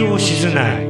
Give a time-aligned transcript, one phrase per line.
[0.00, 0.86] ディオ静内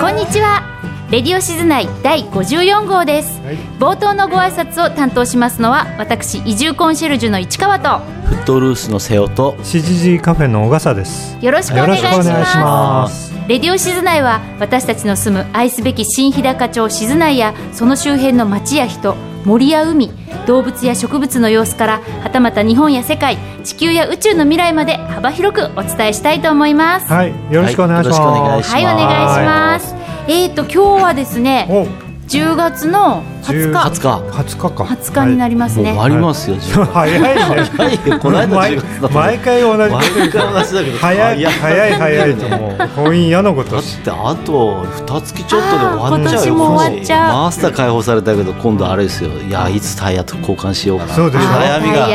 [0.00, 0.62] こんにちは。
[1.10, 3.56] レディオシズナイ第54号です、はい。
[3.80, 11.36] 冒頭のご挨拶を担当しますのは私移住コンシェルジュの市川とフットルースの瀬尾と CGG カフェの小笠です。
[11.40, 13.32] よろしくお願いしまます。
[13.46, 20.10] レディオシズナイは私たちの住む愛すべき新日高町静内やその周辺の町や人森や海
[20.48, 28.20] 動物や植物の様子からはたまた日本や世界地球や宇宙の未来まで幅広くお伝えしたいと思いますはい、よろしくお願いします。
[28.20, 31.86] はいお願いしますはいえーと今日はですねお、
[32.26, 33.78] 10月の20日。
[33.78, 34.38] 20日。
[34.38, 34.84] 20日か。
[34.84, 37.18] 20日になりますね、もう終わりますよ、10はい。
[37.18, 37.64] 早いね。
[37.64, 41.92] 月はいこの間10毎回同じこと毎言う回同じだけど早い早い。
[41.94, 42.78] 早いともう。
[42.88, 43.76] 婚姻嫌なこと。
[43.76, 46.00] だっしてあと2月ちょっとで終わっちゃうよ。
[46.00, 47.32] あー今年も終わっちゃう。
[47.44, 49.30] マスター解放されたけど今度あれですよ。
[49.30, 51.14] いやいつタイヤと交換しようかな。
[51.14, 51.44] そうでしょ。
[51.46, 52.06] 悩みが。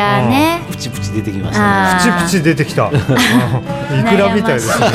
[0.69, 2.13] プチプチ出てきましたね。
[2.23, 2.91] プチプチ出てきた。
[3.91, 4.53] うんいくらみたい。
[4.55, 4.87] ですね。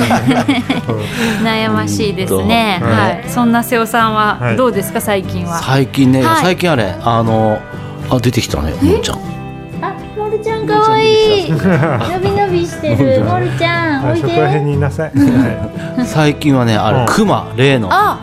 [1.42, 2.88] 悩ましいですね、うん。
[2.88, 4.56] はい、そんな瀬尾さんははい。
[4.56, 5.00] どうですか？
[5.00, 6.42] 最近は、最近ね、はい。
[6.42, 7.58] 最近あれあの
[8.10, 9.18] あ出てきたねもんちゃん。
[9.82, 11.58] あ、モルちゃん可愛い 伸
[12.20, 13.24] び伸びしてる。
[13.24, 14.04] モルちゃん。
[14.04, 15.10] おいはいそこら辺でにいなさい。
[15.14, 17.06] は最近はねあうん。
[17.06, 18.18] れクマ例のは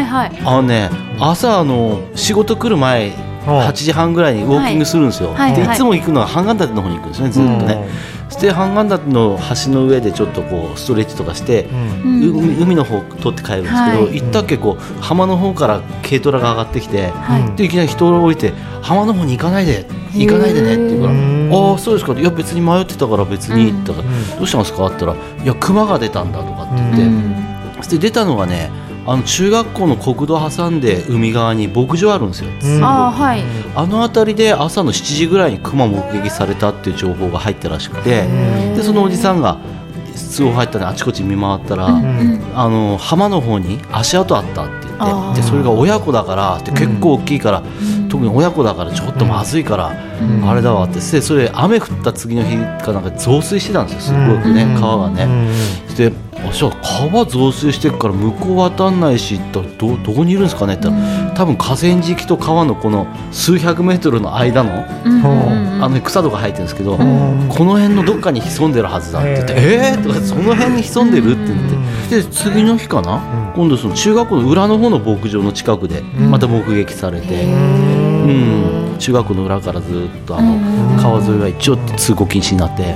[0.00, 0.32] いはい。
[0.44, 0.90] あのね
[1.20, 3.12] 朝あの仕事来る前
[3.46, 3.58] うん。
[3.60, 7.88] 8時半ぐらいにウォーキングするんですよ、はいつも行くのは半岸立の方に行くんですねずっとね、
[8.21, 12.12] そして半岸立の橋の上でちょっとこうストレッチとかして、うん。
[12.12, 14.20] うん海海の方通って帰るんですけど、はい。
[14.20, 17.56] 行ったっけこう浜の方から軽トラが上がってきて、はい。
[17.56, 18.52] でいきなり人を置いて
[18.82, 22.18] 浜の方に行かないで行かないでねって言うからああそうですか。
[22.18, 24.38] いや別に迷ってたから別にって言ったから、うん。
[24.38, 27.34] どうしたんですかって言ったらいや熊が出たんだとかって言って、うん。
[27.76, 28.70] そして出たのがね
[29.04, 32.84] あの中学校の国道挟んで海側に牧場あるんですよ、うん。
[32.84, 33.42] あはい。
[33.74, 38.26] あの辺りで朝の7時ぐらいに熊目撃されたっていう情報が入ったらしくて
[38.76, 39.58] でそのおじさんが
[40.14, 42.42] 通報入ったんであちこち見回ったら、ん。
[42.54, 47.62] あの浜の方に足跡あったって言ってでそれが親子だからって結構大きいから、
[48.12, 50.46] 特に親子だからちょっとまずいから、ん。
[50.46, 50.96] あれだわって。
[50.96, 54.18] でそれ雨降った次の日かなんか増水してたんですよ。
[54.18, 54.74] すごくね、うん。
[54.78, 55.24] 川がね。
[55.88, 55.94] うん。
[55.96, 56.12] で
[56.46, 56.72] あじゃあ
[57.10, 64.84] 川増水してるから向こう渡んないしどどどこにいるんですかねって言ったら、多分河川敷と川のこの数百メートルの間の,、
[65.82, 67.48] あの草とか生えてるんですけど、ん。
[67.48, 69.34] この辺のどっかに潜んでるはずだって。
[69.34, 73.20] 言って「えー?」とかその辺に潜んでるって言ってで次の日かな、
[73.54, 77.46] 今度その中学校の裏の方の牧場の近くでまた目撃されて、
[78.22, 78.98] うん。
[78.98, 80.56] 中学校の裏からずっとあの
[81.00, 82.94] 川沿いは一応通行禁止になって。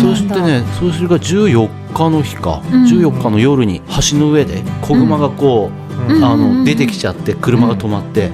[0.00, 2.84] そしてね、それが14日の日か、うん。
[2.84, 5.70] 14日の夜に橋の上で子熊がこ
[6.08, 6.24] う、うん。
[6.24, 6.58] あうん。
[6.60, 8.28] の出てきちゃって車が止まって、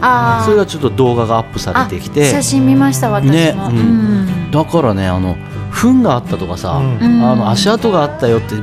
[0.44, 4.26] それがちょっと動画がアップされてきあて写真見ました私も、ねううん。
[4.48, 5.36] んだからねあの
[5.70, 6.98] 糞があったとかさ、うん。
[6.98, 7.22] うん。
[7.24, 8.54] あの足跡があったよって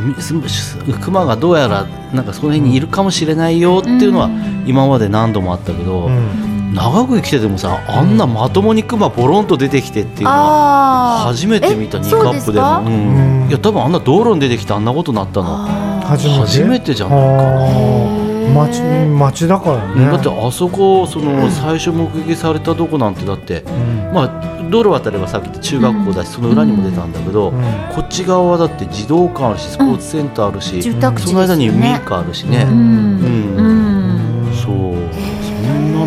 [1.01, 4.63] 熊がどうやらなんかその辺にいるかもしれないよっていうのはうん。
[4.65, 12.67] 今まで何度もあったけど、うん長く生きててもさあんなまともに熊ボロンと出てきてっていうのは初めて見たえニカップでも。
[12.75, 13.47] そうん。
[13.49, 15.65] いや多分あんな道路に出てきてあんなことになったの。
[16.01, 16.39] 初めて。
[16.39, 18.23] 初めてじゃないかな。
[18.53, 20.05] 町町だからね。
[20.05, 21.51] だってあそこそのん。
[21.51, 24.13] 最初目撃されたとこなんてだって、うん。
[24.13, 27.61] まあ、道路渡ればさっき言った中学校だし、その裏にも出たんだけど、うん。
[27.95, 33.62] こっち側はだって児童館あるしスポーツセンターあるし、その間に民家あるしね、ううん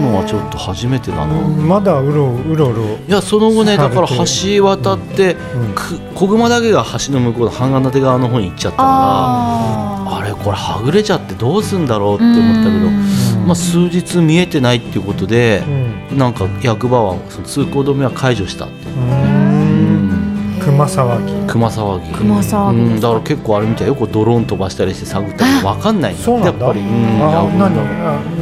[0.07, 2.99] のはちょっと初めてだな、いまだうろうろうろ。
[3.09, 5.75] やその後ねだから橋渡って、うん。
[5.75, 12.91] く子熊だけが橋の向こうの半岸立側の方に行っちゃったからああれこれはぐれちゃってどうすんだろうって思ったけど、
[13.47, 15.63] まあ、数日見えてないっていうことで
[16.11, 16.19] う、ん。
[16.19, 18.89] なんか役場はその通行止めは解除したって、う。
[18.91, 20.57] ん。
[20.61, 21.33] 熊騒ぎ。
[21.47, 22.13] 熊騒ぎ。
[22.13, 23.95] 熊騒ぎうん、だから結構あれみたいよ。
[23.95, 26.67] こうドローン飛ばしたりして探ったり分かんないんだそうなんだ。
[26.67, 26.87] やっぱり、うん、
[27.23, 27.77] あ、役何？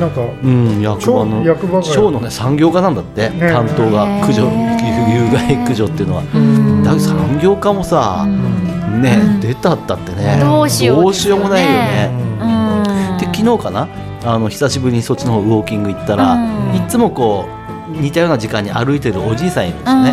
[0.00, 0.20] なんか。
[0.42, 1.40] うん、役場の。
[1.40, 1.82] 町役場が。
[1.82, 3.50] 町のね産業課なんだって、ね。
[3.52, 4.06] 担当が。
[4.20, 4.74] 駆除へ
[5.14, 6.82] 有害駆除っていうのは、うん。
[6.82, 9.40] だけど産業課もさ、ね、うん。
[9.40, 10.38] 出たったってね。
[10.40, 12.10] どうしようどうしようもないよね。
[12.40, 12.44] う
[13.16, 13.18] ん。
[13.18, 13.88] で昨日かな？
[14.26, 16.38] あの久しぶりにそっちの方ウォーキング行ったら、う
[16.72, 16.76] ん。
[16.76, 17.46] いつもこ
[17.92, 20.12] う似たような時間に歩いてるおじいさんいるんですよね、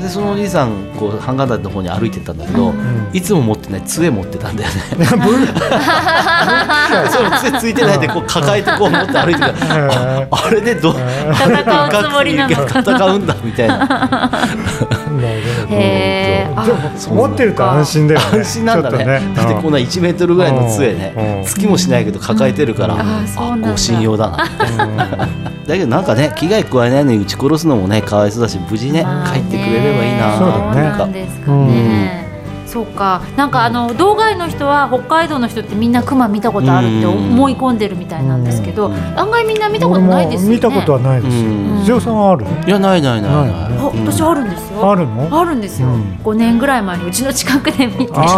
[0.00, 2.72] でそのおじいさんこうハンガー台の方に歩いてったんだけど、
[3.12, 5.06] いつも持ってない杖持ってたんだよね。
[7.10, 12.56] その杖ついてないでこう抱えてこう持って歩いてるからああれでどう戦うつもりなの？
[12.56, 14.30] か な戦うんだみたいな。
[17.10, 18.26] 持ってると安心だよね。
[18.38, 18.98] 安心なんだね。
[18.98, 21.44] ちょっとだってこんな1メートルぐらいの杖ねうん。
[21.44, 23.00] つきもしないけど抱えてるから、うん。
[23.00, 23.70] あーそうなんだ。
[23.70, 24.36] ご信用だな。
[25.66, 30.90] だけどなんかね危害加えないのに撃ち殺すのもねかわいそうだし無事ねまあ帰ってくれればいいなそうだね。
[30.90, 32.29] そうなんですかね。
[32.70, 40.50] そうか、なんかあの道外の人は北海道の人ってみんな熊見たことあるって思い込んでるみたいなんですけど、案外みんな見たこと俺ないですよね。
[40.50, 41.36] も見たことはないです。
[41.36, 41.84] うん。
[41.84, 42.46] ジオさんはある？
[42.66, 43.46] いやないないないない。
[43.48, 44.88] ないよねあ私あるんですよ。
[44.88, 45.40] あるの？
[45.40, 45.88] あるんですよ。
[45.88, 46.18] うん。
[46.22, 48.30] 5年ぐらい前にうちの近くで見て、うちの近く。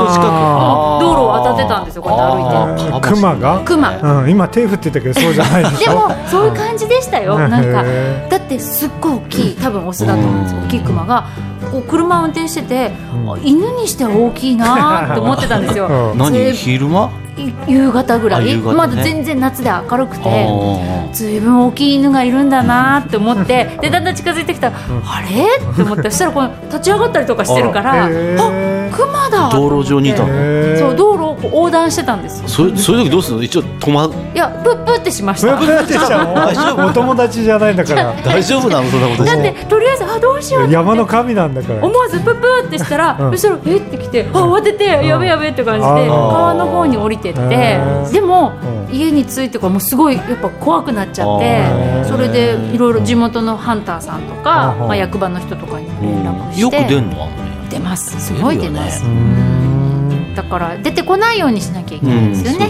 [1.02, 2.92] 道路を渡ってたんですよこうやって歩いて。
[2.94, 3.00] あー。
[3.00, 3.60] クマが？
[3.60, 4.30] クマうん。
[4.30, 5.92] 今手振ってたけどそうじゃないでしょ？
[5.92, 7.36] でもそういう感じでしたよ。
[7.36, 11.28] なんかへだってすっごい大きい多分オスだと思うんです大きいクマが
[11.70, 13.32] こう車を運転してて、うん。
[13.32, 15.86] あ犬にしては大きいなって思ってたんですよ。
[16.12, 16.18] うん。
[16.18, 16.32] 何？
[16.32, 17.10] で昼間？
[17.31, 17.31] い
[17.66, 18.56] 夕方ぐらい、ね。
[18.56, 25.72] まだ全然夏で明るくてあずいぶん大きい犬がいるんだなって思ってでだんだん近づいてきたら、あれ？
[25.72, 30.28] って思って そしたらこの立ち上がったりとかしてるからあクマだ道路上にいたの？
[30.78, 32.42] そう道路を横断してたんです。
[32.42, 33.42] よそれそういう時どうするの？
[33.42, 35.48] 一応止まいやプップってしました。
[35.48, 36.34] そういうことやってきたの？
[36.34, 36.86] 大丈夫？
[36.86, 38.12] お友達じゃないんだから。
[38.24, 38.90] 大丈夫なの？
[38.90, 39.26] そんなこと。
[39.26, 41.84] してだってとりあえずあどうしよう山の神なんだから。
[41.84, 43.30] 思わずプップってしたら、うん。
[43.32, 43.76] そしたらえ？
[43.76, 48.12] ってきてあ慌ててやべやべって感じで川の方に降りてってへー。
[48.12, 48.52] でも
[48.88, 48.94] うん。
[48.94, 54.88] 家に着いてからもうすごいやっぱ怖くなっちゃってそれでいろいろ地元のハンターさんとか、うん。
[54.88, 57.28] まあ、役場の人とかにも連絡してよく出んの
[57.70, 58.20] 出ます。
[58.20, 60.34] すごい出ます、うーん。
[60.34, 62.68] だから出てこないようにしなきゃいけないですよね、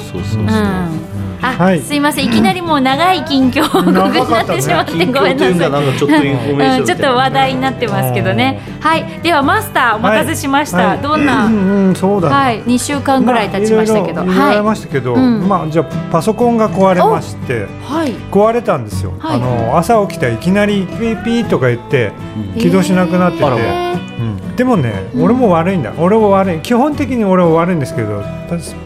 [1.50, 1.80] はい。
[1.80, 2.26] すいません。
[2.26, 5.98] いきなりもう長い近況報告になってしまって、近ごめんなさい。
[5.98, 8.60] ちょっとインフォメーションみたいなうん、ちょっと話題になってますけどね。
[8.80, 9.04] はい。
[9.22, 10.98] ではマスターお待たせしました、はい。
[10.98, 12.28] どんな、うんうんそうだ。
[12.28, 12.62] ねはい。
[12.62, 15.48] 2週間ぐらい経ちましたけど、まあいろいましたけど、うん。
[15.48, 18.12] まあじゃあパソコンが壊れましていはい。
[18.30, 19.40] 壊れたんですよ、はい。
[19.40, 22.12] あの朝起きたらいきなりピーピーとか言って
[22.54, 22.60] うん。
[22.60, 25.22] 起動しなくなってて、うんでもね、うん。
[25.24, 25.92] 俺も悪いんだ。
[25.98, 26.58] 俺も悪い。
[26.60, 28.22] 基本的に俺も悪いんですけど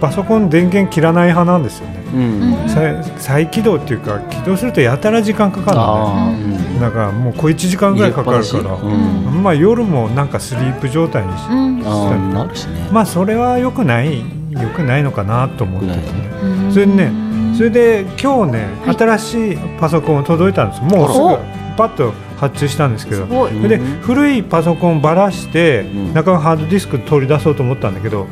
[0.01, 2.63] パソコン電源切らない派なんですよね、うん。
[2.63, 2.69] うん。
[2.69, 6.81] 再再起動っていうか起動するとやたら時間かかるんね。
[6.81, 9.43] だからもう小1時間ぐらいかかるから、うん。
[9.43, 11.83] まあ夜もなんかスリープ状態にしうん。
[11.85, 12.89] あーなるしね。
[12.93, 15.97] まあそれは良くない良くないのかなと思ってて。
[15.97, 16.03] ね
[16.43, 17.27] うんそれでね
[17.57, 20.83] それで今日ね、はい新しいパソコン届いたんです。
[20.83, 21.29] もうすお。
[21.31, 21.37] ぐ
[21.77, 23.27] パッと発注したんですけど。
[23.49, 23.87] でうん。
[24.03, 26.13] 古いパソコンばらして、ん。
[26.15, 28.27] 中のハードディスク取り出そうと思ったんだけど、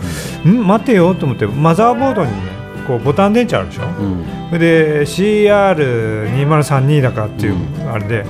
[0.47, 0.67] ん。
[0.67, 2.37] 待てよと思ってマザーボードにね
[2.87, 3.83] こうボタン電池あるでしょ、
[4.53, 4.59] うん。
[4.59, 7.55] で CR2032 だかっていう
[7.91, 8.25] あれで、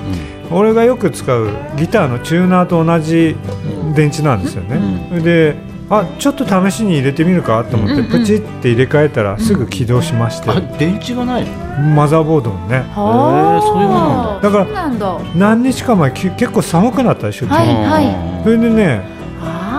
[0.50, 3.34] 俺がよく使うギターのチューナーと同じ
[3.94, 4.76] 電池なんですよね、
[5.12, 5.24] うん。
[5.24, 5.56] で
[5.90, 11.50] あちょっと試しに入れてみるかと思って、うんうんプチって入れ替えたらすぐ起動しまして、あ電池がないの？
[11.94, 12.78] マザーボードのね。
[12.94, 14.50] はあへーそういうものなんだ。
[14.50, 15.18] だからそうなんだ。
[15.36, 18.44] 何日か前き結構寒くなったでしょ、はいはい。
[18.44, 19.02] それでね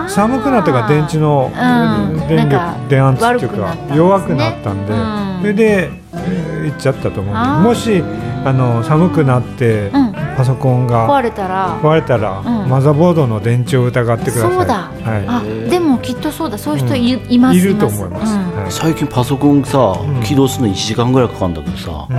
[0.08, 2.28] 寒くなったから電池のうん。
[2.28, 8.02] 電力電圧っていうか弱くなったんで、うんそれで、えー行っちゃったと思うんでもし
[8.44, 11.78] あの寒くなってうんパソコンが壊れたら。
[11.80, 12.68] 壊れたら、うん。
[12.68, 14.52] マザーボードの電池を疑ってください。
[14.52, 14.74] そうだ。
[14.74, 14.90] は
[15.66, 16.58] あでもきっとそうだ。
[16.58, 17.66] そういう人い,、いまい、す。
[17.66, 18.56] いると思います、うん。
[18.56, 18.70] はい。
[18.72, 20.22] 最近パソコンさん。
[20.22, 22.12] 起動するの1時間ぐらいかかるんだけどさう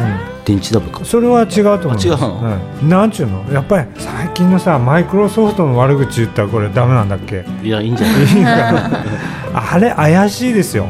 [0.46, 1.02] 電池ダメか。
[1.02, 1.48] ん、それは違う
[1.80, 2.10] と思います。
[2.10, 2.44] あ違うの？
[2.44, 3.54] はい、なんちゅうの？
[3.54, 7.46] やっぱり最近のさマイクロソフトの悪口言ったらこれダメなんだっけ？
[7.64, 9.02] いやいいんじゃない？
[9.54, 10.88] あれ怪しいですよ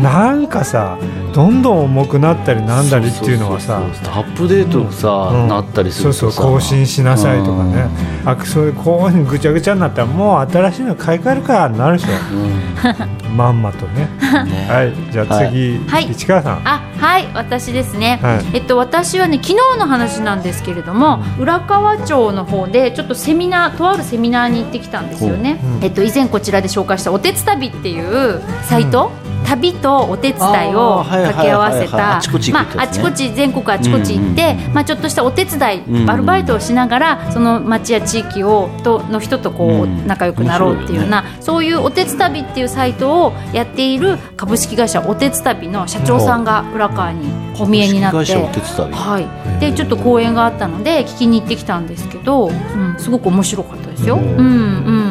[0.00, 0.98] なんかさ
[1.32, 5.48] どんどん重くなったりなんだりっていうのはさそうそうそうアップデートさ、うん。
[5.48, 6.20] なったりするとさ。
[6.20, 7.88] そうそう更新しなさいとかね。
[8.24, 12.12] あそういうこういうふうにぐちゃぐちゃになったらもう新しいの買い替えるかなるでしょ。
[12.32, 13.36] うん。
[13.36, 14.08] まんまとね。
[14.44, 14.66] ね。
[14.68, 14.92] はい。
[15.10, 16.10] じゃあ次、はい。
[16.12, 16.62] 市川さん。
[16.64, 17.28] あはい。
[17.34, 18.44] 私ですね、はい。
[18.54, 25.84] えっと私はね昨日の話なんですけれども浦河町の方でちょっとセミナーとあるセミナーに行ってきたんですよね、うん。
[25.84, 29.10] えっと以前こちらで紹介したおてつ旅っていうサイト、
[29.56, 40.02] 旅とお手伝いを掛け合わせたあちこち全国あちこち行って、うんうんまあちょっとしたお手伝い、うんアルバイトをしながらその町や地域をとの人とこう、うん。
[40.06, 48.16] 仲良くなろうっていうような、そういうおてつ旅っていうサイトをやっている株式会社おてつ旅の社長さんが浦川にお見えになって。
[48.16, 49.20] は
[49.56, 54.16] い、でちょっと講演があったので聞きに行ってきたんですけど、うん、すごく面白かったですよ。
[54.16, 55.01] うんうん、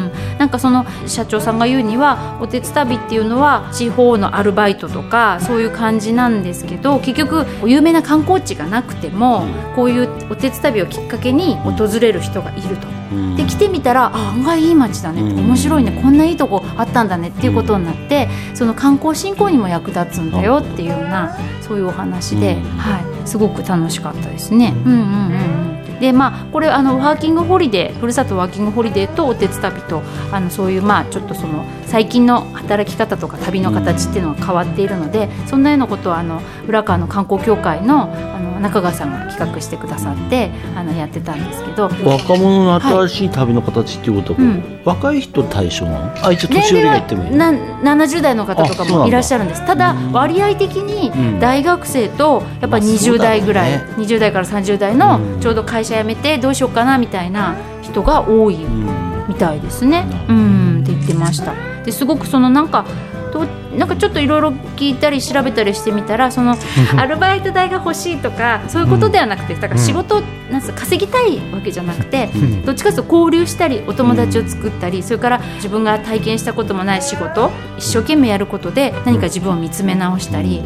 [0.42, 9.46] なんかその社長さんが言うにはおてつ旅っていうのは地方のアルバイトとかそういう感じなんですけど結局有名な観光地がなくても
[9.76, 13.36] こういうおてつたびをきっかけに訪れる人がいると、うん。
[13.36, 15.46] で来てみたらあ案外いい街だね、うん。
[15.46, 15.92] 面白いね。
[16.02, 22.62] こんないいとこあったんだねっていうことになって、その観光振興にも役立つんだよっていうようなそういうお話で、うん。
[22.78, 24.74] はい、すごく楽しかったですね。
[24.84, 41.90] うんうんうんうんでまあ、これあのワーキングホリデーふるさとワーキングホリデーとおてつたびとあのそういうまあちょっとその最近の働き方とか旅の形っていうのが変わっているので、そんなようなことはあの浦川の観光協会のあの中川さんが企画してくださってあのやってたんですけど。
[42.02, 44.80] 若者の新しい旅の形っていうことは、うん。
[44.86, 46.26] 若い人対象なの？
[46.26, 49.66] あ一応年寄りが言ってもいいな70代の方とかもいらっしゃるんです。
[49.66, 50.12] ただうん。
[50.12, 51.40] 割合的にうん。
[51.40, 53.18] 大学生とやっぱまあそう20だろうね。
[53.18, 55.40] 代ぐらい、20代から30代のうん。
[55.40, 59.26] ちょうど会社辞めてどうしようかなみたいな人が多いうん。
[59.28, 60.04] みたいですね。
[60.04, 60.26] なるほ。
[60.28, 60.34] ど。
[60.34, 60.80] うん。
[60.82, 61.71] って言ってました。
[61.84, 62.84] ですごくそのなんか
[63.32, 63.46] と
[63.76, 66.56] なんかちょっといろいろ聞いたり調べたりしてみたらその
[66.96, 72.64] アルバイト代が欲しいとかそういうことではなくてだから仕事なんつう稼ぎたいわけじゃなくてうん。
[72.66, 80.62] どっちかというと交流したりお友達を作ったり、それから自分が体験したこともない仕事一生懸命やることで何か自分を見つめ直したり、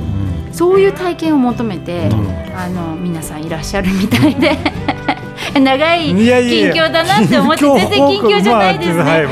[0.50, 2.08] そういう体験を求めて、
[2.56, 4.58] あの皆さんいらっしゃるみたいで
[5.60, 6.24] 長い近
[6.70, 8.94] 況だなって思って全然近況じゃないですね。
[8.96, 9.26] まあはい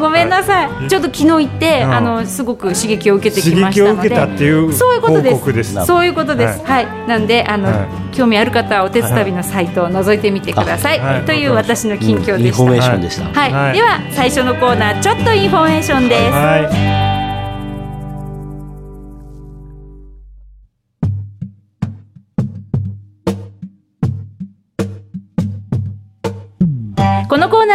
[0.00, 0.88] ごめんなさい、はい。
[0.88, 1.94] ちょっと昨日行って、うん。
[1.94, 4.08] あのすごく刺激を受けてき刺ましたので。
[4.08, 5.86] 激を受けたっていうそういうことです。
[5.86, 6.62] そういうことです。
[6.64, 7.76] はい、なんであの、はい。
[8.16, 11.20] 興味ある方はお手伝いのサイトを覗いてみてください、はい。
[11.22, 12.38] という私の近況でした。
[12.38, 13.72] インフォメーションでした、はい、はい。
[13.74, 16.16] では最初のコーナーちょっとインフォメーションで
[17.02, 17.05] す。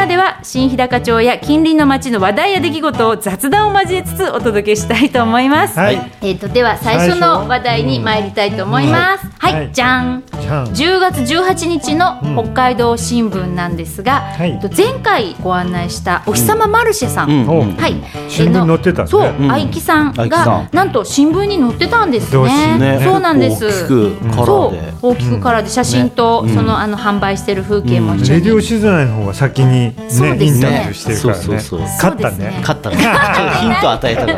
[0.01, 5.77] ナーでは新日高町や近隣の町の話題や出来事を雑談を交えつつお届けしたいと思います。
[5.77, 9.27] はいえっ、とでは最初の話題に参りたいと思います。
[9.37, 10.23] はい、はいじゃん。
[10.41, 12.31] じゃん10月18日のうん。
[12.43, 14.51] 北海道新聞なんですが、はい。
[14.51, 17.49] えっと前回ご案内したお日様マルシェさん、うん。
[17.49, 17.95] おはい、
[18.27, 19.51] 新聞に載ってたんですそう、ねうん。
[19.51, 20.69] 愛木さんがん。
[20.71, 22.77] なんと新聞に載ってたんですね。
[22.77, 23.01] ね。
[23.03, 23.65] そうなんです。
[23.65, 26.53] 大きくカラそうーで大きくカラーで写真と、ね。
[26.53, 30.57] そのあの販売してる風景も一緒に、レディオ静内の方が先にねそうですね。
[30.57, 31.41] インタビューしてるからね。
[31.43, 31.81] そうそうそう。
[31.81, 32.57] 勝ったね。
[32.61, 32.97] 勝ったね。
[32.97, 34.33] ちょっとヒント与えたか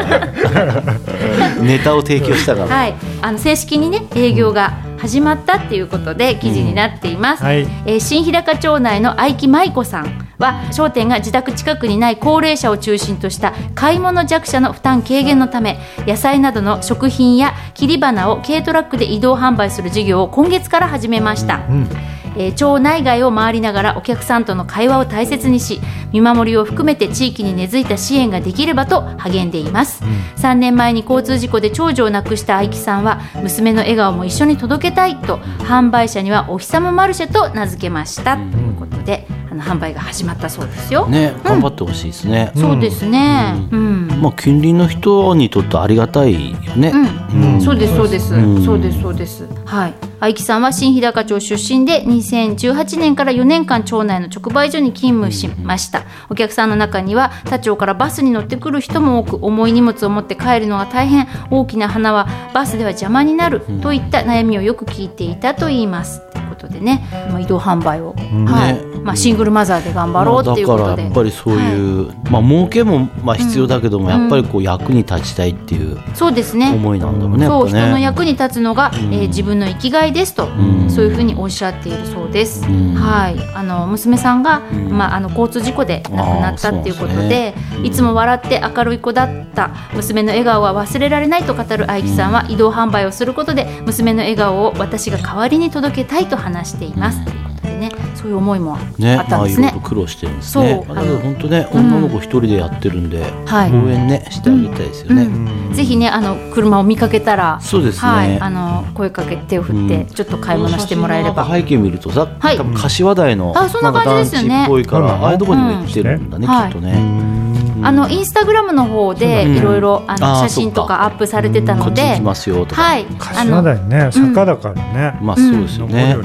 [0.65, 0.83] ら
[1.61, 7.43] ネタを提供したから、はい、あの正式にね営業が始まったっていうことで記事になっています。
[7.43, 21.57] はいえー新日高町内の愛木舞子さんは商店が自宅近くにない高齢者を中心とした買い物弱者の負担軽減のため野菜などの食品や切り花を軽トラックで移動販売する事業を今月から始めました。
[21.69, 21.89] うん
[22.37, 30.03] えー町内外を回りながらお客さんとの会話を大切にし見守りを含めて地域に根付いた支援ができればと励んでいます、
[30.37, 43.55] 3年前に交通事故で長女を亡くした愛木さんは娘の笑顔も一緒に届けたいと販売者にはお日様マルシェと名付けました、ということであの販売が始まったそうですよ、ね頑張ってほしいですね、そうですね。
[43.71, 46.91] うん、まあ近隣の人にとってありがたいよね、
[47.33, 48.63] うん、そうですそうです、うん。
[48.63, 49.47] そうですそうです。
[49.65, 49.93] はい。
[50.19, 56.05] 愛木さんは新日高町出身で2018年から4年間町内の直売所に勤務しました。
[56.29, 66.21] お客さんの中には他町からバスに乗ってくる人も多く重い荷物を持って帰るのが大変大きな花はバスでは邪魔になるといった悩みをよく聞いていたといいます。
[66.63, 68.15] ことでね、まあ、移動販売を、
[68.47, 68.73] はい。
[68.73, 68.93] ね。
[69.03, 76.71] まあ、シングルマザーで頑張ろうっていうことで、まあだからやっぱりそういう、まあ儲けもまあ必要だけども、やっぱりこう役に立ちたいっていうそうですね。
[76.73, 80.89] 思いなんだろうね、そう、人の役に立つのが、えー自分の生きがいですと、ん。
[80.89, 82.65] そういうふうにおっしゃっているそうです。
[82.67, 82.93] ん。
[82.93, 84.89] はい、あの娘さんが、ん。
[84.89, 87.53] まああの交通事故で亡くなったっていうことで
[87.83, 97.23] いつも笑って明るい子だった娘の笑顔は忘れられないと語る愛樹さんは移動販売をすることで娘の笑顔を私が代わりに届けたいと話しています。
[97.23, 99.67] ということでね、そういう思いもねあったんですね。
[99.67, 99.89] まあいろいろ。
[99.89, 100.83] 苦労してるんですね。
[100.85, 101.79] そうだから本当ねうん。
[101.79, 103.71] 女の子一人でやってるんで、はい。
[103.71, 105.73] 応援ねしてあげたいですよね、うん。
[105.73, 108.09] ぜひねあの車を見かけたら、そうですね。
[108.09, 110.07] はい、あの声かけて手を振って、うん。
[110.07, 111.49] ちょっと買い物してもらえれば。
[111.49, 112.57] 背景見るとさ、はい。
[112.57, 114.49] 多分柏台のあそんな感じですよね。
[114.49, 115.23] なんか団地っぽいから、うん。
[115.23, 117.52] ああいうところにも行ってるんだね、うんきっとね、うん
[117.83, 119.57] あのインスタグラムの方でうん。
[119.57, 124.09] いろいろ写真とかアップされてたのでこっち行き、ますよとか、はい、あ柏の台ね。
[124.11, 125.19] 坂だからね。
[125.21, 126.15] まあそうですよね。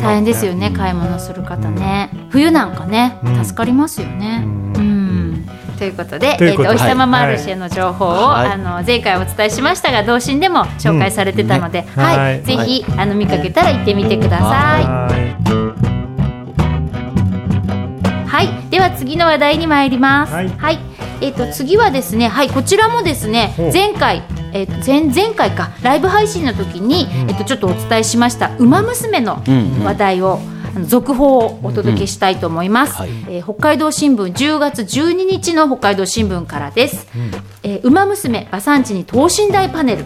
[0.00, 3.44] 大変ですよね、買い物する方ね、冬なんかね、うん。
[3.44, 4.44] 助かりますよね。
[4.44, 5.32] ううん。
[5.32, 6.68] んということで、ということで。
[6.68, 8.52] えーとお日様マルシェの情報を、はい。
[8.52, 12.42] あの前回お伝えしましたが同心でも紹介されてたので、はい。
[12.42, 15.30] ぜひ、あの見かけたら行ってみてくださ
[15.60, 15.63] い。
[18.74, 20.32] では次の話題に参ります。
[20.32, 20.74] ははい。
[20.74, 20.78] い、
[21.20, 24.24] えっ、と次はですね、はい、こちらもですね前回。
[24.52, 27.30] えー、と前前回かライブ配信の時に、うん。
[27.30, 29.84] えっとちょっとお伝えしました「ウマ娘」のうんうん。
[29.84, 30.40] 話題を、
[30.74, 33.10] あの続報をお届けしたいと思います、はい。
[33.28, 37.06] えー北海道新聞10月12日の北海道新聞からです、
[37.62, 40.04] えーウマ娘馬産地に等身大パネル、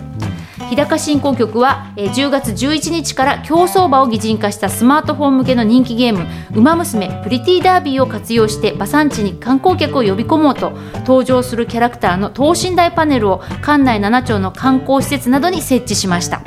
[0.69, 10.73] 日高振興局は、えー10月11日から競走馬を擬人化したスマートフォン向けの人気ゲーム「ウマ娘プリティダービー」を活用して馬産地に観光客を呼び込もうと
[11.07, 16.39] 登場するキャラクターの等身大パネルを館内7町の観光施設などに設置しました、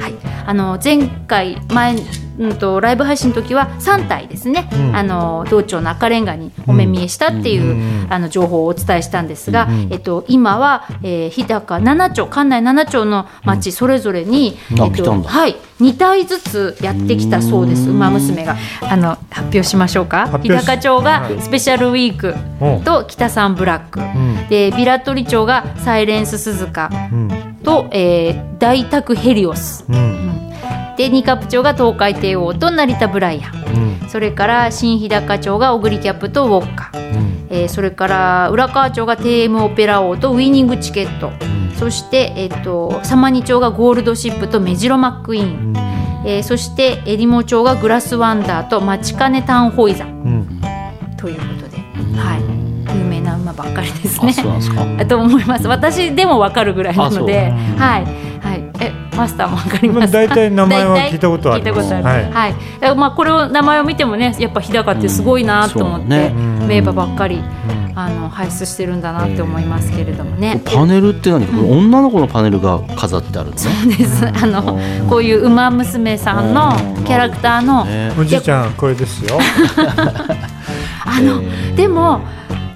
[0.00, 0.14] はい、
[0.46, 1.96] あの前回前
[2.38, 4.96] うんとライブ配信の時は3体ですね、うん。
[4.96, 18.56] あの道庁の赤レンガにお目見えしたっていう、あの情報をお伝えしたんですが、えっと、今は、えー日高7町館内7町の町それぞれに、えっとはい、2体ずつやってきたそうです馬娘が。
[18.82, 20.38] あの発表しましょうか？
[20.42, 21.40] 日高町がはい。
[21.40, 22.34] スペシャルウィーク
[22.84, 24.48] と北三ブラック、ん。
[24.48, 27.56] でビラトリ町がサイレンス鈴鹿うん。
[27.62, 29.84] と、えー大宅ヘリオス。
[29.88, 30.52] うん
[31.02, 34.00] で二カプ町が東海帝王と成田ブライアン。
[34.02, 34.08] うん。
[34.08, 37.46] それから新日高町が小栗キャップとウォッカ、うん。
[37.50, 41.32] えーそれから浦河町が TM オペラ王とウィニングチケット、
[41.76, 45.74] そして、えっと様似町がゴールドシップとメジロマックイーン、
[46.24, 50.60] えーそしてえりも町がグラスワンダーとマチカネタンホイザンうん。
[51.16, 51.78] ということで、
[52.16, 52.61] はい、
[53.32, 54.34] な馬ばっかりですね。
[55.00, 55.68] あ と思います。
[55.68, 58.04] 私でもわかるぐらいなので、はい。
[58.40, 58.64] はい。
[58.80, 60.18] えマスターもわかりますか？
[60.18, 61.72] 大体名前は聞いたことある。
[61.72, 62.32] はい。
[62.32, 62.54] はい。
[62.96, 66.32] まあこれを名前を見てもね、やっぱ日高ってすごいなと思って、
[66.66, 67.42] 名馬ばっかり
[67.94, 70.60] あの輩出してるんだなって思いますけれどもね。
[70.64, 73.96] パネルって何女の子のパネルが飾ってあるのね。
[73.96, 74.26] です。
[74.26, 75.08] あのうん。
[75.08, 76.72] こういう馬娘さんの
[77.04, 78.12] キャラクターのね。
[78.18, 79.38] おじいちゃんこれですよ。
[81.04, 81.74] あのえー。
[81.74, 82.20] でも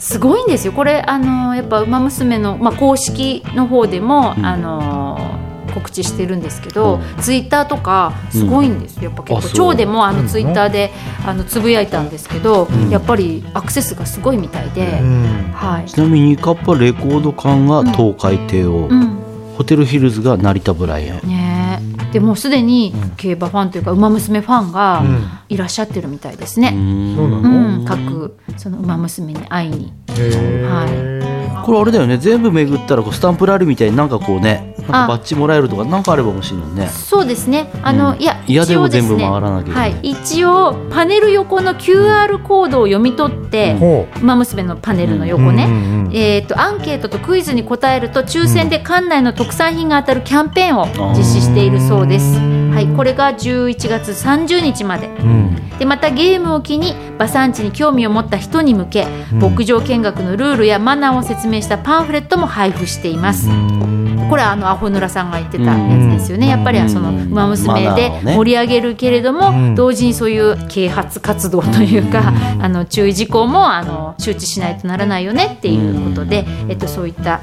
[0.07, 0.73] すごいんですよ。
[0.73, 4.47] これあのやっぱ「ウマ娘の」まあ、公式の方でも、うん。
[4.47, 5.41] あの
[5.75, 9.39] 告知してるんですけど、うツイッターとかすごいんですよ、やっぱ結構。
[9.39, 9.51] あそう。
[9.53, 10.29] 超でもあのうん。
[10.29, 10.91] ツイッターで
[11.27, 12.89] あのつぶやいたんですけど、うん。
[12.89, 15.53] やっぱりアクセスがすごいみたいで、うん。
[15.53, 15.91] はい。
[15.91, 19.19] ちなみにカッパレコード館が東海帝王、うん。
[19.59, 21.29] ホテルヒルズが成田ブライアン。
[21.29, 21.83] ね。
[21.96, 25.29] えでもうすでに競馬ファンというか「ウマ娘」ファンがうん。
[25.49, 27.41] いらっしゃってるみたいですね、そう
[27.83, 27.85] ん。
[27.87, 29.93] 各その「ウマ娘」に会いに。
[30.09, 31.36] へー
[31.67, 32.17] これあれだよね。
[32.17, 36.87] 全部巡ったらこうスタンプラリーみたいになんかこうねなんかバッジもらえるとかなんかあれば欲しいのにね。
[36.87, 37.69] そうですね。
[37.83, 38.23] あの、うん。
[38.23, 39.09] いや、いやでも一応すね。
[39.09, 45.65] 全部回らなきゃいけないはい、一応パネル横の QR コードを読み取って、ほウマ娘のパネルのう横ね。
[45.65, 46.17] うんうんうん。
[46.17, 52.66] えー、とアンケートとクイズに答えると抽選で館内の特産品が当たるキャンペーンを実施しているそうです。
[52.77, 55.07] はい、これが11月30日まで。
[55.07, 55.57] うん。
[55.79, 59.39] でまたゲームを機に馬産地に興味を持った人に向け、うん。
[59.39, 63.49] 牧場見学のルールやマナーを説明したパンフレットも配布しています。
[63.49, 64.27] うん。
[64.29, 66.53] これはあのアホヌラさんが言ってたやつですよね、うん。
[66.53, 67.23] やっぱりはそのうん。
[67.33, 69.75] 馬娘で盛り上げるけれども、うん。
[69.75, 77.41] 同時にそういう啓発活動というか、あの注意事項もあの周知しないとならないよねっていうことで、えっと、そういった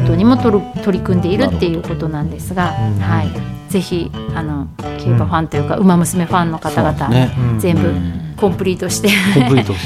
[0.00, 2.98] ことにも取る取り組んでいるっていうことなんですが、うん。
[2.98, 8.20] はい、ぜひあの競馬ファンというか、馬娘ファンの方々、ね全部うん。
[8.40, 9.08] コンプリートして。
[9.08, 9.14] ね、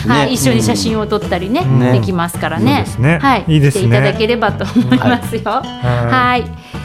[0.06, 1.92] はい、一緒に写真を撮ったりね、ね。
[1.92, 2.86] できますからね。
[3.20, 5.42] はい、いいですていただければと思いますよ。
[5.44, 6.44] はい。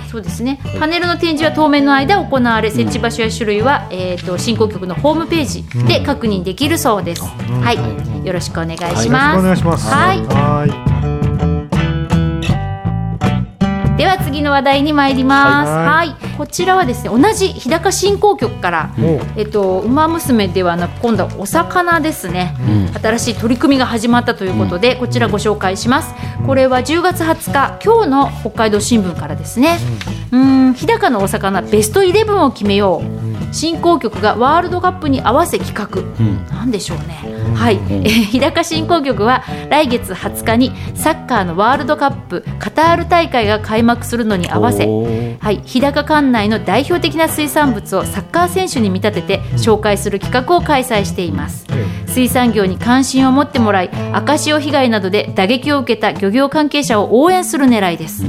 [0.10, 0.60] そうですね。
[0.80, 7.24] パネルの展示は当面の間行われ、設置場所や種類は、えっ、と、振興局のホームページで確認できるそうです。
[7.50, 9.40] うんはい、よろしくお願いしよろしくます。
[9.40, 9.94] お願いします。
[9.94, 10.18] はい。
[10.26, 11.09] はい
[14.00, 15.70] では次の話題に参ります。
[15.70, 16.12] ははい。
[16.12, 18.94] い、こちらはですね、同じ日高振興局から、
[19.36, 22.56] えっと、馬娘ではなく今度はお魚ですね、
[22.94, 22.98] うん。
[22.98, 26.16] 新しい取り組みが始まったということで、こちらご紹介します。
[26.46, 29.78] これは10月20日今日の北海道新聞からですね。
[30.32, 30.74] うん。
[30.76, 33.54] 日高のお魚ベストイレブンを決めよう。
[33.54, 36.46] 振興局がワールドカップに合わせ企画、うん。
[36.48, 44.88] なんでしょうね、はい、えー日高振興局は来月20日にサッカーのワールドカップカタール大会が開幕するのに合わせ
[45.40, 51.66] はい、日高館内の代表的な水産物をサッカー選手に見立てて紹介する企画を開催しています。
[52.08, 58.24] 水産業に関心を持ってもらい赤潮被害などで打撃を受けた漁業関係者を応援する狙いです。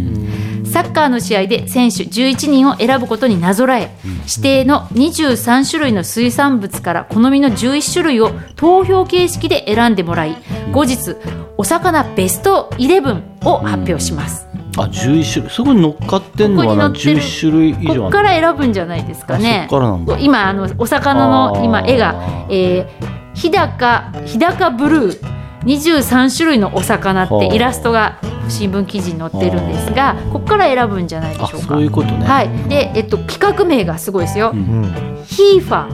[0.71, 10.37] サッカーの試合で選手11人を選ぶことになぞらえ指定の23種類の水産物から好みの11種類を投票形式で選んでもらい
[10.71, 11.17] 後日
[11.57, 15.51] お魚ベストイレブンを発表しますあ11種類。
[15.51, 16.89] そこに乗っかってんのはな？
[16.89, 17.27] ここに載ってる。
[17.27, 19.67] 11種類以上こっから選ぶんじゃないですかね。
[19.67, 20.19] あそっからなんだ。
[20.19, 25.41] 今あのお魚の今絵が、えー日高日高ブルー。
[25.65, 27.45] 23種類のお魚ってはあ。
[27.45, 31.67] イラストが新聞記事に載ってるんですがここから選ぶんじゃないであしょうか。
[31.69, 32.49] そういうことね、はい。
[32.69, 35.23] で、えっと、企画名がすごいですよ、うん。
[35.27, 35.87] ヒーファ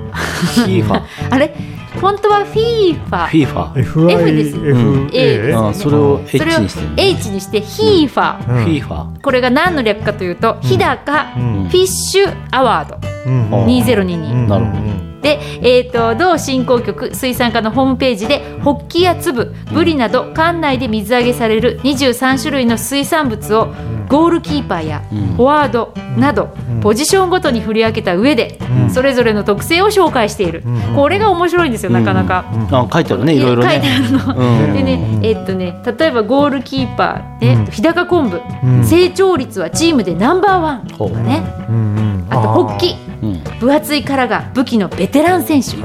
[0.65, 1.55] ヒーファ あれ？
[2.01, 5.11] 本当は FIFA フィーファ FIFA ですうん。
[5.13, 12.99] えあそれをそれ H をにしてる H にして FIFA フィーファこれが何の略かというと日高フんィッシュアワード。
[13.27, 13.55] うん。
[13.55, 23.75] あ2022なるほどで、えー、と同振興局水産課のホームページでホッキや粒ブリなど館内で水揚げされる23種類の水産物を
[24.09, 25.27] ゴールキーパーやうん。
[25.35, 28.91] フォワードなどポジションごとに振り分けた上でうん。
[28.91, 30.63] それぞれの特性を紹介している。
[30.65, 30.95] うん。
[30.95, 32.45] これが面白いんですよなかなか。
[32.71, 34.35] あ書いてあるねいろいろ書いてねあるの。
[34.37, 34.73] うん。
[34.75, 37.67] でね、えっとね、例えばゴールキーパーで、うん。
[37.67, 38.85] 日高昆布、うん。
[38.85, 41.43] 成長率はチームでナンバーワンとかね、
[42.31, 43.41] あとホッキ、うん。
[43.61, 45.77] 分厚い殻が武器のベテラン選手。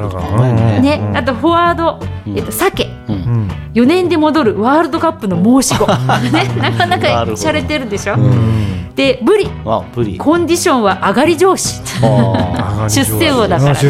[0.81, 2.37] ね、あとフォワード、うん。
[2.37, 3.47] えっと、鮭ううん。
[3.47, 5.85] ん4年で戻るワールドカップの申し子、
[6.31, 8.93] ね、なかなかしゃれてるでしょ、うん。
[8.95, 9.49] でブリ。
[9.65, 10.17] あブリ。
[10.17, 11.81] コンディションは上がり上司。
[12.03, 13.81] あ 出世魚だからね。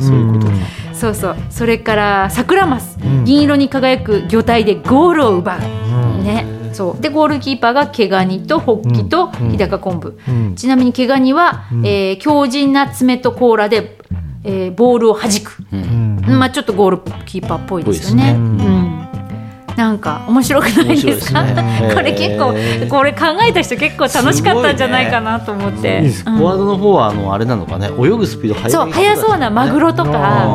[0.00, 0.48] そういうこと。
[0.48, 0.52] ん。
[0.92, 1.36] そうそう。
[1.50, 3.24] それからサクラマス、ん。
[3.24, 5.58] 銀色に輝く魚体でゴールを奪う、
[6.18, 6.24] うん。
[6.24, 7.00] ねそう。
[7.00, 9.50] でゴールキーパーが毛ガニとホッキとうん。
[9.50, 10.54] 日高昆布、うん。
[10.56, 11.86] ちなみに毛ガニは、うん。
[11.86, 13.98] えー強靭な爪と甲羅で、
[14.44, 16.18] えーボールを弾く、うん。
[16.26, 16.38] うん。
[16.38, 18.32] まあ、ちょっとゴールキーパーっぽいですよね。
[19.76, 21.42] なんか面白くないですか？
[21.42, 21.90] ね。
[21.94, 22.54] これ結構
[22.88, 26.36] これ考えた人結構楽しかったんじゃないかなと思って、いいですうん。
[26.36, 27.88] フォワードの方はあのあれなのかね？
[27.98, 28.70] 泳ぐスピード速い。
[28.70, 30.46] そう速そうなマグロとか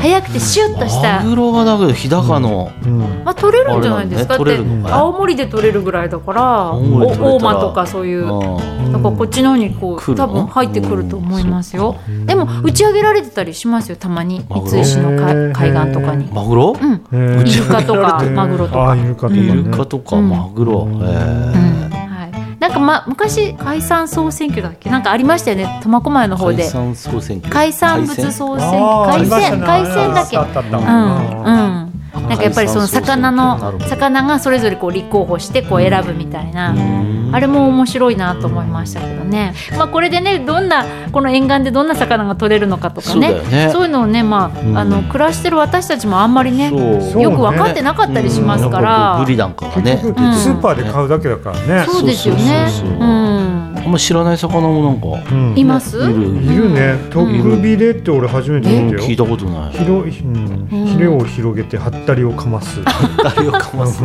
[0.00, 1.20] 速くてシュッとした。
[1.22, 2.98] マグロがだけど日高のうん。
[3.24, 4.36] まあ、取れるんじゃないですか？
[4.36, 4.58] って
[4.90, 11.96] 青森で取れるぐらいだから大間とかそういううんだからこっちの方にこう多分入ってくると思いますよ。
[12.08, 12.26] うん。
[12.26, 14.44] でも打ち上げられてたりしますよたまに。
[14.48, 16.28] 三石のかへー海岸とかに。
[16.32, 16.76] マグロ？
[16.80, 17.40] うん。
[17.46, 20.28] イルカとかマグロとかあイルカとかイねルカとかうん。
[20.28, 20.80] マグロ。
[20.80, 20.92] うん。
[20.94, 21.04] へうん。
[21.04, 22.60] ーはい。
[22.60, 24.90] なんかま昔海産総選挙だっけ？
[24.90, 25.80] なんかありましたよね。
[25.82, 26.62] 苫小牧の方で。
[26.62, 27.52] 海産総選挙。
[27.52, 30.36] 海産物総選あーあ海鮮海鮮だっけ？
[30.36, 37.30] うんなんかやっぱりその魚の魚がそれぞれこう立候補してこう選ぶみたいな、うん。
[37.34, 43.28] あれも面白いなと思いましたけどね、まあ、これでねどんなこの沿岸でどんな魚が取れるのかとかね。
[43.28, 43.70] そうね。
[43.72, 44.78] そういうのをね、まあうん。
[44.78, 49.98] あの暮らしてる私たちもあんまりねよく分かってなかったりしますかうんら、ブリなんかがね。
[49.98, 51.86] スーパーで買うだけだからね。
[51.86, 52.68] そうですよね。
[52.70, 53.74] そうん。
[53.76, 55.58] あんま知らない魚もなんかうん。
[55.58, 55.98] います？
[55.98, 56.72] いるいる。
[56.72, 56.94] ね。
[57.10, 59.08] トクビレって俺初めて見たよ。
[59.08, 59.72] 聞いたことない。
[59.72, 60.68] 広いうん。
[60.72, 60.86] うん。
[60.86, 62.80] ヒレを広げてはったりをかます。
[63.22, 64.02] 誰をかます。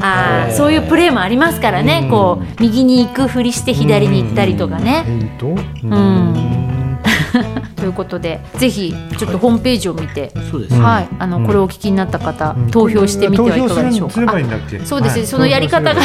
[0.00, 2.10] あーそういうプレーもありますからね、うん。
[2.10, 5.04] こう右に行くふりして左に行ったりとかね。
[5.06, 5.52] えっとう
[5.86, 6.61] ん
[7.76, 10.32] ということでぜひちょっとホームページを見て、
[10.70, 11.46] はい、あのうん。
[11.46, 12.70] これをお聞きになった方、うん。
[12.70, 14.38] 投票してみてはいかがでしょう投票すればか。
[14.38, 14.80] いいんだっけ？
[14.84, 15.20] そうですね。
[15.20, 15.26] はい。
[15.26, 16.00] そのやり方が。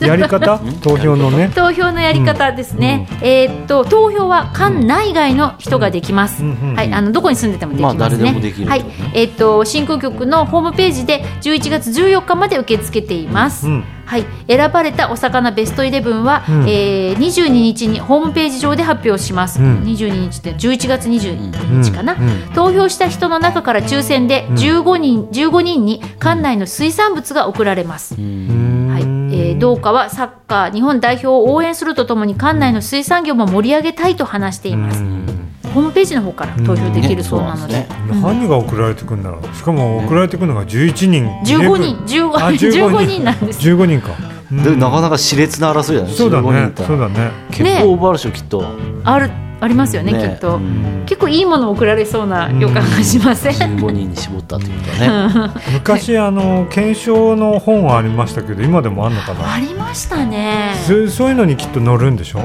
[0.00, 0.60] やり方？
[0.82, 1.50] 投票のね。
[1.54, 6.58] 投票のやり方ですね、えーっと投票は館内外の人ができます、うん。
[6.70, 6.74] うん。
[6.74, 8.84] はい、あのどこに住んでてもできますね、まあ誰でもできるはい。
[9.14, 16.68] えーっと新空局のホームページで11月14日まで受け付けています、うんはい、選ばれたお魚ベストイレブンは、うん。
[16.68, 19.84] えー、22日にホームページ上で発表します、うん。
[19.84, 22.28] 22日って11月22日かな、うん。
[22.28, 22.52] うん。
[22.52, 35.04] 投票した人の中から抽選で15人,、15人に館内の水産物が送られます、えー、同課はサッカー日本代表を応援するとともに館内の水産業も盛り上げたいと話しています、
[35.74, 37.88] ホームページの方から投票できるそうなので,、ね
[38.22, 41.26] 何が送られてくるんだろうしかも送られてくるのが11人。
[41.44, 41.96] 15人。
[42.06, 43.24] 15, あ15人。
[43.24, 43.60] なんです。
[43.60, 44.10] 15人か。
[44.50, 44.62] うん。
[44.62, 46.12] でなかなか熾烈な争いだね。
[46.12, 47.30] そうだ15ねそうだね。
[47.50, 48.64] 結構オーバーでしょきっと。
[49.04, 51.04] あるありますよねきっと、うん。
[51.06, 55.50] 結構いいもの送られそうな予感がしません、15人に絞ったってことだね。
[55.72, 59.54] 昔あの検証の本はありましたけど今でもあんのかな？
[59.54, 60.74] ありましたね。
[60.86, 62.40] そうそういうのにきっと載るんでしょ？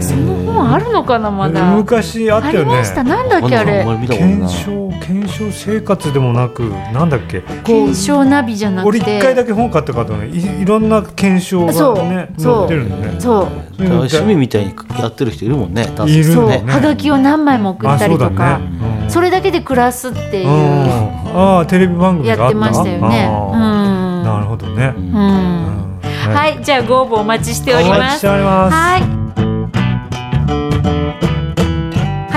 [0.00, 1.62] その本あるのかなまだ。
[1.74, 2.58] 昔あったよね。
[2.60, 3.04] ありました。
[3.04, 3.84] なんだっけあれ？
[4.08, 7.42] 検証検証生活でもなくなんだっけ？
[7.64, 12.68] 検証ナビじゃなく俺て一回だけ本買ったからねいいろんな検証がそうねそう。
[12.68, 13.20] 載ってるんだね。
[13.20, 13.48] そう。
[13.80, 16.72] 趣味みたいにやってる人いるもんねいるそう、ね。
[16.72, 18.60] はがきを何枚も送ったりとあか
[19.08, 21.36] それだけで暮らすっていううん。
[21.36, 23.28] ああテレビ番組やってましたよね。
[23.28, 24.94] なるほどね。
[24.96, 26.00] うん、
[26.34, 26.62] はい。
[26.62, 28.74] じゃあご応募お待ちしておりお待ちしますております。
[28.74, 29.17] はい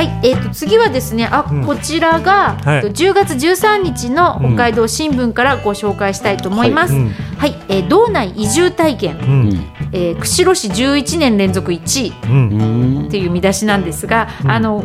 [0.02, 1.64] はい、えー、と次はですねあ、うん。
[1.64, 2.76] こちらが、はい。
[2.78, 6.96] えっと10月13日の北海道新聞からご紹介したいと思います。
[6.96, 7.10] うん。
[7.10, 9.50] はい、えー道内移住体験、うん。
[9.92, 12.14] えー釧路市11年連続1位。
[12.26, 12.50] うん。
[12.50, 14.52] うんっていう見出しなんですが、うん。
[14.52, 14.84] あの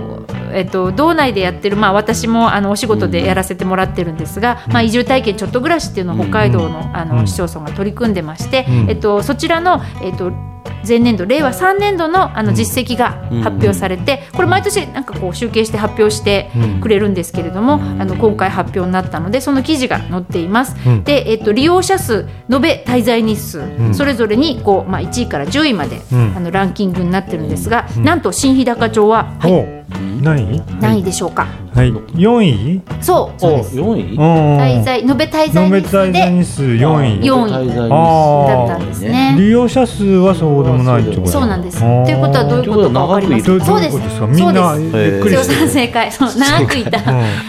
[0.52, 7.08] えっと、道内でやってる、まあ、私もあのお仕事でやらせてもらってるんですが、まあ、移住体験ちょっと暮らしっていうのを北海道の,、あうん。
[7.08, 8.90] の市町村が取り組んでまして、うん。
[8.90, 10.30] えっと、そちらの、えっと
[10.86, 16.50] 前年度令和3年度のあの実績が発表されて、これ毎年なんかこう集計して発表して
[16.80, 20.76] くれるんですけれども、あの今回発表になったのでその記事が載っています。
[20.86, 21.04] うん。
[21.04, 26.36] で、えっと、利用者数延べ滞在日数、それぞれにこう、まあ、1位から10位まで、うん。
[26.36, 29.94] あのランキングになってるんですが、なんと新日高町は、はい、お
[30.24, 31.92] 何何位でしょうか、はい。
[31.92, 32.82] 4位？
[33.00, 33.76] そうそうです。
[33.76, 34.18] 4位？
[34.18, 37.26] 滞在延べ滞在延べ日数滞在で日数4位。
[37.26, 37.52] 四位。
[37.92, 39.36] あだったんですね。
[39.38, 41.78] 利用者数はそうでもないってことそうなんです。
[41.78, 43.44] ということはどういうことかわかります。
[43.44, 43.70] そうです。
[43.70, 44.26] どういうことですか？
[44.26, 44.96] みんなそうです。
[44.96, 45.36] ゆっくり
[45.68, 46.12] 正解。
[46.12, 47.06] そう長くいた、うん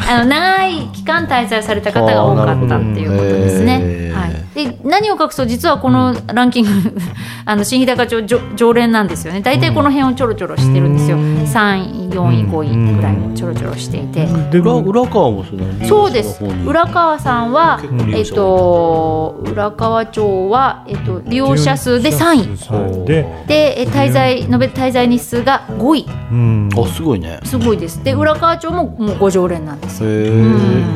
[0.10, 4.12] あの長い期間滞在された方が多かったっていうことですね。
[4.14, 4.47] はい。
[4.58, 6.70] で何を隠そう実はこのランキング
[7.46, 9.42] あの新日高町常常連なんですよね。
[9.42, 11.18] 大体この辺をちょろちょろしてるんですよ。
[11.46, 14.28] 三位、四位、五位ぐらいをちょろちょろしていて。
[14.52, 16.44] で裏裏側もそのそうです。
[16.66, 17.80] 浦川さんは
[18.12, 23.04] えっ者と、浦川町は、えっと、利用者数で3位。
[23.04, 26.08] 位で、でえ滞在延べ滞在日数が5位。
[26.32, 27.40] うん、あすごいね。
[27.44, 28.04] すごいです。
[28.04, 30.10] で浦川町ももうご常連なんですよ。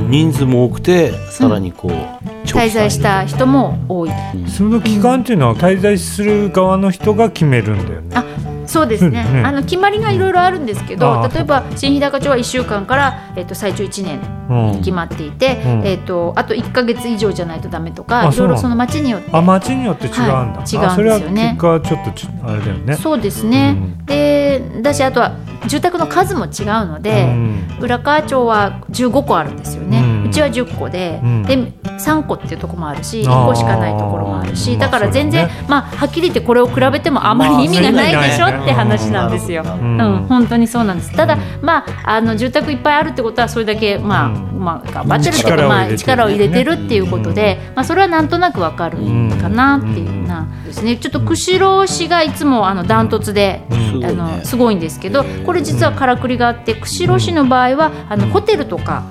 [0.09, 3.50] 人数も多くてさらにこう滞在した人も
[3.87, 4.09] 多い。
[4.47, 8.09] その期間っていうのは滞在する側の人が決めるんだよね。
[8.15, 8.23] あ
[8.71, 9.23] そうですね。
[9.23, 9.43] ね。
[9.43, 14.79] あの決まりがいろいろあるんですけど例えば新日高町は1週間から、えっと、最長1年うん。
[14.79, 15.85] 決まっていて、うん。
[15.85, 19.29] えっと、あと1か月以上じゃないとダメとかいろいろその町によって。
[19.31, 20.23] あ町によって違うんだ。
[20.33, 20.87] はい違うんですよね。
[20.87, 22.95] あそれは結果ちょっとちあれだよね。
[22.95, 24.05] そうですね、うん。
[24.05, 25.35] でだしあとは
[25.67, 27.77] 住宅の数も違うので、うん。
[27.81, 31.43] 浦川町は15個あるんですよね、ちは10個で,、うん。
[31.43, 33.43] で3個っていうところもあるしあー。
[33.43, 39.63] 1個しかないところもあるしまあだから全然、まあ、はっきり言ってこれを比べてもあまり意味がないでしょまあって話なんですよ。
[39.63, 40.25] うん。
[40.27, 41.15] 本当にそうなんです。
[41.15, 44.59] ただ、まあ、あの住宅いっぱいあるってことはそれだけ、まあうん。
[44.59, 48.97] まあ、頑張ってるっていうか、まあ、力力を入れれてるっていうことで、まあ、それはなんとなくわかる
[49.41, 50.97] かなっていうなですね。
[50.97, 53.81] ちょっと釧路市がいつもあのダントツで、うん。
[54.03, 59.03] あのすごいんですけどこれ実はからくりがあって釧路市の場合はあのホテルとか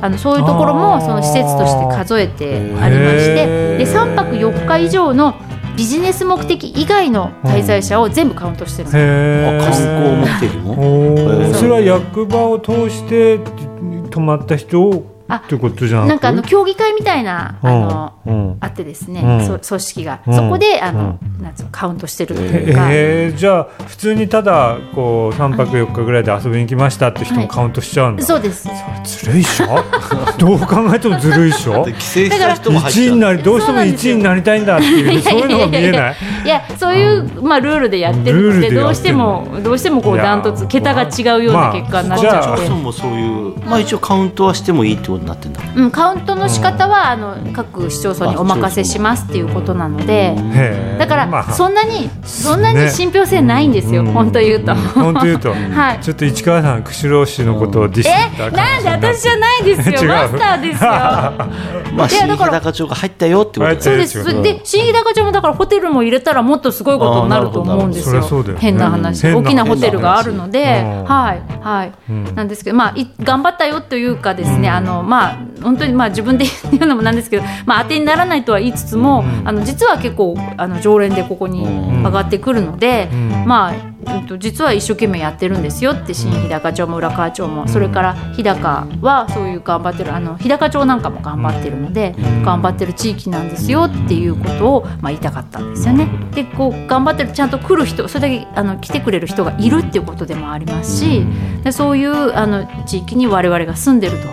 [0.00, 5.34] あのそういうところあーもその施設として数えてありましてで3泊4日以上の
[5.76, 8.96] ビジネス目的以外の滞在者を全部カウントしてるんです。
[8.96, 9.02] よ。
[9.04, 10.40] へあ観光目ー。
[10.40, 13.38] 的もそれは役場を通して
[14.10, 18.56] 泊まった人をあってことじゃなんかあの協議会みたいなあのうん。
[18.60, 20.34] あってですね、う組織が、うん。
[20.34, 28.68] そこであの、なんつうのカウントしてるというか、えー、じゃあ普通にただこう3泊4日ぐらいで遊びに来ましたって人もカウントしちゃうんだ、そうです。
[29.04, 29.66] ずるいっしょ？
[30.38, 31.84] どう考えてもずるいっしょ？
[31.84, 36.16] 帰省した人も入っち1位ゃうになりどうしても1位になりたいんだっていう そういうのが見えない？
[36.44, 45.84] いやそういう、まあ、ルールでやってるのルールでどうしてもどうしてもこうダントツ桁が違うような結果になっちまあゃって、そもそもそういうまあ一応カウントはしてもいいってことになってんだう？
[45.86, 50.36] ん、カウントの仕方はあの各市町村にお任せしますっていうことなので。
[50.98, 54.12] だから、まあそんなにそんなに信憑性ないんですよ、うん。
[54.12, 54.74] 本当言うと。
[54.74, 55.98] 本当言うと、 はい。
[56.00, 59.94] ちょっと市川さん釧路市のことをディスったえなんで私じゃないですよ。
[60.08, 60.90] マスターですよ。
[61.94, 68.22] まあ新日高町が入ったよってことそうでですで新日高町もだからホテルも入れたらもっとすごいことになると思うんですよ。
[68.58, 69.22] 変な話。
[69.22, 70.84] 変な大きなホテルがあるので。
[71.06, 71.42] はい。
[71.60, 72.34] はい、うん。
[72.34, 83.28] なんですけどまあい頑張ったよというかですね、あのまあ本当にまあ自分で言うのもなんですけどまあ当てにならないとは言いつつも、あの実は結構あの常連でここに上がってくるので、ん。
[83.46, 96.08] まあ、うんと実は一生懸命やってるんですよって新日高町も浦川町も、それから日高はそういう頑張ってるあの日高町なんかも頑張ってるので、頑張ってる地域なんですよっていうことを、まあ、言いたかったんですよね。
[96.34, 101.24] でこう頑張ってるちゃんと来る人それだけあの来てくれる人がいるっていうことでもありますし、
[101.64, 104.28] でそういうあの地域に我々が住んでると。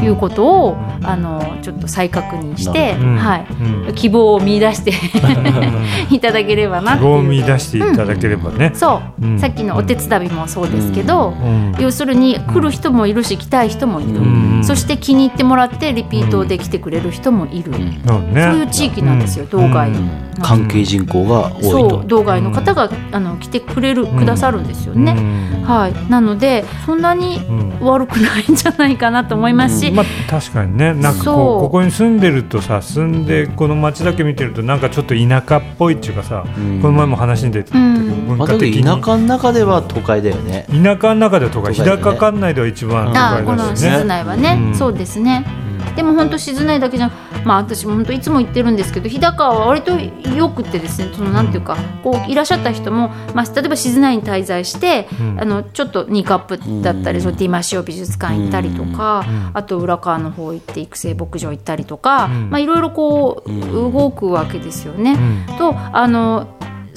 [0.00, 3.16] うんいうことをあのちょっと再確認して、うん。
[3.16, 3.46] はい。
[3.88, 3.94] うん。
[3.94, 4.92] 希望を見出して
[6.14, 9.38] いただければな希望を見出していただければね、そう、うん。
[9.38, 11.74] さっきのお手伝いもそうですけど、うん。
[11.78, 14.60] 要するに来る人もいるし来たい人もいる、ん。
[14.62, 17.72] そして気に入ってもらってリピートで来てくれる人もいる、
[18.06, 18.42] そうね。
[18.42, 25.62] そういう地域なんですよ、道外、うん関係人口が多いそとう道外の方が、あの来てくれる、くださるんですよね、うん。
[25.64, 26.10] はい。
[26.10, 27.70] なのでそんなにん。
[27.80, 30.92] 悪くないんじゃないかなと思いますし、まあ確かにね。
[30.92, 36.80] なんかこうここに住んでるとさ住んでこの街だけ見てるとなんかちょっと田舎っぽいっていうかさ、ん。
[36.80, 38.26] この前も話に出てたけど、うん。
[38.26, 40.66] 文まあ、だ化的にけど田舎の中では都会だよね。
[40.70, 42.02] 田舎の中でとか日都会だよね。
[42.02, 44.04] 高管内では一番あこ都会だしの静ね。
[44.04, 44.74] 内はね、うん。
[44.74, 45.44] そうですね、
[45.96, 55.40] でも本当静内だけじゃなくまあ私も本当いつも言ってるんですけど日高は割とよくてですねそのなんていうかこういらっしゃった人も、まあ、例えば静内に滞在して、うん。
[55.40, 62.50] あのちょっとニーカップだったり、そのディマシオ美術館行ったりとか、あと浦川の方行って育成牧場行ったりとか、ん。
[62.50, 65.18] まあいろいろこう動くわけですよね。
[65.48, 65.58] うん。
[65.58, 66.46] とあの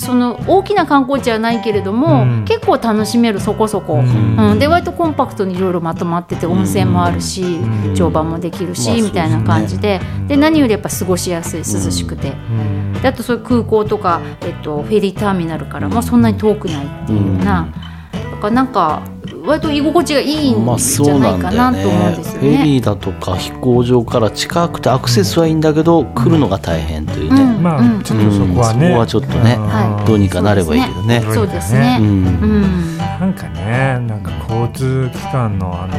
[0.03, 2.45] その大きな観光地はないけれども、うん。
[2.45, 4.51] 結構楽しめるそこそこ、うん。
[4.51, 4.59] うん。
[4.59, 7.95] で割とコンパクトにいろいろまとまってて温泉もあるし、ん。
[7.95, 10.01] 乗馬もできるし、まあみたいな感じで。
[10.27, 12.93] で何よりやっぱ過ごしやすい涼しくて、うん。
[13.01, 17.67] であとそういう空港とか、えっと、フェリーターミナルからもそんなに遠くないっていうような、
[18.11, 19.01] だからなんか
[19.45, 21.57] 割と居心地がいいんまあじそうゃなないんだよね。
[21.57, 22.63] かなと思うんですよフェね。
[22.63, 30.07] リーだとか飛行場から近くてアクセスはいいんだけど、来るのが大変というね、うんまあちょっとそこはね、うんそこはちょっとねはい。
[30.07, 31.21] どうにかなればいいけどね。
[31.33, 31.97] そうですね。
[31.99, 32.23] ううん
[32.61, 35.93] んなんかねなんか交通機関のあの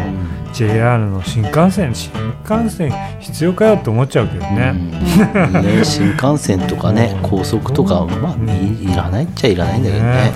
[0.53, 2.13] JR の新幹線新
[2.49, 5.63] 幹線必要かよって思っちゃうけどね、うん。
[5.63, 7.29] ね、 新幹線とかねうん。
[7.31, 10.33] 高速とかまあいいらないっちゃいらないんだけどね。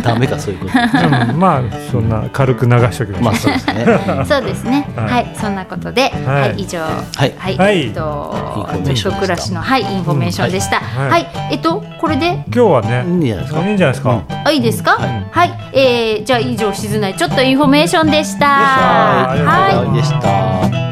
[0.02, 0.72] ダメかそういうこと。
[0.98, 4.24] でもまあそんな軽く流しときまあましそうですね。
[4.26, 4.88] そうですね。
[4.96, 5.10] はい。
[5.10, 6.86] はい、そんなことで、ははいい、以上、は
[7.26, 7.32] い。
[7.36, 7.80] はい、はい。
[7.82, 9.08] えっとインフォメーションでした。
[9.08, 10.78] ずっと暮らしのはいインフォメーションでした。
[10.78, 11.22] うんははい。
[11.22, 12.32] い、えっとこれで？
[12.32, 13.66] 今日はねいいんじゃないですか。
[13.66, 14.98] いいんじゃないですか、あいいですか？
[15.30, 15.78] ははい。
[15.78, 18.46] い、えー、じゃあ以上静内ちょっとインフォメーションでした。
[18.46, 19.76] はい。
[19.76, 20.85] はでした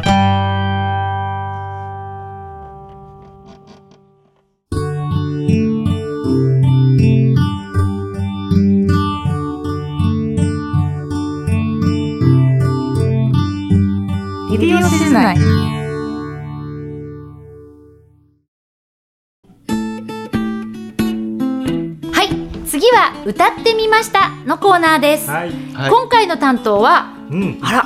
[23.94, 24.30] ました。
[24.44, 25.30] のコーナーです。
[25.30, 25.90] はい、はい。
[25.90, 27.58] 今回の担当はうん。
[27.62, 27.84] あら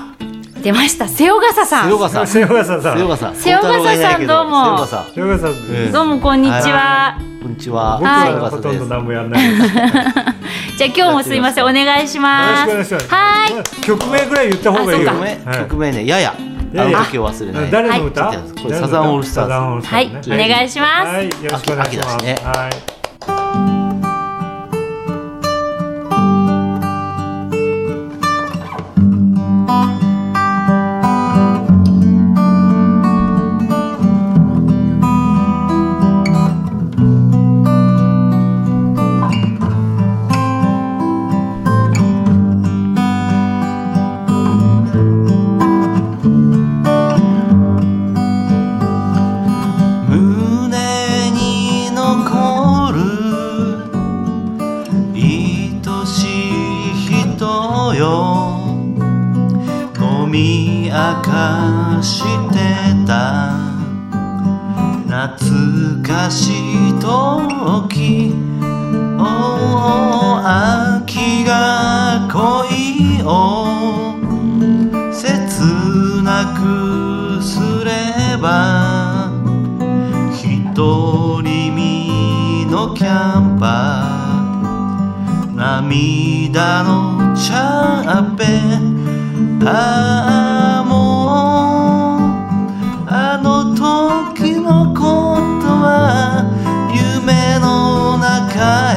[0.63, 1.07] 出ました。
[1.07, 1.89] 瀬尾笠さん。
[1.89, 2.27] 瀬尾笠。
[2.27, 2.97] 瀬尾笠さん。
[2.97, 3.97] 瀬尾笠。
[3.97, 4.87] さんどうも。
[4.87, 5.39] 瀬尾笠。
[5.39, 7.19] さん、ええどうもこんにちは。
[7.43, 7.99] こんにちは。
[7.99, 9.51] 僕はいはほとんど何もやんない。
[9.51, 9.69] で す
[10.79, 11.65] じゃあ今日もすいません。
[11.65, 12.75] お願いしよます。
[12.75, 13.15] ろしくお願いします。
[13.15, 13.83] はい。
[13.83, 15.13] 曲名ぐらい言った方がいいよ。
[15.59, 15.93] 曲名？
[15.93, 16.07] ね。
[16.07, 16.35] やや。
[16.77, 17.71] あの時を忘れない。
[17.71, 19.87] 誰の歌、サザンオールスターズ。
[19.87, 21.07] はい、お願いします。
[21.07, 22.17] はい、よろしくお願いします。
[22.17, 22.37] 秋秋だしね。
[22.45, 22.69] は
[23.75, 23.78] い。
[85.99, 90.95] 涙のチャーペンああも
[92.25, 95.01] うあの時のこ
[95.61, 96.47] とは
[96.95, 98.97] 夢の中へ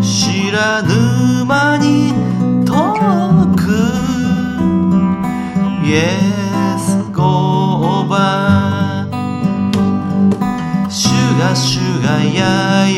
[0.00, 2.12] 知らぬ間に
[2.64, 2.74] 遠
[3.56, 3.66] く
[5.84, 7.22] Yes, go
[8.04, 8.14] over
[10.88, 12.95] シュガシュガやや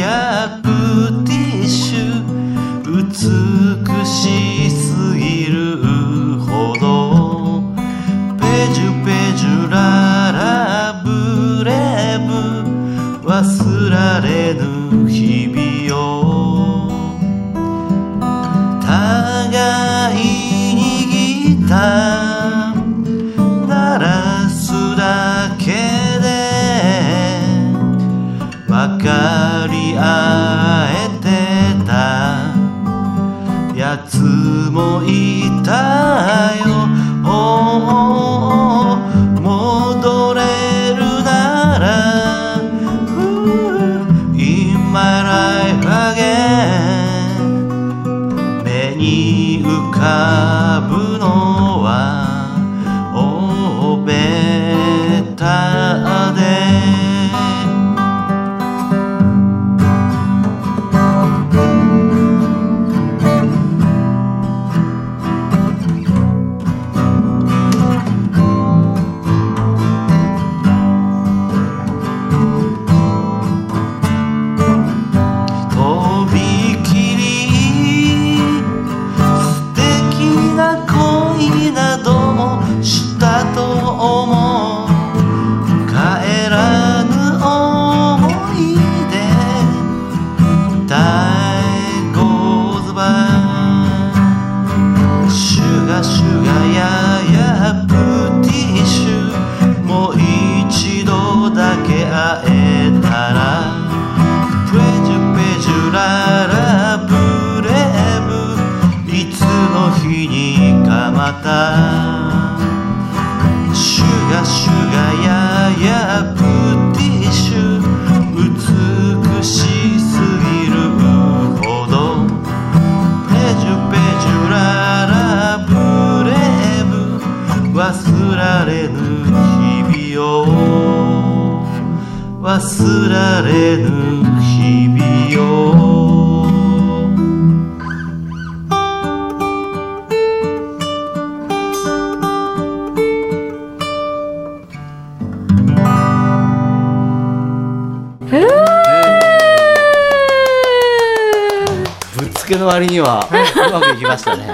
[154.08, 154.44] ましたね。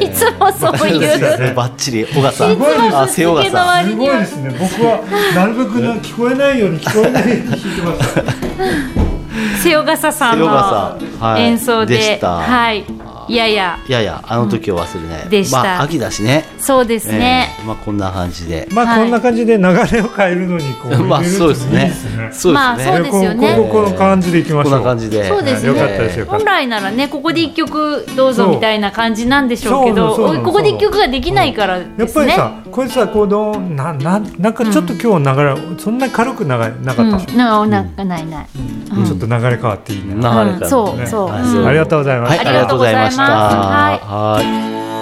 [0.00, 1.54] いつもそういう。
[1.54, 2.50] バッチリ小笠さん。
[2.50, 3.40] すごいですすご
[4.14, 4.54] いですね。
[4.58, 5.00] 僕は
[5.34, 9.62] なるべくな聞こえないように聞こえないように弾いてます。
[9.62, 12.36] 瀬尾笠さんの笠はい演奏で,、でした。
[12.36, 12.84] はい。
[13.28, 13.78] いやいや。
[13.86, 15.28] いやいやあの時を忘れない。
[15.28, 15.62] でした。
[15.62, 16.44] まあ秋だしね。
[16.58, 18.60] そうですね、ええまあこんな感じで。
[18.60, 18.68] はい。
[18.70, 21.82] まあこんな感じで流れを変えるのにこう まあそうですね。
[21.82, 22.28] いいですね。
[22.32, 22.96] そうまあですね。
[22.96, 23.54] そうですよね。
[23.56, 24.72] こうこの感じでいきましょう。
[24.72, 25.28] こんな感じで。
[25.28, 26.24] そうですね。
[26.26, 32.24] 本来ならねここで一曲どうぞみたいな感じなんでしょうけどここで一曲ができないからやですね。
[32.24, 38.26] っぱりさ、これさ、こうどうなななんかちょっと今日流れ、そんなに軽く流れなかったでしうん、ななんかない。
[38.26, 40.14] ない、ょ、ちょっと流れ変わっていいね。
[40.14, 42.30] 流れそうねそう、ありがとうございます。
[42.30, 43.22] はい、ありがとうございました。
[43.22, 44.93] はい。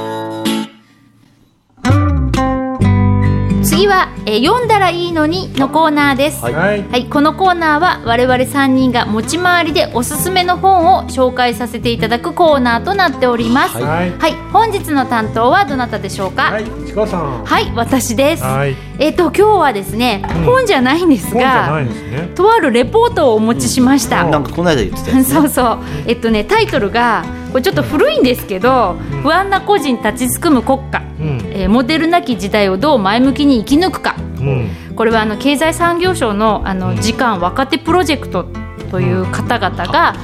[3.73, 13.77] 次は、えー読んだらいいのに」のコーナーです、はいはい、はい、このコーナーは我々3人が持ち回りでおすすめの本を紹介させていただくコーナーとなっております。
[13.77, 16.43] はいはい、はい、本日の担当はどなたでしょうか？
[16.45, 17.45] ははい、い、ちかさん。
[17.75, 18.43] 私です。
[18.43, 22.31] はい、えっ、と今日はですね、うん本じゃないんです本じゃなが、いですね。
[22.35, 24.25] とあるレポートをお持ちしました。
[24.25, 25.35] なんかこの間言ってたやつ、ね。
[25.35, 25.79] そうそう。
[26.07, 34.17] えっとねタイトルがこれちょっと古いんですけど、うん不安な個人立ちすくむ国家、うん、えーモデルなき時代をどう前向きに生き抜くか。
[34.41, 38.47] うん、これはあの経済産業省のあの時間若手プロジェクト
[38.91, 40.17] という方々が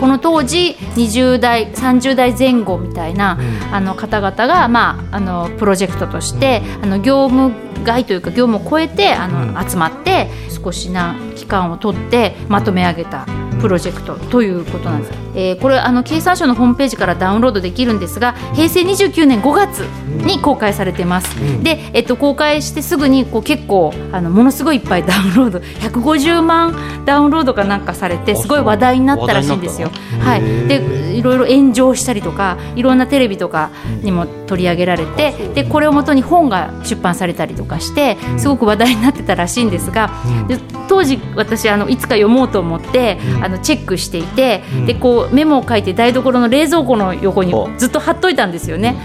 [0.00, 3.74] この当時20代30代前後みたいなうん。
[3.74, 9.70] あの方々がまああのプロジェクトとしてあの業務外というか業務を超えてあのうん。
[9.70, 13.26] 集まって少しな期間を取ってまとめ上げた
[13.60, 19.80] プロジェクトということなんです、えーこれあの経産省のホームページからダウンロードできるんですが平成29年5月
[20.24, 21.62] に公開されてます、うん。
[21.62, 29.90] で、えっと、公開してすぐにこう結構あのものすごいいっぱいダウンロード150万ダウンロードかなんかされてすごい話題になったらしいんですよ。
[30.20, 33.70] はい、でいろいろ炎上したりとかいろんなテレビとか
[34.02, 40.48] にも取り上げられてでこれをもとに本が出版されたりとかしてすごく話題になってたらしいんですが、うん。
[40.48, 40.58] で
[40.88, 43.44] 当時私あのいつか読もうと思って、うん。
[43.44, 44.86] あのチェックしていて、うん。
[44.86, 48.96] でこうメモを書いて台所の冷蔵庫の横におずっと貼っといたんですよね。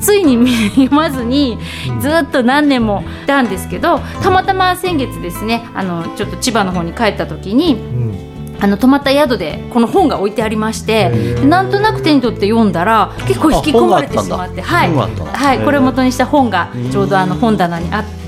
[0.00, 0.36] ついに
[0.70, 1.58] 読まずに
[2.00, 11.10] ずっと何年もいたんですけどたまたま先月ですねあのちょっと千葉の方に帰った時にうん、あの泊まった宿でこの本が置いてありまして
[11.44, 18.19] なんとなく手に取って読んだら結構引き込まれてしまってはい、はい、これを元にした本がちょうどあの本棚にあって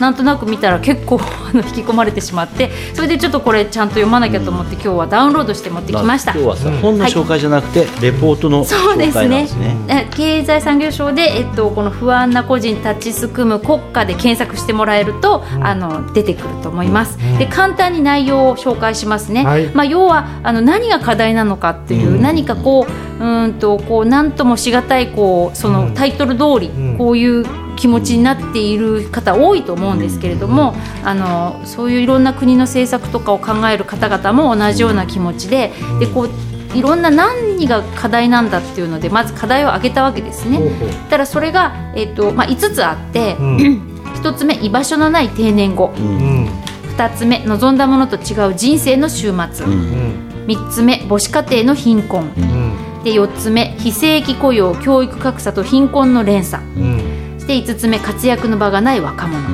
[0.00, 6.32] なんとなく見たら結構 あの引き込まれてしまってそれでちょっとこれちゃんと読まなきゃと思って今日はダウンロードして持ってきました。
[6.32, 6.42] 今。
[6.42, 6.76] 日はさ、うん。
[6.78, 9.76] 本の紹介じゃなくて、レポートのそうです紹介なんねですね。
[9.88, 17.38] え経済産業省で、えっと、この不安な個人立ちすくむ国家で検索してもらえると、あの出てくると思います、うん。
[17.38, 19.66] で簡単に内容を紹介しますね、はい。
[19.68, 22.22] まあ、要はあの何が課題なのかっていう、うん。
[22.22, 22.86] 何かこ
[23.20, 25.94] ううーんとこう何ともしがたいこうそのうん。
[25.94, 26.98] タイトル通り、うん。
[26.98, 30.74] こういう気持ちになっている方多いと思うんですけれども、
[31.04, 40.60] あのそういういろんな国の政策とかを考える方々も同じような気持ちで,、でこういろんな何が課題なんだっていうのでまず課題を挙げたわけですね。
[41.08, 43.92] たらそれが、えっとまあ、5つあって、うん。
[44.16, 45.92] 1つ目居場所のない定年後。
[45.96, 46.44] ううん。
[46.44, 46.48] ん
[46.96, 49.72] 2つ目望んだものと違う人生の終末、うん。
[49.72, 50.46] うん。
[50.46, 52.32] 3つ目母子家庭の貧困。
[52.36, 52.86] うん。
[53.06, 56.64] で4つ目非正規雇用教育格差と貧困の連鎖
[57.46, 59.52] うんそして5つ目活躍の場がない若者う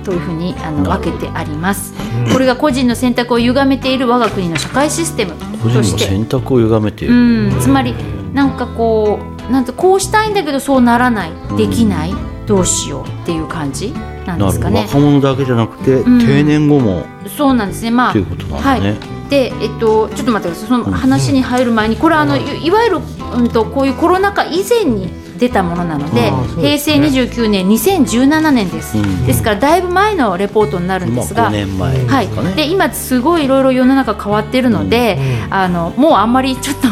[0.00, 1.92] んというふうにあの分けてあります
[2.26, 7.14] うんこれが個人の選択を歪めている我が国の社会システム個人のとして選択を歪めている。
[7.14, 7.94] うん、つまり
[8.32, 9.18] なんかこ
[9.48, 12.14] うなんてこうしたいんだけどそうならないできない、
[12.46, 13.92] どうしようっていう感じ
[14.26, 14.38] なん。
[14.38, 14.82] ですかね。
[14.82, 17.04] 若者だけじゃなくて、ん定年後も
[17.36, 17.90] そうなんですね。
[17.90, 18.96] まあということなんはいだね。。
[19.30, 20.68] でえっとちょっと待ってください。
[20.68, 22.98] その話に入る前にこれあのいいわゆる
[23.34, 26.30] うんとこういうコロナ禍以前に出たものなので
[26.60, 27.22] 平成ですね。
[27.22, 29.26] 29年2017年です、うん。
[29.26, 36.88] ですからだいぶ前のレポートになるんまあですが、5年前ですかはい、ね、で今すごいいろいろ世の中変わってるので、うんあのもうあんまりちょっと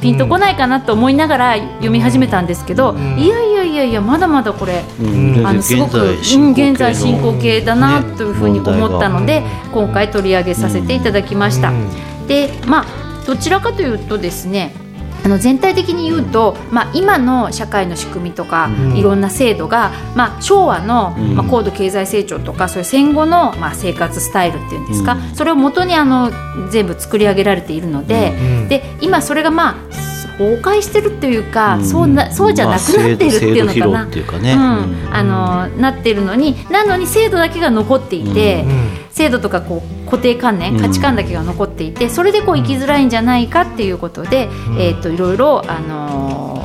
[0.00, 3.18] ピンとこないかなと思いながら読み始めたんですけど、ん。
[3.18, 4.84] いやいやいやいやまだまだこれ
[5.44, 6.02] あのすごくう
[6.38, 11.70] ん現在進行形だなというふうに思ったので、今回取り上げさせていただきました。
[11.70, 12.26] うん。
[12.26, 14.74] でまあどちらかというとですね
[15.24, 18.96] あの全体的に言うと、まあ、今の社会の仕組みとか、うん。
[18.96, 21.34] いろんな制度が、まあ、昭和の、うん。
[21.34, 25.34] まあ、高度経済成長とかそういう戦後の、まあ、生活スタイルっていうんですか、うん。
[25.34, 26.30] それを元にあの
[26.70, 28.68] 全部作り上げられているので,、うん。
[28.68, 31.84] で今それがまあ崩壊してるっていうか、うん。
[31.84, 33.86] そうなそうじゃなくなってるっていうのかな。
[33.88, 35.06] まあね、うん。
[35.06, 35.14] うん。
[35.14, 38.88] あのなってるのになのに制度だけが残っていて、うん。
[39.10, 40.80] 制度とかこう固定観念うん。
[40.80, 44.80] 価値観だけが残っていて、それでこう生きづらいんじゃないかっていうことで、うん。
[44.80, 46.64] えー、といろいろ、あのー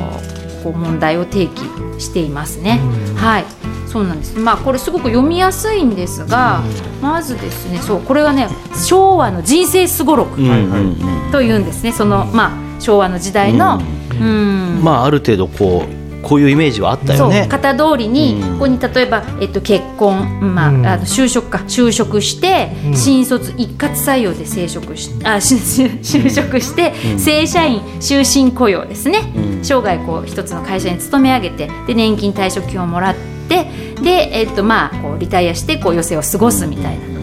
[0.64, 1.62] こう問題を提起
[2.00, 2.80] していますね。
[2.84, 3.16] うん。
[3.16, 3.46] はい。
[3.88, 4.38] そうなんです。
[4.38, 6.62] まあこれすごく読みやすいんですが、
[7.02, 10.50] まずですねそうこれがね昭和の人生すごろくうん。
[10.50, 10.82] はいはい。
[10.82, 11.26] うん。
[11.26, 11.32] うん。
[11.32, 11.92] というんですね。
[11.92, 13.80] その、まあ、昭和の時代の、
[14.20, 14.82] うん。
[14.84, 17.42] まあある程度こうこういうイメージはあったよね。
[17.42, 18.54] そう型通りに、うん。
[18.54, 20.86] ここに例えば、えっと、結婚、まあうん。
[20.86, 22.96] あの就職か就職して、うん。
[22.96, 27.20] 新卒一括採用で正職しあし就就職して、うん。
[27.20, 29.64] 正社員終身雇用ですね、うん。
[29.64, 33.16] 生涯こう一つの会社に勤め上げてで年金退職金をもらっ
[33.48, 33.66] て
[34.02, 37.20] で、えっとまあ、こうリタイアしてこう余生を過ごすみたいな。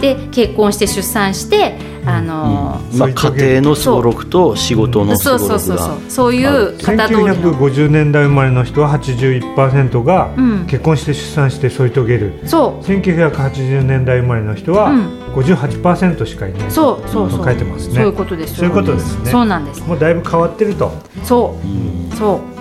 [0.00, 6.10] で結婚して出産して、あのーまあ、家庭のすごろくと仕事のすそうごろくがそうそうそう。
[6.10, 7.34] そういう型通りの。
[7.34, 10.66] 1950年代生まれの人は81%がうん。
[10.66, 12.84] 結婚して出産して添い遂げる、そう。
[12.84, 15.20] 1980年代生まれの人はうん。
[15.34, 17.08] 58%しかいない、そう。
[17.08, 17.44] そうそう。
[17.44, 17.94] 書いてますね。
[17.94, 19.30] そういうことですそういうことですね。
[19.30, 19.82] そうなんです。
[19.82, 20.92] もうだいぶ変わってると。
[21.24, 21.66] そう。
[21.66, 22.10] うん。
[22.16, 22.54] そう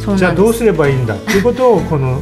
[0.00, 2.20] そうじゃあどうすればいいんだっていうことをこの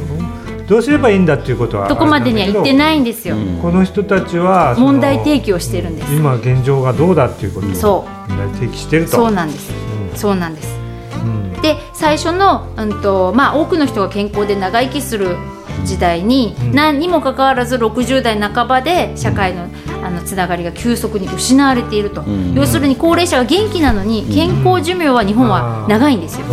[0.71, 3.59] どうすればいいんだっていうことはどこまでには言っていないんですよ、うん。
[3.61, 6.13] この人たちは問題提起をしてるんです。
[6.13, 9.11] 今現状がどうだっていうことをそ問題提起してると。
[9.11, 9.69] そうなんです。
[10.13, 10.17] うん。
[10.17, 10.73] そうなんです。
[11.21, 11.61] うん。
[11.61, 15.35] で最初の、うんとまあ、多くの人が健康で長生きする
[15.83, 16.71] 時代に、うん。
[16.71, 19.67] 何にもかかわらず60代半ばで社会の
[20.03, 22.53] あのつながりが急速に失われていると、うん。
[22.53, 26.45] 要するに高齢者が元気なのに健康寿命は日本は長いんですよ、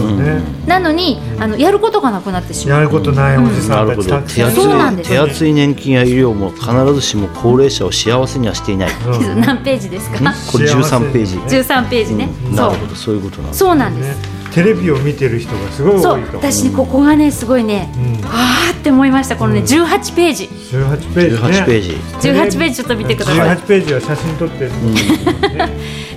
[0.67, 2.79] なのにあのやることがなくなってしまう。
[2.79, 9.41] やることないおじさなんうなんですい手厚い年金や医療も必ずしも高齢者を幸せにはしていない、うん。
[9.41, 10.19] 何ページですか？
[10.53, 12.95] これ13ページ、13ページね、なるほど。
[12.95, 18.25] そういうことなんだそうなんです、ねテレビを見てる人がすごい多いと私ねここがねすごいねうん。
[18.27, 19.37] あーって思いました。
[19.37, 19.67] このねうん。
[19.67, 20.45] 18ページ。
[20.45, 21.39] 18ページね。
[21.39, 21.91] 18ページ、
[22.29, 23.57] 18ページちょっと見てください。
[23.57, 24.71] 18ページは写真撮ってる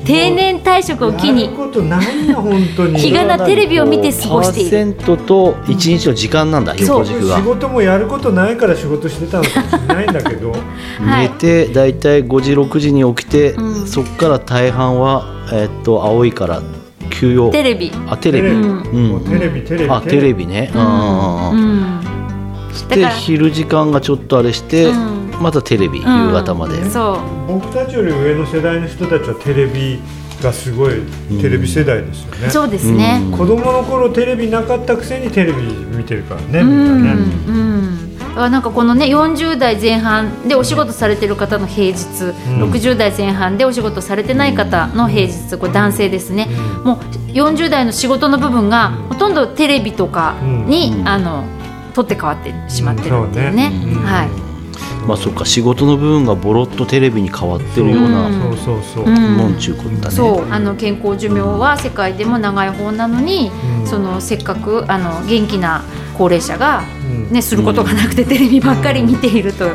[0.05, 4.69] 定年退職を機にやることないよ本当に日がなテレビを見て過ごしている。
[4.71, 6.87] パーセントと一日の時間なんだ、そう。
[6.87, 7.37] 横軸が。
[7.37, 10.51] 仕事もやることないから仕事してたのかもしれないんだけど。
[11.05, 11.29] はい。
[11.29, 13.87] 寝てだいたい5時6時に起きて、うん。
[13.87, 16.61] そこから大半は、えっと青いから
[17.21, 17.91] 休養テレビ。
[18.07, 19.13] あテレビ、テレビ。
[19.13, 20.47] うテレビテレビあテレビ。
[20.47, 22.01] ね、うん。
[22.89, 25.31] で昼時間がちょっとあれして、うん。
[25.39, 27.53] またテレビ、夕方まで、うんそう。
[27.53, 29.99] 僕たちより上の世代の人たちはテレビ
[30.41, 30.95] がすごい
[31.39, 33.21] テレビ世代ですよね、そうですね。
[33.23, 33.37] うん。
[33.37, 35.61] 子供の頃テレビなかったくせにテレビ
[35.95, 37.17] 見てるからね、うみんなね、ん。
[37.47, 37.51] う
[38.07, 42.71] んなんかこのね40代前半でお仕事されてる方の平日、ん。
[42.71, 46.47] 60代前半でお仕事されてない方の平日これ男性ですね、
[46.83, 46.97] もう
[47.31, 51.07] 40代の仕事の部分がほとんどテレビとかに、うん。
[51.07, 51.43] あの
[51.93, 53.93] 取って変わってしまってるっていうね,、うん。
[53.95, 54.09] そうね。
[54.09, 54.29] はい、
[55.07, 55.45] まあそっか。
[55.45, 58.41] 仕事の部分がボロッとテレビに変わってるようなうん。
[58.41, 59.35] そうそうそう、うん。
[59.35, 60.51] もんちゅうことだね、そう。
[60.51, 63.87] あの健康寿命は世界でも長い方なのに、うん。
[63.87, 65.83] そのせっかくあの元気な
[66.17, 67.00] 高齢者が、うん
[67.31, 69.73] ね、することがなくてテレビばっかり見ていると、うん。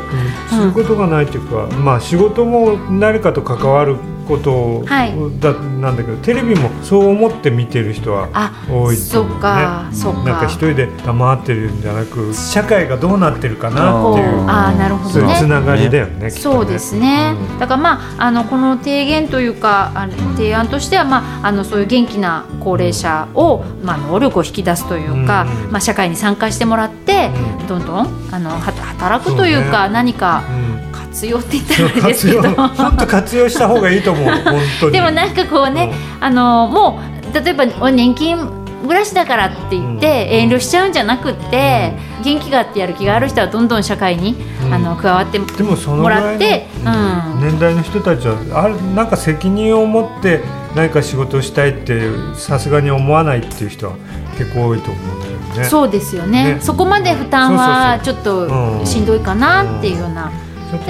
[0.49, 3.97] することがないっていうか、まあ仕事も誰かと関わる
[4.27, 5.13] ことはい。
[5.39, 10.23] だ、なんだけどテレビもそう思って見てる人はあ多いと思う、ね、そっかそっか。
[10.23, 16.55] なんか一人で黙ってるんじゃなく社会がどうなってるかなっていうあーなるほそういうどねつながりだよねきっとね。
[16.55, 17.59] そうですね、うん。
[17.59, 25.71] だからまああのこの提言というかあの提案としては、まあ、あのそういう元気な高齢者を、まあ、能力を引き出すというか、うん。
[25.71, 27.67] まあ、社会に参加してもらって、うん。
[27.67, 29.93] どんどんあのは働くというかそうね。
[29.93, 30.43] 何か
[30.81, 30.86] うん
[31.17, 34.91] 活用って言ったらあれです 活用けど本当活用した方がいいと思う 本当に。
[34.91, 36.99] でもなんかこうね、あのも
[37.33, 38.37] う例えばお年金
[38.83, 41.93] 暮らしだからって言って遠慮しちゃうんじゃなくって、
[42.23, 44.73] 元気があってやる気がある人はどんどん社会に、うん。
[44.73, 47.41] あの加わってでもらって、うん。
[47.41, 50.41] 年代の人たちはあるなんか責任を持って
[50.75, 53.93] 何か仕事をしたいってさすがに思わないっていう人は
[54.37, 55.69] 結構多いと思うんだよね。
[55.69, 56.55] そうですよね。
[56.55, 56.57] ね。
[56.61, 60.31] そこまで負担はちょっとしんどいかなっていうような、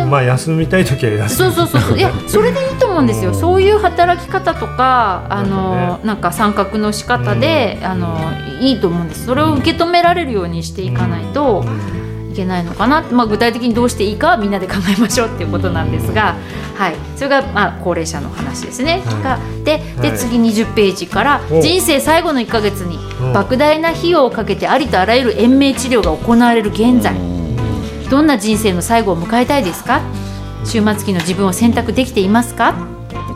[0.10, 1.98] まあ休みたい時は休そうそうそうそう。
[1.98, 3.40] いや それでいいと思うんですよ、うん。
[3.40, 8.18] そういう働き方とかあのなんかなんか参画の仕方で、あの
[8.60, 9.26] いいと思うんです。
[9.26, 11.64] それを受け止められるようにしていかないと
[12.32, 16.36] いけないのかな、まあ、具体的にどうしていいかはみんなで考えましょうっていうことなんですが、
[16.76, 19.24] はい、それがまあ高齢者の話ですね、はい。
[19.24, 20.18] がでではい。
[20.18, 21.62] 次20ページからお。
[21.62, 27.16] 人生最後の1か月にうん莫大な費用をかけてありとあらゆる延命治療が行われる現在、
[28.10, 30.02] どんな人生の最後を迎えたいですか？
[30.64, 32.74] 終末期の自分を選択できていますか？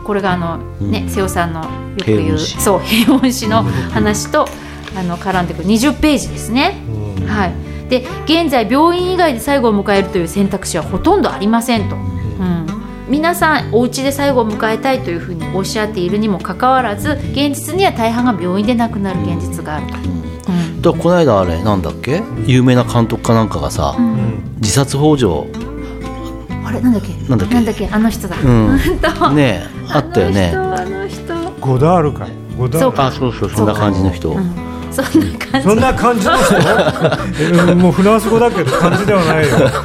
[0.04, 1.68] これがあの、ね瀬尾さんのよ
[2.04, 3.62] く言うそう平穏詩の
[3.92, 4.46] 話と
[4.98, 6.76] あの絡んでくる20ページですね。
[7.20, 7.26] うん。
[7.26, 7.52] はい、
[7.88, 11.96] で現在病院以外で最後を迎えるという選択肢はほとんどありませんと。
[11.96, 12.66] うん。
[13.08, 19.86] 皆さんお家で最後を迎えたいというふうにおっしゃっているにもかかわらず現実には大半が病院で亡くなる現実がある。
[19.86, 19.94] と、
[20.48, 20.82] うん。
[20.82, 22.22] だこの間あれなんだっけ？
[22.46, 25.44] 有名な監督かなんかがさ、うんうん自殺幇助。
[26.64, 26.80] あれ？
[26.80, 27.28] なんだっけ？
[27.28, 27.88] なんだっけ？
[27.90, 28.78] あの人だ、うん。
[29.18, 30.52] とねあったよね。
[30.54, 31.52] あの人あの人。
[31.60, 33.06] ゴダールかゴダールそうか。
[33.06, 34.54] あそうそうそんな感じの人、うん。
[34.92, 35.68] そんな感じ。
[35.68, 36.54] そんな感じの人？
[37.70, 39.80] えもうフランス語だけど感じではないよ、 だか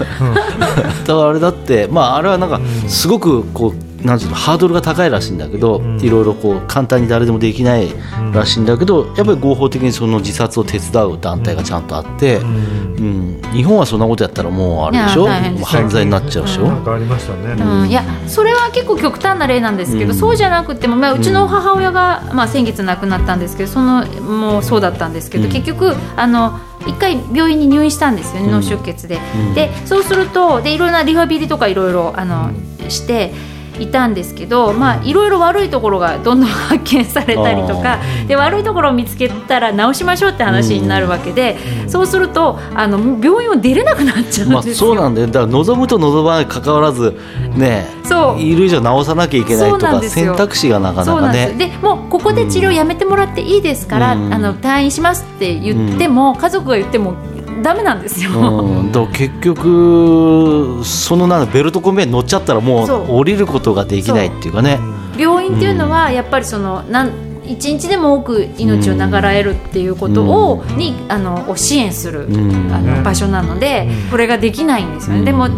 [1.08, 2.90] らあれだってまああれはなんかうん。
[2.90, 6.00] すごくこうなんうのハードルが高いらしいんだけど、ん。
[6.00, 7.90] いろいろこう簡単に誰でもできない
[8.34, 12.46] らしいんだけど、やっぱり合法的にその自殺を手伝う団体がちゃんとあって、うん。
[12.46, 13.42] うん。
[13.54, 15.28] 日本はそんなことやったらもうあれでしょ？
[15.64, 20.20] 犯罪になっちゃうでしょ、なんかありましたね、うん、いやそれは結構極端な例なんですけど、うん。
[20.20, 25.52] そうじゃなくても、まあ、うちの母親が、まあ、先月亡くなったんですけどそのもうそうだったんですけど、うん。
[25.52, 28.52] 結局あの一回病院に入院したんですよね、うん。
[28.54, 29.20] 脳出血で。
[29.50, 29.54] うん。
[29.54, 32.52] でそうするとでいろいろなリハビリとかいろいろあの
[32.90, 33.34] して。
[33.80, 41.58] いたんですけど、まあ、いろいろ悪いところがどんどん発見されたりとかで悪いところを見つけたら直しましょうって話になるわけで、
[41.88, 44.90] そうするとあの病院を出れなくなっちゃうんまあですよ。
[44.90, 45.28] そうなんだよ。
[45.28, 47.14] だから望むと望まないに関わらず
[47.56, 48.42] ねそう。
[48.42, 51.54] いる以上直さなきゃいけないとか選択肢がなかなかね。
[51.58, 54.34] でもうここで治療やめてもらっていいですから、うん。
[54.34, 57.16] あの退院しますって言っても、家族が言っても
[57.62, 58.32] ダメなんですよ。
[58.32, 63.04] うん、だから結局そのなベルトコンベヤーに乗っちゃったらもそう。
[63.04, 64.80] う降りることができないっていうかね。
[65.18, 67.12] 病院っていうのはやっぱりそのなん
[67.48, 70.78] 一日でも多く命を長らえるっていうことを、うん。
[70.78, 72.74] にあのを支援する、うん。
[72.74, 74.12] あねの場所なので、うん。
[74.12, 75.20] これができないんですよね。
[75.20, 75.26] うん。
[75.26, 75.50] でも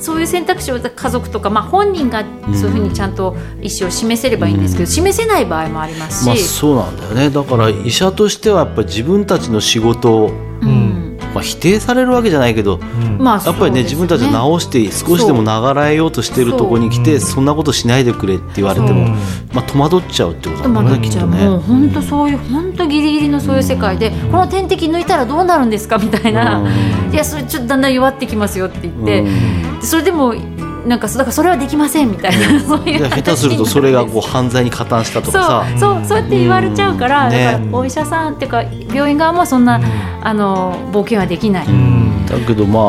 [0.00, 2.24] そういう選択肢を家族とか、まあ、本人が
[2.54, 4.86] そういうふうにちゃんと意思を示せればいいんですけど、うん。
[4.86, 7.30] 示せない場合もありますし、まあそうなんだよね。
[7.30, 10.30] だから医者としてはやっぱり自分たちの仕事を、
[10.62, 13.18] うんまあ、否定されるわけじゃないけどうん。
[13.18, 19.16] まあやっぱりね自分たちで直して少しでもながらえようとしてるとこに来てそんなことしないでくれって言われても
[19.52, 21.00] まあ戸惑っちゃうってことだまどっちゃう。
[21.00, 21.44] ねきっとね。
[21.44, 26.64] もう本当そういう本当ギリギリのそういう世界で、この点滴抜いたらどうなるんですかみたいな、う
[27.10, 27.12] ん。
[27.12, 29.24] いやそれちょっとだんだん弱ってきますよって言って、
[29.80, 30.34] それでも
[30.86, 35.64] なんかだからそれはできませんみたいな、 そういうで下手するとそれがこう犯罪に加担したとかさ。
[35.76, 37.32] そうそうそうやって言われちゃうから、うん。
[37.32, 37.44] ね。
[37.44, 39.80] だからお医者さんっていうか病院側もそんな、
[40.22, 42.26] あの冒険はできない、うん。
[42.26, 42.82] だけどまあ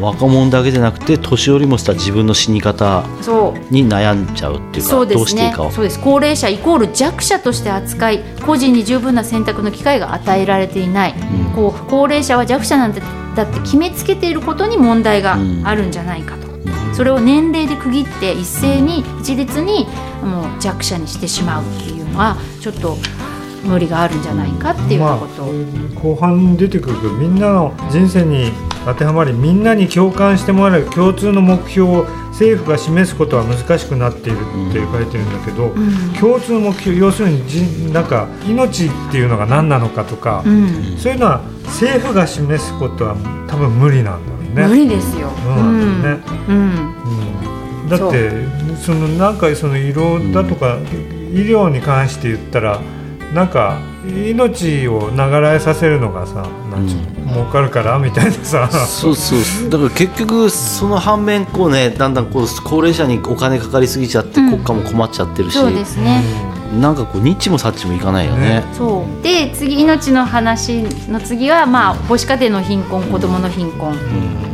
[0.00, 3.72] 若者だけじゃなくて年寄りもした自分の死に方そう。
[3.74, 5.70] に悩んじゃうっていうかそうでどうすねしていいかを。
[5.70, 6.00] そうです。
[6.00, 11.14] 高齢者イコール弱者として扱い個人に十分な選択の機会が与えられていない、ん。
[11.54, 13.02] こう高齢者は弱者なんて
[13.34, 16.49] だって決めつけていることに問題があるんじゃないかと、
[16.92, 19.86] それを年齢で区切って一斉に一律に
[20.22, 22.96] もう弱者にしてしまうっていうのはちょっと
[23.64, 25.44] 無理があるんじゃないかっていうこと。
[25.44, 28.52] を、後半に出てくるけどみんなの人生に
[28.84, 34.38] 当てはまりみんなに共感してもらえる共通の目標を政府が示すことは難しくなっている
[34.70, 36.14] って書いてるんだけど、うん。
[36.14, 40.96] 共通の目標要するにじなんか命っていうのが何なのかとか、うん。
[40.96, 43.16] そういうのは政府が示すことは
[43.46, 44.66] 多分無理なんだね。
[44.66, 45.30] 無理ですよ。
[45.42, 46.02] そうなん。
[46.02, 46.18] ね。
[46.48, 46.94] うん。
[47.82, 47.88] うん。
[47.88, 48.30] だって
[48.76, 50.78] そのなんかその医療だとか、
[51.32, 52.80] 医療に関して言ったら
[53.34, 56.96] なんか命を長らえさせるのがさなんつう
[57.26, 58.68] の、儲かるからみたいなさ。
[58.70, 59.70] そうそう。
[59.70, 64.50] だから結局その反面こうねだんだんこう高齢者にお金かかりすぎちゃってうん。
[64.50, 66.22] 国家も困っちゃってるし、そうですね。
[66.78, 68.60] なんかこうニッチもサッチもいかないよね。
[68.60, 68.64] ね。
[68.74, 69.22] そう。
[69.22, 73.96] で次命の話の次はまあ母子家庭の貧困子どもの貧困、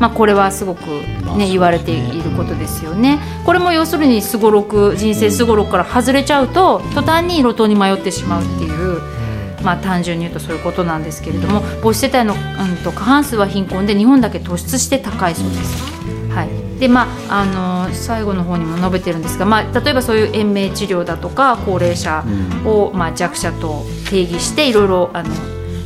[0.01, 0.81] まあこれはすごく
[1.25, 3.19] まあね言われていることですよね。
[3.45, 9.17] これも要するにすごろく人生すごろくから外れちゃうと途端に路頭に迷ってしまうっていう。
[9.63, 15.83] まあ、単純に言うとそういうことなんですけれども母子世帯の、うん、と過半数は貧困で日本だけ突出して高いそうです。
[16.31, 22.23] はいでまあ、あの最後の方にも述べてるんですが、まあ、例えばそういう延命治療だとか高齢者
[22.67, 25.31] を、まあ、弱者と定義していろいろあの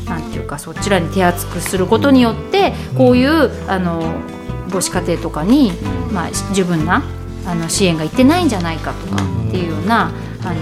[0.06, 4.20] なんていうかそちらに手厚くすることによってこういうあの
[4.68, 5.72] 母子家庭とかに、
[6.12, 7.04] まあ、十分な
[7.46, 10.10] あの支援がいってないんじゃないかとかっていうような
[10.42, 10.60] あの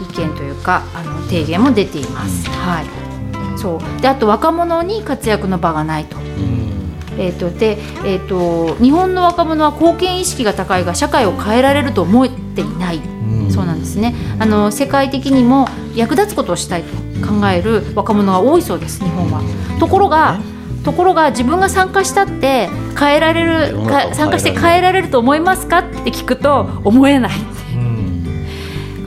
[0.00, 2.48] 意見というかあの提言も出ています。
[2.48, 3.58] はい。
[3.58, 4.00] そう。
[4.00, 6.16] であと若者に活躍の場がないと。
[7.18, 13.00] えー、とでえー、と日本の若者は貢献意識が高いが社会を変えられると思っていない、
[13.50, 14.14] そうなんですね。
[14.38, 19.42] あの世界的にも役立つことをしたいと考える若者が多いそうです日本は。
[19.80, 20.38] ところが
[20.84, 23.76] ところが自分が参加したって変えられる。
[24.14, 25.78] 参加して変えられると思いますか？
[25.78, 27.32] って聞くと思えない。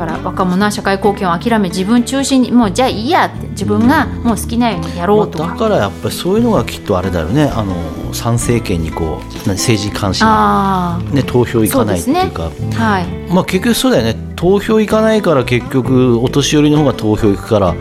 [0.01, 7.43] だから若者は社会貢献を諦め自分中心にもうじゃあいいやって自分がもう好きなようにやろうとか、まあだからやっぱりそういうのがきっとあれだよね。
[7.43, 7.75] あの
[8.11, 12.45] 参政権にこう何政治関心、あね、投票行かないっていうか。
[12.45, 13.05] あはい。
[13.31, 14.15] まあ結局そうだよね。
[14.35, 17.75] 投票行かないから結局お年寄りの方が投票行くから、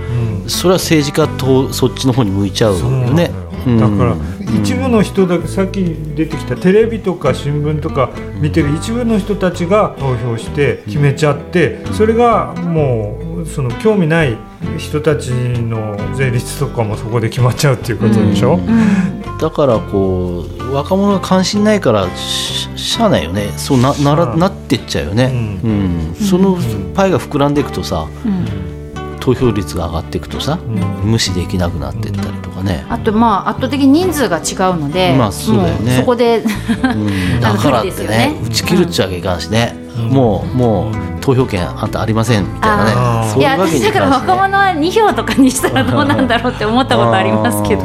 [0.48, 3.30] それは政治家とそっちの方に向いちゃうよね。
[3.34, 4.16] うんだから
[4.62, 8.10] 一部の人だけさっき出てきたテレビとか新聞とか
[8.40, 14.36] 見てる一部の人たちが投票して決めちゃってそれがもうその興味ない
[14.78, 18.58] 人たちの税率とかもそこで決まっちゃうっていうことでしょ、
[19.40, 23.52] だからこう若者が関心ないからししゃあないよね。
[23.56, 26.14] そうななら、うんなってっちゃうよね、ううん。
[26.14, 26.58] その
[26.94, 28.79] パイが膨らんでいくとさうん
[29.20, 30.58] 投票率が上がっていくとさ、
[31.04, 35.92] 無視できなくなってったりとかね、あとまあ圧倒的に人数が違うので、まあそうだよね。
[35.92, 36.42] もそこで
[37.40, 39.76] だからってねね打ち切るっちゃいかんしね、
[40.10, 42.90] もうもう投票権あんたありませんみたいなね。
[42.92, 47.84] いやそういうわけ私だから若者は2票とかにしたらどうなんだろうって思ったことありますけど。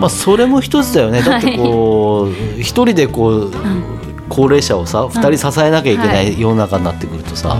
[0.00, 1.22] まあそれも一つだよね。
[1.22, 3.52] だってこう一人でこう
[4.28, 6.38] 高齢者をさ二人支えなきゃいけなはい。
[6.38, 7.56] 世の中になってくるとさ、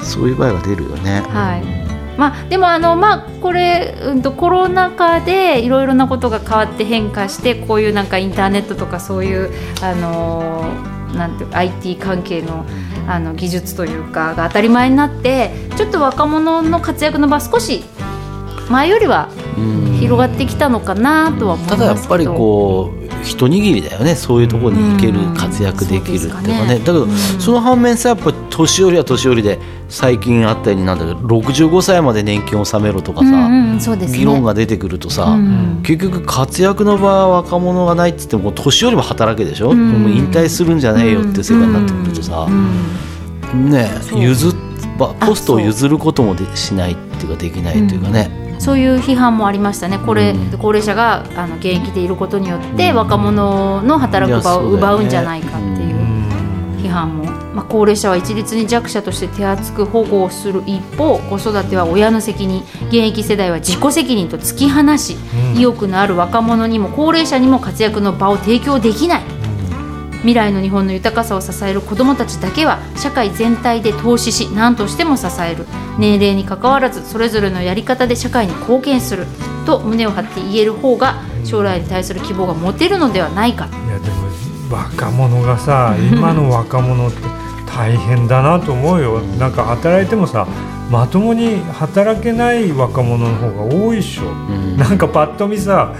[0.00, 1.22] そういう場合が出るよね。
[1.28, 1.83] はい
[2.16, 9.50] まあ、でもあの、まあ、これ、うん、とコロナ禍でいろいろなことが変わって変化してこういうなんかインターネットとかそういう、
[9.82, 12.66] あのーなんていうか IT 関係の
[13.06, 17.84] あの技術というかが当たり前になってちょっと若者の活躍の場少し
[18.70, 21.76] 前よりはうん広がってきたのかなとは思いますけど。
[21.76, 24.14] ただやっぱりこう一握りだよね。
[24.16, 26.66] そういうところに行ける、うん活躍できるっていうかね。
[26.66, 26.78] ね。
[26.78, 29.58] だけど、うんその反面さやっぱり年寄りは年寄りで
[29.88, 34.06] 最近あったようになんだけど65歳まで年金を納めろとかさ、うんうんね。
[34.06, 35.82] 議論が出てくるとさ、うん。
[35.82, 40.02] 結局活躍の場は若者がないって言っても年寄りも働けでしょ、ん。
[40.02, 42.50] もう引退するんじゃねえよって世界になってくるとさ、う
[44.18, 44.54] 譲っ
[44.98, 50.58] ばあポストを譲ることもでしないっていうかできないというかね、そういう批判もありましたね、これ、うん。
[50.58, 55.83] 高齢者があの現役でいることによって、若者の働く場を奪うんじゃないかっていう
[56.84, 57.24] 批判も、
[57.54, 65.16] まあ、高齢者は一律に弱者として手厚く保護をする一方、子育ては親の責任、現役世代は自己責任と突き放し、
[65.56, 69.22] 意欲のある若者にも高齢者にも活躍の場を提供できない。
[70.18, 75.66] 未来の日本の豊かさを支える子どもたちだけは社会全体で投資し何としても支える。
[75.98, 79.26] 年齢にかかわらずそれぞれのやり方で社会に貢献する
[79.66, 83.68] と胸を張って言える方が将来に対する希望が持てるのではないか
[84.74, 87.18] 若者がさ今の若者って
[87.66, 89.20] 大変だなと思うよ。
[89.38, 90.46] なんか働いてもさ
[90.90, 94.76] まともに働けない若者の方が多いっしょ、ん。
[94.76, 95.94] なんかパッと見さ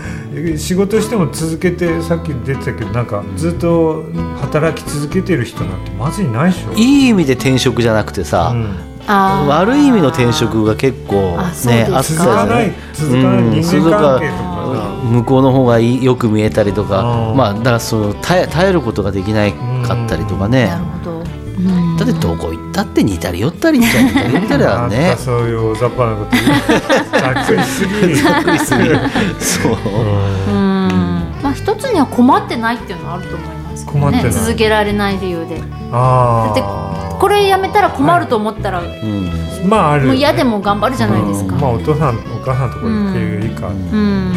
[0.57, 4.05] 仕事しても続けてさっき出てたけどなんかずっと
[4.41, 9.49] 働き続けてる人なんてまずいないっしょ、いい意味で転職じゃなくてさ、うん。
[9.49, 14.54] 悪い意味の転職が結構あそうねあったですか続かない続かないうん人間関係とか。
[14.54, 19.53] さ、向こうの方がいいよく見えたりとかうんまあだからその耐え耐えることができない
[19.87, 20.71] かったりとかね。
[21.97, 26.45] だってどこ行ったって似たり寄ったり似たり似たり寄ったりだなんねかそういう大雑把なこと言う。
[27.13, 28.15] ざっくりすぎ。
[28.17, 28.89] ざっくりすぎ。
[28.89, 28.99] る
[29.39, 29.73] そう。
[29.73, 30.53] うん。
[31.43, 34.25] まあ一つには困ってないっていうのはあると思いますけど困ってない。
[34.25, 35.63] ね続けられない理由で。
[35.93, 39.31] あだってあこれやめたら困ると思ったら、うん。
[39.69, 41.61] まああるもう嫌でも頑張るじゃないですか、うん。
[41.61, 44.33] まあお父さんお母さんのとこ行っていいか、うん。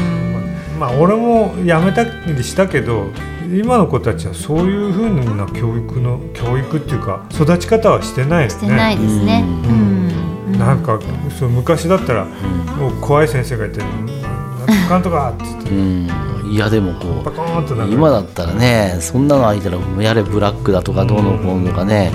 [0.79, 3.07] まあ俺も辞めたりしたけど
[3.51, 8.49] 今の子たちはそういうふうな教育の教育っていうか育ち方はしてないよね。
[8.49, 10.51] してないですね、ううん。
[10.53, 10.99] んなんか
[11.39, 13.79] そう昔だったらもう怖い先生がいて
[14.65, 15.71] 「なんとかんとか」っつって。
[15.71, 16.07] うん。
[16.49, 22.09] いやでもこパコーンとなんか今だったらねそんなの空いたらやれブラックだとかどうのこうのとかね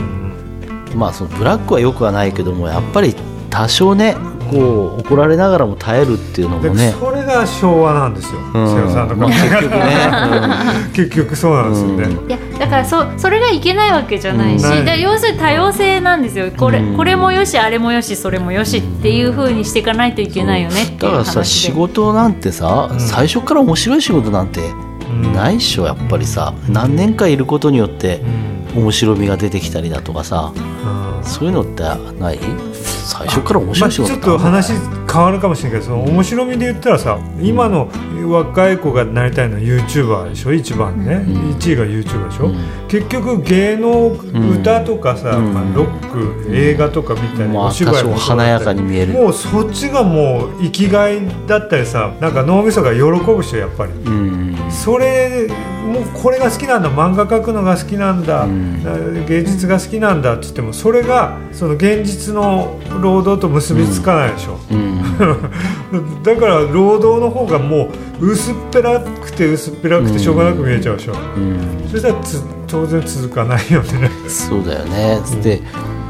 [0.97, 3.15] まあそのブラックはよくはないけどもやっぱり
[3.51, 4.17] 多少ね
[4.51, 6.95] こう怒られながらも耐えるっていうのでもね。
[6.99, 8.69] それが昭和なんですよ、うん。
[8.69, 9.87] 瀬尾さんと結局ね、
[10.93, 12.29] 結局そうなんですよね、うん。
[12.29, 14.85] いやだからそそれがいけないわけじゃないし、うん。
[14.85, 16.51] だ要するに多様性なんですよ。
[16.57, 16.97] これ,、うん。
[16.97, 23.01] これもよしあれもよしそれもよしっていうふうにしていかないといけないよねっていうだからさ仕事なんてさ、うん。
[23.01, 24.61] 最初から面白い仕事なんて
[25.11, 25.33] うん。
[25.33, 26.53] ないっしょやっぱりさ。
[26.69, 31.25] 何年かいることによってうん面白みが出てきたりだとかさうん。
[31.25, 31.83] そういうのって
[32.21, 32.39] ない？
[33.05, 34.73] 最初から面まあ、白い仕事ちょっと話
[35.13, 37.91] 変わるかもしれないけどその面白みで言ったらさ今の
[38.31, 40.53] 若い子がなりたいのは YouTuber でしょ？
[40.53, 41.51] 一番ね、うん。
[41.53, 42.57] 1位が YouTuber でしょ、うん。
[42.89, 45.53] 結局芸能歌とかさ、うん。
[45.53, 49.13] まあ、ロック映画とかみたいなまあお芝居も華やかに見える。
[49.13, 53.93] もうそっちがもう生きがいだったりさなんか脳みそが喜ぶ人やっぱり。
[53.93, 55.49] うんそれ
[55.87, 56.91] もうこれが好きなんだ。
[56.91, 59.27] 漫画描くのが好きなんだ、うん。
[59.27, 65.03] 芸術が好きなんだって言ってもそれがその現実の労働と結びつかないでしょ、うん。
[66.23, 71.89] だから労働の方がもう薄っぺらくて薄っぺらくてしょうがなく見えちゃうでしょ、うん。
[71.91, 74.11] そしたらつ当然続かないよね。
[74.29, 75.21] そうだよね。
[75.43, 75.61] で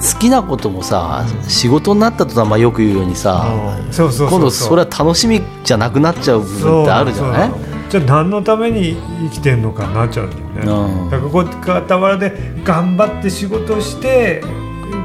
[0.00, 3.46] 好きなこともさ仕事になったとはまあよく言うようにさ
[3.92, 7.50] 今度それは楽しみじゃなくなっちゃう部分ってあるじゃない？
[7.50, 8.96] そうそうじゃあ何のために
[9.28, 11.10] 生きてんのかなっちゃうんだよね、うん。
[11.10, 12.32] だからこう傍らで
[12.64, 14.42] 頑張って仕事して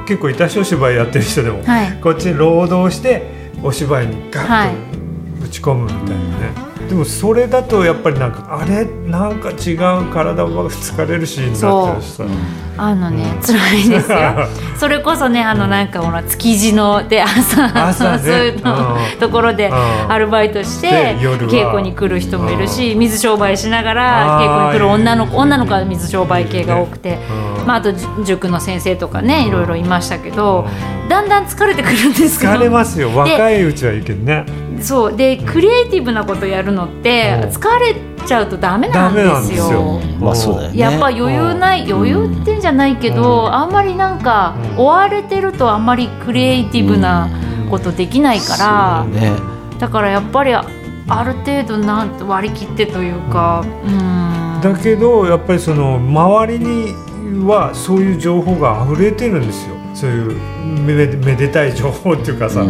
[0.08, 2.00] 結構いたしお芝居やってる人でも、はい。
[2.00, 4.70] こっちで労働してお芝居にガはい。
[4.70, 8.86] ッと打ち込むみたいなね、でもそれだとやっぱりなんかあれ？
[8.86, 9.78] なんか違う
[10.12, 11.70] 体も疲れるしになっちゃ
[12.26, 12.30] う。
[12.80, 14.18] あのね辛いですよ。
[14.78, 17.88] それこそねあのなんかほら築地ので朝。
[17.88, 18.20] 朝ね。
[18.24, 19.20] そういうのうん。
[19.20, 20.12] ところでうん。
[20.12, 27.20] アルバイトして稽古に来る人もいるし水商売しながら稽古に来る女の子女の子は水商売系が多くて。
[27.60, 27.68] うん。
[27.68, 27.92] まああと
[28.24, 30.66] 塾の先生とかねいろいろいましたけど
[31.10, 32.52] だんだん疲れてくるんですよ。
[32.52, 33.10] 疲れますよ。
[33.14, 34.46] 若いうちはいいけどね
[34.82, 35.16] そう。
[35.16, 37.46] でクリエイティブなことやるのってう。
[37.48, 39.42] ん疲れちゃうとダメなんでよ。
[39.42, 40.00] ですすよ。
[40.20, 40.80] まあそうだよね。
[40.80, 44.78] やっぱ余裕ない余裕ってんじゃないけど、あんまりなんかうん。
[44.80, 47.30] 追われてるとあんまりクリエイティブな
[47.70, 49.32] ことできないから、ね。
[49.80, 50.66] だからやっぱりあ
[51.10, 54.62] ある程度なん割り切ってというかうん。
[54.62, 56.94] だけどやっぱりその周りに
[57.46, 59.76] はそういう情報が溢れてるんですよ。
[59.94, 60.36] そういう
[60.86, 62.66] めめでたい情報っていうかさ、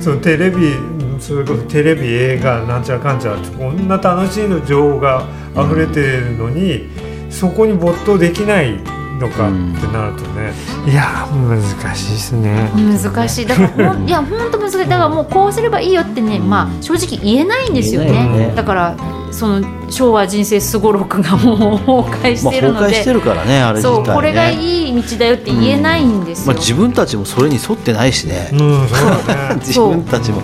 [0.00, 0.74] そのテレビ
[1.20, 6.88] それこそテレビ映画なんちゃかんちゃってこんな楽しいの情報が溢れてるのに、
[7.30, 10.52] そこに没頭できないのかってなるとね、
[10.90, 12.70] いや難しいですね。
[12.74, 13.46] 難しい。
[13.46, 14.78] だから いや本当難しい。
[14.78, 18.10] だからもうこうすればいいよってね、まあ正直言えないんですよね。
[18.10, 18.52] ね。
[18.56, 18.96] だから
[19.30, 24.04] その昭和人生すごろくがもう崩壊しまあてるので、崩壊してるからねあれ自体ね。
[24.06, 28.50] そうこれがいい道だよって言えないんですよ、まあ自分たちもそれに沿ってないしね。
[28.52, 29.56] うん、そうだね。
[29.62, 30.42] 自分たちも。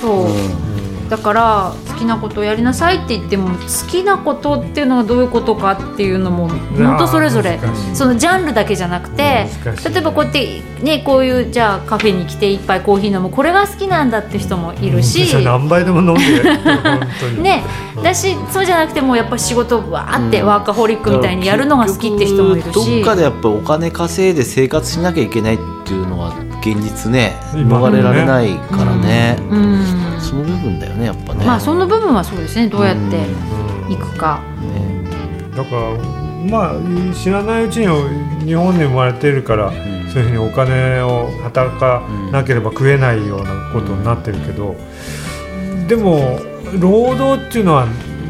[0.00, 0.71] そう、うん
[1.12, 7.60] だから好きなことをやりなさいって言っても好きなことっていうのがどういうことかっていうのも本当それぞれ
[7.92, 9.44] そのジャンルだけじゃなくて
[9.90, 17.42] 例えばこうやってねこういうじゃあカフェに来て一杯コーヒー飲むこれが好きなんだって人もいるし、何杯でも飲んで本当に。
[17.42, 17.62] ね
[18.02, 20.46] だしそうじゃなくてもやっぱ仕事わーってうん。
[20.46, 22.72] ワーカホリックみたいにやるのが好きって人もいるし。
[22.72, 26.32] どっかでやっぱお金稼いで生活しなきゃいけないっていうのは
[26.62, 30.20] 現実ね今逃れられないからね、うん。
[30.20, 31.44] その部分だよねやっぱね。
[31.44, 32.68] まあその部分はそうですね。
[32.68, 33.26] どうやって
[33.86, 33.92] うん。
[33.92, 34.40] いくか。
[34.60, 35.50] ね。
[35.56, 35.96] だから
[36.48, 37.86] まあ知らないうちに
[38.46, 39.72] 日本に生まれてるから、ん。
[40.12, 44.76] そういうふうにお金を働かなければ食えないようなことになってるけど、
[45.88, 46.38] でも
[46.78, 47.86] 労働っていうのは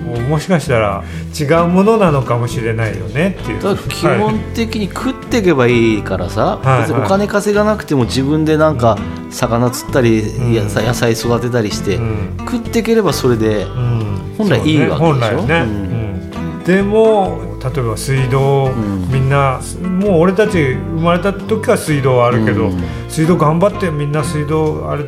[0.07, 1.05] もうもしかしたら
[1.39, 3.79] 違うものなのかもしれないよねっていう。
[3.89, 6.93] 基本的に食っていけばいいからさ、はい。
[6.93, 8.99] お金稼がなくても自分でなんか
[9.31, 10.53] 魚釣ったり、ん。
[10.55, 12.37] 野菜育てたりして、うん。
[12.41, 14.35] 食っていければそれで、うん。
[14.39, 15.43] 本来いいわけでしょ？
[15.43, 15.67] ね。
[15.67, 19.09] ね、でも例えば水道、ん。
[19.11, 22.83] みんなもう俺たち生まれた時は水道はあるけど、うん。
[23.09, 25.05] 水道頑張ってみんな水道あれ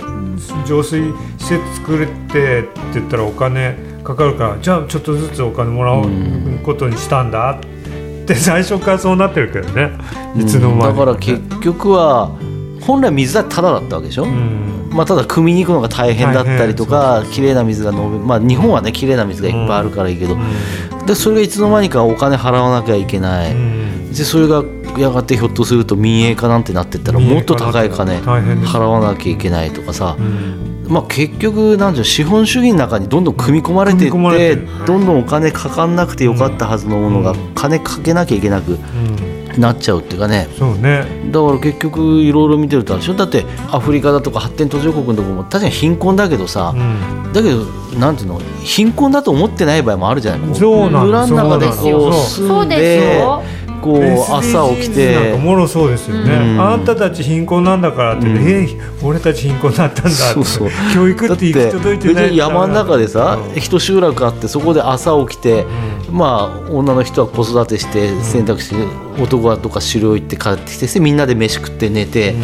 [0.67, 1.03] 浄水
[1.39, 6.05] 施設作れてって言ったらお金かかるからじゃあちょっとずつお金もらう
[6.63, 7.59] ことにしたんだ。
[7.59, 9.91] って最初からそうなってるけどね。
[10.37, 10.81] いつの間に。
[10.81, 12.29] かだから結局は
[12.81, 14.91] 本来水はタダだったわけでしょ、うん。
[14.93, 20.37] まあ、ただ汲みに行くのが大変だったりとか綺麗な水が飲めまあ日本はね綺麗な水がいっぱいあるからいいけど、
[21.07, 23.85] でそれがいつの間にかお金払わなきゃいけない、うん
[24.15, 24.63] でそれが
[24.97, 39.35] やがてひょっとすると民営化なんてなってったらもっと高い金払わなきゃいけないとかさ、うんまあ、結局なんていうの資本主義の中にどんどん組み込まれていってどんどんお金かかんなくてよかったはずのものが金かけなきゃいけなくうん。
[39.55, 40.49] なっちゃうっていうかね。
[40.59, 41.07] そうね。
[41.31, 43.15] だから結局いろいろ見てるとあれでしょ？
[43.15, 47.33] だってアフリカだとか発展途上国のところも確かに貧困だけどさ、うん。
[47.33, 47.65] だけど
[47.97, 48.41] なんていうの？
[48.65, 50.55] 貧困だと思ってない場合もあるじゃない。
[50.57, 53.43] そうなの村の中でそうなのこうそうそうで住んですよ
[53.85, 56.61] こう朝起き SDGs なんてかもろそうですよね、うん。
[56.61, 58.39] あなたたち貧困なんだからって、うん。
[58.39, 58.67] え
[59.03, 60.17] 俺たち貧困だったんだって。
[60.17, 60.71] そうそう。
[60.95, 63.59] 教育って行き届いてない山の中でさうん。
[63.59, 65.67] 一集落あってそこで朝起きて、
[66.11, 72.35] まあ女の人は子育てして洗濯して男はとか狩猟行って帰ってきてみんなで飯食って寝て、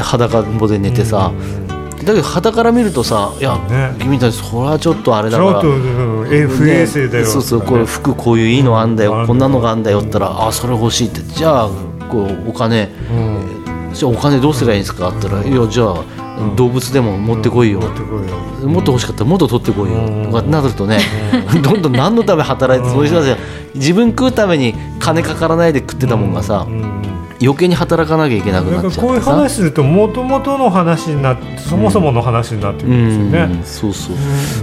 [0.00, 1.32] 裸んぼで寝てさ、
[2.08, 3.94] だけど傍から見るとさいや、ね。
[4.00, 9.26] 君たちそれはちょっとあれだからちょっと、うん、え不衛生だよ、ねそうそうこれ服こういういいのあんだよ、うん。
[9.26, 11.20] こんなのがあんだよったらあそれ欲しいって。
[11.22, 11.68] じゃあ
[12.10, 13.92] こうお金うん。
[13.92, 18.68] じゃあお金どうすればいいんですかって言ったらいやじゃあ動物でも持ってこいよ、持ってこいよ。
[18.68, 19.98] もっと欲しかったらもっと取ってこいよ。
[19.98, 20.24] うん。
[20.24, 21.00] とかなるとね
[21.62, 23.36] どんどん何のため働いてそういう人たちが
[23.74, 27.07] 自分食うために金かからないで食ってたもんがさうん
[27.40, 34.16] 余計に働かなきゃいけなくだなっちゃからこういう話するともともとの話になってそもそもの話になってくうるんですよね、んそうそう。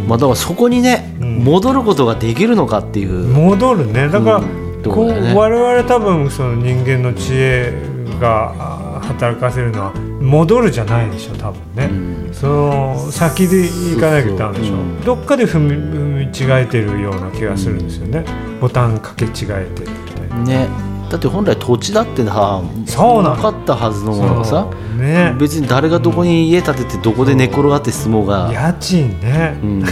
[0.08, 1.38] まあだからそこにねうん。
[1.40, 3.28] 戻ることができるのかっていう。
[3.28, 4.10] 戻るね。
[4.10, 5.32] だから、うんこそうね。
[5.32, 7.74] う我々多分その人間の知恵
[8.20, 12.34] があ働かせるのは戻るじゃないでしょ多分ね、うん。
[12.34, 14.76] その先で行かなきゃダメでしょ。
[14.76, 18.26] そうどっかで踏み踏み違えてるような気がするんですよね、
[18.62, 19.32] ボタンかけ違え
[19.74, 20.44] てるみたいな。
[20.44, 25.34] ねだって本来土地だってさそうなかったはずのものがさね。
[25.40, 29.88] 別に誰がどこに家建ててどこで寝転がって相撲が、家賃ね、うん、家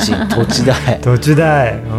[0.00, 1.00] 賃土地代。
[1.04, 1.92] 土地代、うん、不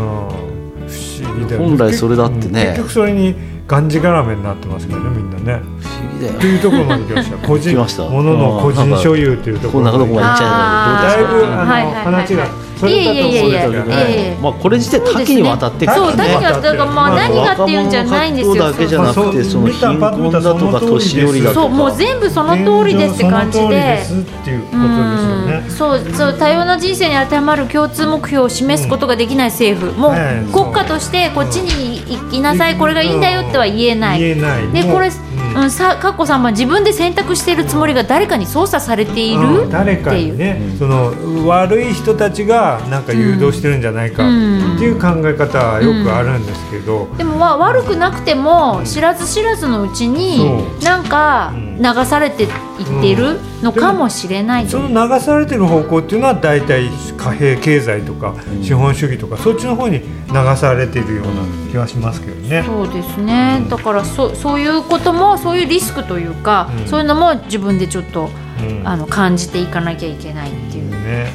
[1.23, 1.67] 思議だよね。
[1.67, 2.63] 本来それだってね。
[2.69, 3.35] 結局それに
[3.67, 5.61] がんじがらめになってますけどねみんなね。
[5.79, 7.47] 不思議だよというところまで来ました。
[7.47, 8.03] 個人来ました。
[8.03, 12.03] ものの個人所有というところこんなとこまで行っちゃうだいぶあの、はいはいはいはい。
[12.05, 12.45] 話が
[12.81, 16.17] それだと思うんですけどいやいやいやいやいやねまあこれ自体多岐にわたってそう、ね。
[16.17, 18.55] 何が、だからまあまあ何がっていうんじゃないんですよ。
[18.55, 21.61] だけじゃなくてその貧困だとか年寄りだとか。
[21.61, 24.03] そう、もう全部その通りですって感じその通りでで。
[24.03, 25.71] すっていうことですよねうん。
[25.71, 30.51] そうそう多様な人生に当てはまる共通目標を示すことができない政府、もうはい。
[30.51, 34.67] 国家としてこっちに行きなさい、これがいいんだよっては言えない、言えない。
[34.71, 35.15] でこれ、も
[35.53, 35.63] ううん。
[35.63, 39.69] うん、さかっこさんは自分で選択しているつもりが誰かに操作されているうん。
[39.69, 40.31] 誰かっていう。
[40.33, 44.75] にね、その悪い人たちがなんか誘導してるんじゃないかうん。
[44.75, 50.37] っていう考え方はよくあるんですけど、でもわ悪くなくても知らず知らずのうちに
[50.79, 51.71] そなんかうん。
[51.81, 52.47] 流されてい
[52.81, 54.65] ってるのかもしれない。
[54.65, 61.31] とその流されてる方向っていうのは大体貨幣経済とか資本主義とかそっちの方に流されているような
[61.71, 62.63] 気がしますけどね。
[62.65, 66.87] そうですね、だからそそういうこともそういうリスクというか、うん。
[66.87, 68.29] そういうのも自分でちょっと
[68.61, 68.87] うん。
[68.87, 71.31] あの感じていかなきゃいけないっていうね。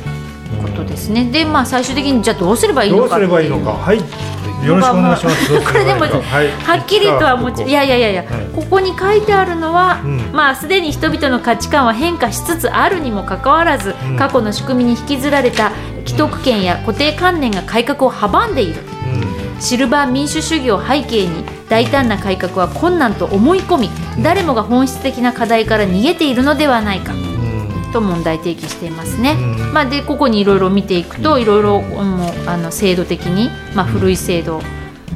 [0.62, 3.28] ことですね、でまあ最終的にじゃあどうすればいいどうすのかっていう。
[3.28, 3.98] ればいいのか、はい、
[4.64, 5.60] よろしくお願いします。
[5.60, 8.46] これでもはっきりとはもちいやいやいやいや、はい。
[8.54, 10.32] ここに書いてあるのは、うん。
[10.32, 14.16] まあすでに人々の価値観は変化しつつあるにもかかわらず、うん。
[14.16, 15.72] 過去の仕組みに引きずられた
[16.06, 18.82] 既得権や固定観念が改革を阻んでいる。
[19.58, 23.90] シルバー民主主義を背景に大胆な改革は困難と思い込み
[24.22, 27.14] 誰もが本質的な課題から逃げているのではないか
[27.96, 29.32] と問題提起していますね。
[29.32, 29.72] うん。
[29.72, 31.82] まあ、でここにいろいろ見ていくといろいろ
[32.46, 34.60] あの制度的に、まあ、古い制度。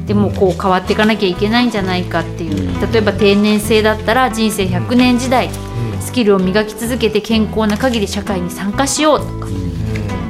[0.05, 2.91] でもこう変わっていかなきゃいけないんじゃないかっていう。
[2.91, 5.49] 例えば定年制だったら人生100年時代
[6.01, 9.47] スキルを磨き続けて健康な限り社会に参加しようとか。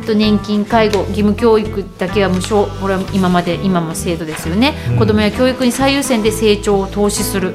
[0.03, 2.67] あと年金介護義務教育だけは無償。
[2.81, 4.97] これは今まで今も制度ですよね、うん。
[4.97, 7.53] 子どもや教育に最優先で成長を投資する、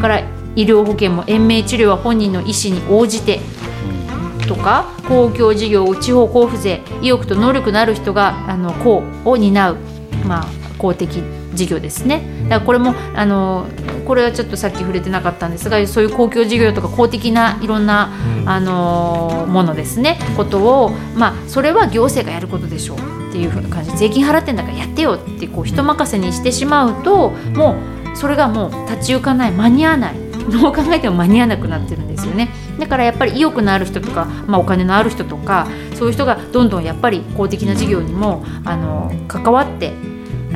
[0.00, 0.20] から
[0.56, 3.40] 医療保険も延命治療は本人の意思に応じて
[4.46, 9.76] とか公共事業地方交付税意欲と能力のある人があの公を担う、
[10.26, 10.46] まあ、
[10.78, 11.22] 公的
[11.54, 12.22] 事業ですね。
[12.44, 13.66] だからこれもあの
[14.06, 18.48] これはちょっとさっき触れてなかったんですがそういう公共事業とか公的ないろんな、うん。
[18.48, 20.18] あのものですね。
[20.36, 22.98] ことを、まあ、それは行政がやることでしょう。
[23.28, 23.90] っていうふうな感じ。
[23.90, 27.74] で税金払ってんだからやってよってこう人任せにしてしまうと、も
[28.14, 30.14] うそれがもう立ち行かない間に合わない
[30.50, 32.48] どう考えても間に合わなくなってるんですよね。
[32.78, 39.92] だからやっぱり意欲のある人とか、まあ、お金のある人とかそういう人がどんどんやっぱり公的な事業にもあの関わって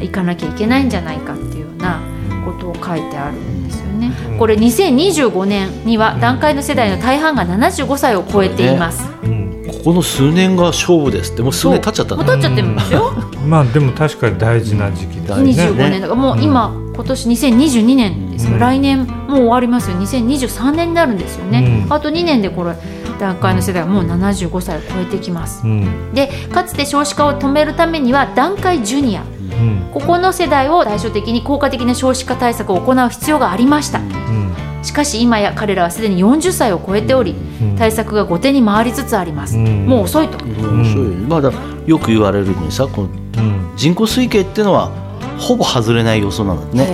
[0.00, 2.00] いかなきゃいけないんじゃないかっていうような
[2.44, 4.12] ことを書いてあるんですよね。
[4.38, 9.08] これ2025年には団塊の世代の大半が75歳を超えています。
[9.22, 9.64] うん。
[9.66, 11.32] ここの数年が勝負です。
[11.32, 12.22] ってもう数年経っちゃったね。
[12.24, 13.12] もう経っちゃってるんですよ。
[13.46, 15.70] まあでも確かに大事な時期だ大事ね。
[15.70, 18.58] 25年だからもう今、今年2022年ですよ、うん。
[18.58, 19.96] 来年もう終わりますよ。
[19.96, 21.92] 2023年になるんですよね、うん。
[21.92, 22.76] あと2年でこれ
[23.18, 25.62] 団塊の世代はもう75歳を超えてきます。
[25.64, 26.12] うん。
[26.12, 29.22] でかつて少子化を止めるためには団塊ジュニア。
[29.22, 29.88] うん。
[29.94, 34.00] ここの世代を対照的に効果的な少子化対策を行う必要がありました。
[34.00, 34.52] うん。
[34.82, 37.76] しかし今や彼らはすでに40歳を超えておりうん。
[37.76, 39.86] 対策が後手に回りつつあります、うん。
[39.86, 40.38] もう遅いと、
[41.28, 41.50] まだ
[41.86, 43.72] よく言われるのにさこのうん。
[43.74, 44.90] 人口推計っていうのは
[45.40, 46.84] ほぼ外れない要素なんね。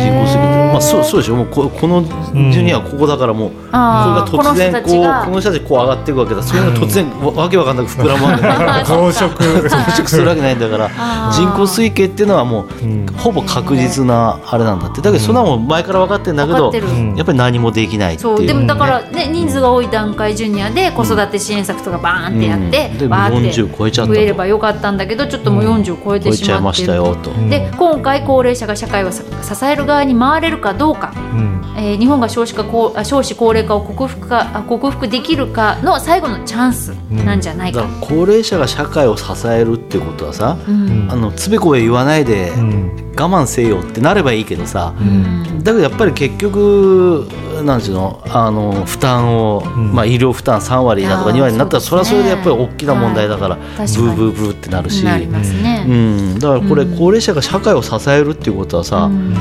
[0.00, 0.37] 人口推計って
[0.72, 1.36] まあそうそうでしょ。
[1.36, 5.68] もうここのジュニアはここだからもう、これが突然こうこの人たちが。
[5.68, 6.42] こう上がっていくわけだ。
[6.42, 8.62] それが突然わわけわかんなく膨らむわけだか。
[8.64, 9.28] ら増殖。
[9.68, 10.88] 増殖するわけないんだから
[11.32, 13.06] 人口推計っていうのはもう、うん。
[13.18, 15.00] ほぼ確実なあれなんだって。
[15.00, 16.72] だけどそんなもん前から分かってるんだけど、
[17.16, 18.36] やっぱり何もできないっていう。
[18.36, 22.98] そうでもだから、ね、人数が多い段階ジュニアで子育て支援策とかバーンってやって、うん。
[22.98, 24.14] でバーって40超えちゃったと。
[24.14, 27.30] 増えればよかったんだけどちょっともう40超えて超えちゃいましまってるしたよと。
[27.30, 31.74] んで今回高齢者が社会をさ支える側に回れるかどうか、うん。
[31.76, 36.88] えー日本が少子化高あ少子高齢化を克服かあ克服できるかの最後のチャンス
[37.24, 41.08] なんじゃないか、だから高齢者が社会を支えるってことはさ、うん。
[41.10, 43.08] あのつべこべ言わないでうん。
[43.18, 45.58] 我慢せよってなればいいけどさ、うん。
[45.64, 47.28] だけどやっぱり結局
[47.64, 49.92] なんていうのあの負担を、ん。
[49.92, 56.96] まあ、医療負担3割だとかあー2割になったらそ,、れはそれでやっぱり大きな問題だから、はいブーブーブーってなるし、うん、だからこれうん。
[56.96, 59.34] 高齢者が社会を支えるっていうことはさ、うん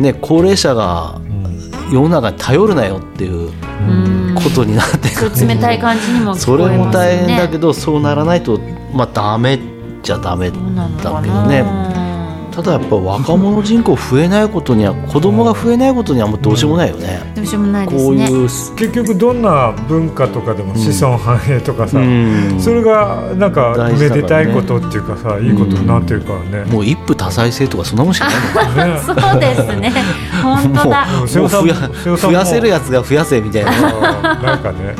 [0.00, 1.20] ね、高齢者が
[1.92, 3.50] 世の中に頼るなよっていう
[3.88, 4.34] うん。
[4.34, 5.46] ことになってくる。
[5.48, 6.78] 冷たい感じにも聞そこえますよね。
[6.78, 8.58] れも大変だけどそうならないと
[8.92, 9.58] まあダメ
[10.02, 10.56] じゃダメだ
[11.22, 12.03] けどね
[12.54, 18.04] ただやっぱ若者人口増えないことには子供が増えないことにはもうどうしようもないよね、どうしようもないですね。
[18.04, 22.60] こういう、結局どんな文化とかでも子孫繁栄とかさ、うん。
[22.60, 26.70] それがなんか大めでたいことっていうかさいいことになってるからね。
[26.70, 29.00] もう一夫多妻制とかそんなもんしかないもんね。
[29.02, 29.92] そうですね。
[30.40, 31.06] 本当だ。
[31.06, 31.28] もう
[32.16, 33.72] 増やせるやつが増やせみたいな。
[33.72, 34.94] なんかね。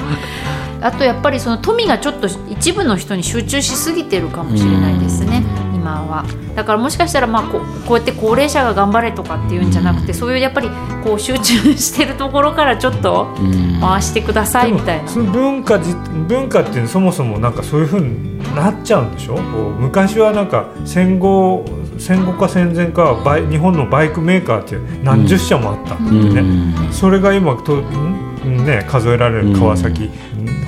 [0.85, 5.43] あとやっぱりその富がちょっと一部の人に集中しすぎてるかもしれないですね
[5.85, 6.25] 今は。
[6.57, 10.71] だからもしかしたらまあこうこうやって高齢者が頑張れとかっていうんじゃなくてそういうやっぱり
[11.03, 13.75] こう集中してるところからちょっとうん。
[13.81, 15.09] 回してくださいみたいな。
[15.09, 15.93] その文化じ
[16.27, 19.37] 文化っていうのはそもそもなんかそういうふうになっちゃうんでしょ？
[19.79, 21.67] 昔はなんか戦後
[21.99, 26.41] 戦後か戦前かはバイ日本のバイクメーカーって何十社もあったんだってね、
[26.87, 26.93] うん。
[26.93, 29.53] それが今と、んね、数えられる。
[29.53, 30.09] 川崎、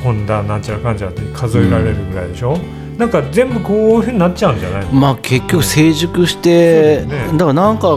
[0.03, 2.59] ホンダなんちゃらかんちゃらって数えられるぐらいでしょ、
[2.99, 7.28] なんか全部こういうふうになっちゃうんじゃないの、まあ結局成熟して、ね。
[7.32, 7.97] だからなんか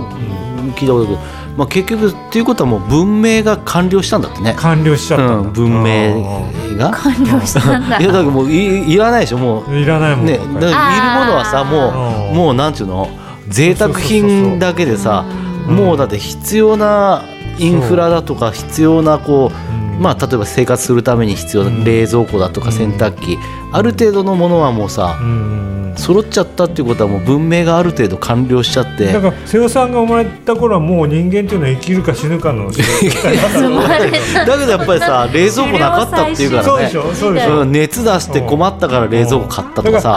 [0.75, 1.19] 聞いたことあるけど、
[1.57, 6.91] まあ、結局っていうことはもう文明が完了したんだってね、完了しちゃったんだ、うん、文明が。
[6.91, 7.99] 完了したんだ。
[7.99, 9.75] いやだからもういいらないでしょもう。
[9.75, 13.09] いらないもん、ねだからいるものはさもうもうなんていうの？
[13.49, 15.25] 贅沢品だけでさ
[15.65, 17.23] そうもうだって必要な
[17.57, 23.37] インフラだとか必要なこうんうまあ例えば生活するために必要な冷蔵庫だとか洗濯機
[23.71, 25.69] ある程度のものはもうさうん。
[25.99, 29.11] 揃っちゃったっていうことはもう文明がある程度完了しちゃって。
[29.11, 36.67] だから瀬尾さんが生まれた頃はもう人間っていうのは生きるか死ぬかの だけどやっぱりさ冷蔵庫なかったっていうからね。
[37.13, 40.09] そうでしょ熱出して困ったから冷蔵庫買ったとかださ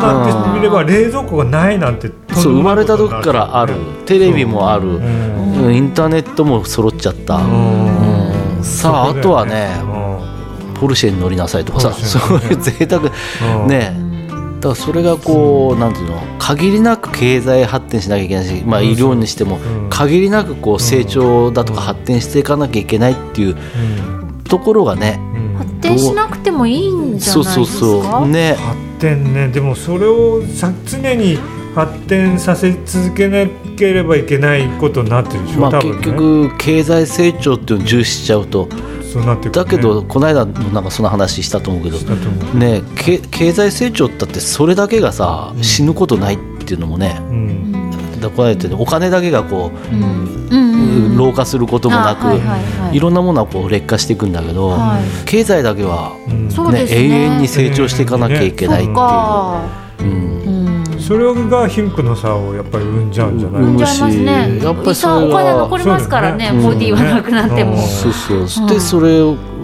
[0.02, 3.74] なんて見れば冷蔵庫がないなんてそう生まれた時からある。
[4.06, 5.00] テレビもある。
[5.70, 7.40] インターネットも揃っちゃった
[8.62, 9.68] さああとはね
[10.80, 13.02] ポルシェに乗りなさいとかさそうェいう贅沢。
[13.62, 13.68] うん。
[13.68, 13.94] ね。
[14.60, 19.90] だからそれがこうなんていうの限りなく経済発展しなきゃいけないし、まあ、医療にしてもうん。
[19.90, 23.56] 限りなくこう成長だとか発展していかなきゃいけないっていう
[24.44, 25.54] ところがねうん。
[25.58, 27.78] 発展しなくてもいいんじゃそうないですか？
[27.78, 28.54] そうそうね。
[28.54, 29.48] 発展ね。
[29.48, 31.38] でもそれをさ常に
[31.74, 33.44] 発展させ続けな
[33.78, 38.68] ければいけないことになってるでしょ、まあ、多分結ね局経済成長っていうのを重視しちゃうと。
[39.12, 41.98] そうなってくる、ね、だけどこの間もなんかその話したと思うけど。
[42.58, 47.16] ねけ経済成長だってそれだけがさ死ぬことないっていうのもね。
[47.20, 47.72] うん。
[48.20, 50.02] だからこの間言ったようにお金だけがこううん。
[50.02, 52.96] うんうん老化することもなく、あはいはいはい。
[52.96, 55.26] いろんなものはこう劣化していくんだけど、はい。
[55.26, 56.48] 経済だけは、うん。
[56.72, 56.84] ね。
[56.84, 60.12] ね永遠に成長していかなきゃいけないっていう。
[60.12, 60.37] うん
[61.08, 63.78] それが貧富の差をやっぱり生んじゃうんじゃない、うん。
[63.78, 64.60] じゃいますね。
[64.62, 66.52] やっぱりそれはお金残りますからね。
[66.52, 67.72] ねボディはなくなっても。
[67.72, 69.22] うんそうそう、うんでそれ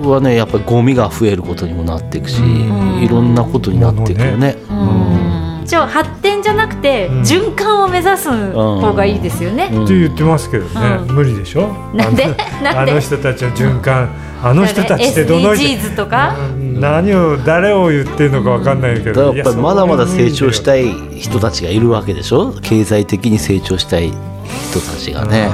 [0.09, 3.03] はねやっぱりゴミが増えることにもなっていくし、うん。
[3.03, 4.57] いろんなことになっていくよね。
[4.71, 5.67] うん。
[5.67, 7.21] じゃあ発展じゃなくてうん。
[7.21, 9.69] 循環を目指す方がいいですよね。
[9.71, 9.85] うん。
[9.85, 11.15] って言ってますけどね、うん。
[11.15, 11.69] 無理でしょ？
[11.93, 12.25] なんで？
[12.25, 12.93] あのなんで？
[12.93, 14.09] あの人たちは循環
[14.45, 16.37] あの人たちってどの人 SDGs とか？
[16.39, 16.81] うん。
[16.81, 22.53] 何を誰を言ってるのかわかんないけど、やっぱりまだまだ成長したいい人たちがいるわけでしょ？
[22.63, 25.49] 経済的に成長したい人たちがね。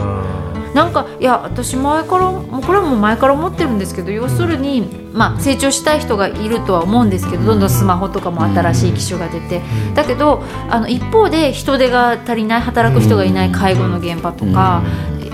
[0.75, 9.63] なんかいや私前からもうこれはもう前から思ってるんですけど要するに、まあ、成長したい人がいるとは思うんですけどどんどんスマホとかも新しい機種が出て。
[9.97, 14.83] だけどあの一方で人手が足りない働く人がいない介護の現場とか。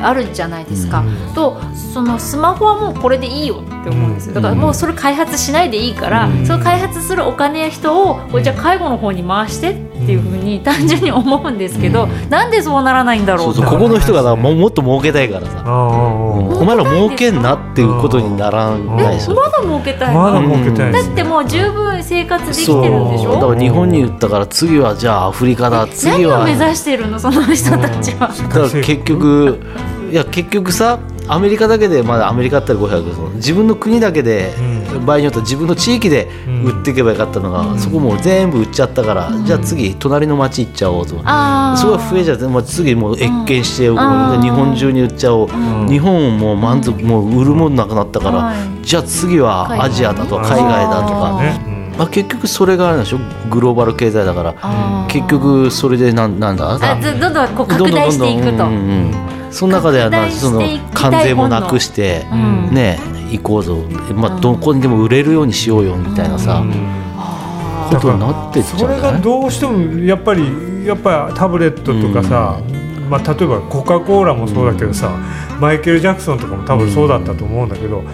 [0.01, 1.05] あるじゃないですか、
[1.35, 4.35] とそのスマホはもうこれでいいよって思うんですよ。
[4.35, 20.21] だからもうそれ開発しないでいいから、その開発するお金や人をこれじゃあ介護の方に回してっていうふうに単純に思うんですけど、なんでそうならないんだろってそううそうここの人がだももっと儲けたいからさ、お前ら儲けんなっていうことにならないでまだ儲けたいの？
[20.21, 23.35] まだ儲けたいだってもう十分生活できてるんでしょ？
[23.35, 25.87] だから日本に言ったから次はじゃあアフリカだ。
[25.87, 27.19] 次は何を目指してるの？
[27.19, 28.29] その人たちは。
[28.29, 29.61] だから結局
[30.11, 30.99] いや結局さ
[31.29, 34.53] アメリカだけでまだアメリカだったら500その自分の国だけで、
[35.05, 36.29] 場合によっては自分の地域で
[36.65, 41.21] 売っていけばよかったのが、そこもう全部売っちゃったから、じゃあ次隣の町行っちゃおうと。
[41.25, 41.81] あー。
[41.81, 43.95] そこが増えちゃって、まあ、次もう越見して、ん。
[44.41, 45.49] 日本中に売っちゃおう、
[45.89, 48.57] 日本も満足もう売るもんなくなったから、はい。
[48.83, 51.41] じゃあ次はアジアだとか海外だとか、
[51.99, 53.19] まあ、結局それがあれなんでしょ？
[53.51, 55.07] グローバル経済だから。
[55.09, 56.79] 結局それでなんなんだ？
[56.79, 58.67] どんどんこう拡大していくと。
[59.57, 60.61] その中ではなその
[60.93, 62.75] 関税もなくして、うん。
[62.75, 62.99] ね
[63.31, 63.77] 行こうぞ、
[64.15, 66.63] まあ、どこにでも売れるようにしようよみたいなさ、
[67.91, 72.61] ことになってっちゃそれがどうしてもやっぱりやっぱタブレットとかさ、
[73.09, 75.11] まあ、例えばコカ・コーラもそうだけどさ、
[75.61, 78.05] マイケル・ジャクソンとかも多分そうだったと思うんだけど、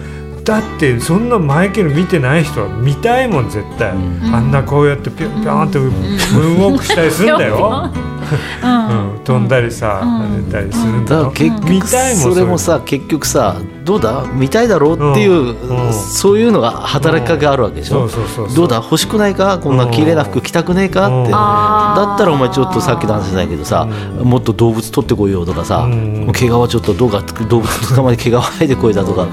[0.43, 3.95] だってそんなマイケル見てない人は見たいもん絶対、あ
[4.39, 7.91] んなこうやってピョンピョンってムーンウォークしたりするんだよ、
[8.23, 14.25] うん、飛んだりさ、跳ねたりするんだよだから結見局たいもんそれもさ結局さどうだ？
[14.33, 15.87] 見たいだろうっていう、うん。
[15.87, 15.93] うん。
[15.93, 18.09] そういうのが働きかけがあるわけでしょ、う
[18.55, 18.77] どうだ？
[18.77, 19.59] 欲しくないか？
[19.59, 21.23] こんな綺麗な服着たくねえか？
[21.23, 26.25] って、だったらお前ちょっとさっきの話じゃないけどさ、もっと動物取ってこいよとかさ、うん。
[26.25, 29.27] もう毛皮ちょっとどうか動物捕まえて毛皮剥いでこいだとか、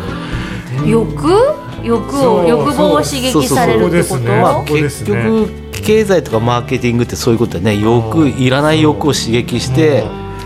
[0.84, 1.30] 欲？
[1.82, 4.24] 欲を欲望を刺激されるってこと？
[4.24, 5.22] まあ結ね。
[5.24, 7.82] 局経済とかマーケティングってそういうことだよね。
[7.82, 10.04] 欲いらない欲を刺激して、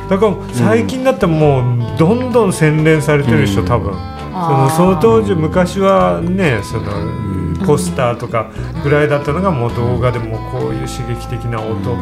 [0.09, 3.93] だから最近だってもうどんどん洗練されてるでしょ、多分。
[4.33, 8.51] そのその当時昔はねそのポスターとか
[8.83, 12.01] ぐらいだったのがもう動画でもこういう刺激的な音、絵とか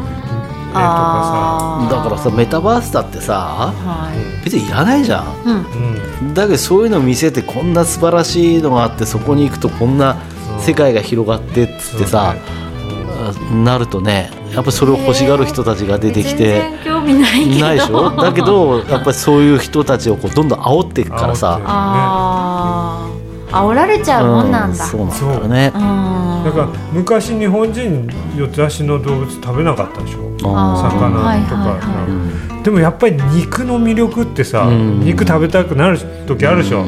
[0.75, 4.11] あだからさメタバースだってさーは
[4.41, 4.45] い。
[4.45, 5.27] 別にいらないじゃん。
[5.45, 5.65] うん。
[5.65, 5.69] さ、
[6.23, 10.17] うんだけどそういうのを見せてこんな素晴らしいのがあってそこに行くとこんな
[10.61, 12.35] 世界が広がってっつってさ、
[13.65, 16.61] なるとねやっぱりそれを欲しがる人たちが出てきて。
[16.61, 17.61] 全然興味ないけど。
[17.61, 18.11] ないでしょ？
[18.11, 21.61] だけどやっぱりそういう人たちをこうどんどん煽っていくからさ。
[21.65, 23.09] あ
[23.53, 24.85] あ煽られちゃうもんなんだ。
[24.85, 25.73] そうなんだよね。
[25.75, 25.81] うん。
[26.45, 30.33] だから昔日本人四つ足の動物食べなかったでしょ？
[30.45, 35.01] あ魚とか、はいはいはでもやっぱり肉の魅力ってさ、うん。
[35.01, 36.85] 肉食べたくなる時あるでしょ、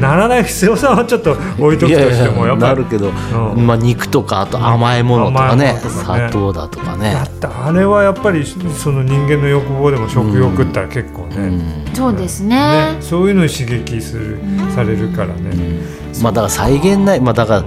[0.00, 2.70] ならない必要さはちょっと置いとくとしてもやっぱり。
[2.70, 3.66] なるけど、うん。
[3.66, 5.78] まあ、肉とかあと甘いものとかねね。
[5.78, 7.12] 砂糖だとかね。
[7.12, 12.94] だってあれはやっぱりその人間の欲望でも食欲ったら結構ね,、いそうですね。
[12.94, 12.96] ね。
[13.00, 14.38] そういうのに刺激する、
[14.74, 15.80] されるからね、
[16.22, 17.20] まあだから再現ない。
[17.20, 17.64] まあだから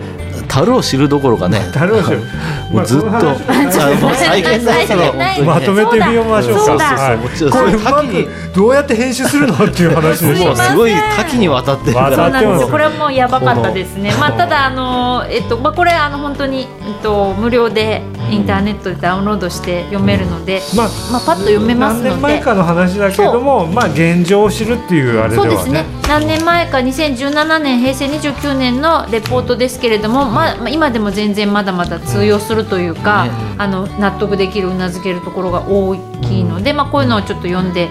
[0.54, 1.68] 樽を知るどころかね。
[1.74, 2.22] 樽を知る。
[2.70, 7.18] もうずっと、まあ再現ないその本当にねまとめてみましょうか。
[7.18, 12.68] もちろんこれうまそれ多岐にくどうやって編集するのっていう話でしょもうすごい多岐にわたってるかわそうなんらですよ。
[12.70, 14.14] これはもうやばかったですね。
[14.20, 22.22] まあただあのえっとまあこれあの本当にえっと無料でインターネットでダウンロードして読めるので、まあまあパッと読めます何年ので。
[22.22, 25.52] 前かの話だけどもまあ現状を知るっていうあれではね。
[25.56, 25.86] そうですね。
[26.08, 37.90] 何年前か2017年平成29年のレポートですけれども、まあ、まあ今でも全然まだまだ通用するというか、ねあの納得できるうなずけるところが大きいので、まあ、こういうのをちょっと読んで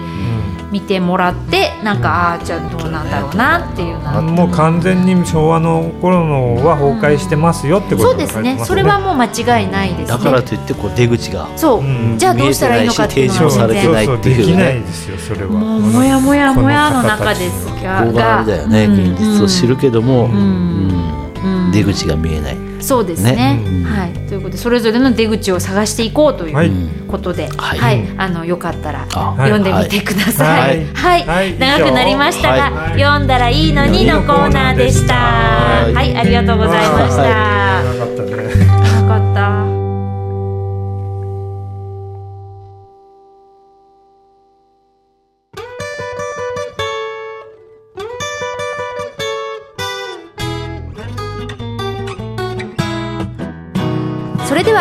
[0.73, 4.19] みてもらってなんかああーじゃあどうなんだろうなっていうな。
[4.21, 8.57] もう完全に昭和の頃のは崩壊してますよってことそうですね。
[8.65, 10.05] それはもう間違いないですね。
[10.07, 12.17] だからといってこう出口がそう、うん。
[12.17, 13.49] じゃあどうしたらいいのかっていうのは。
[13.49, 14.45] 全然提唱されてないそうっていうね。
[14.45, 18.05] できないですよそれはもうもやもやもやの中ですが。
[18.11, 19.13] がね、うん。
[19.13, 20.29] 現実を知るけども、
[21.71, 23.35] 出口が見えない、そうですね。
[23.35, 23.59] ね。
[23.65, 24.11] うんはい。
[24.27, 26.71] ということでそれぞれの出口を探していこうという、はい。
[27.07, 27.99] ことで、は、はい。
[27.99, 30.83] いあのよかったらあ読んでみてください。
[30.93, 31.21] ははい。
[31.21, 31.57] い、はい。
[31.59, 32.99] 長くなりましたが、はい。
[33.01, 35.13] 読んだらいいのにのコーナーでした。
[35.15, 36.11] ははい。
[36.11, 38.62] い、ありがとうございました。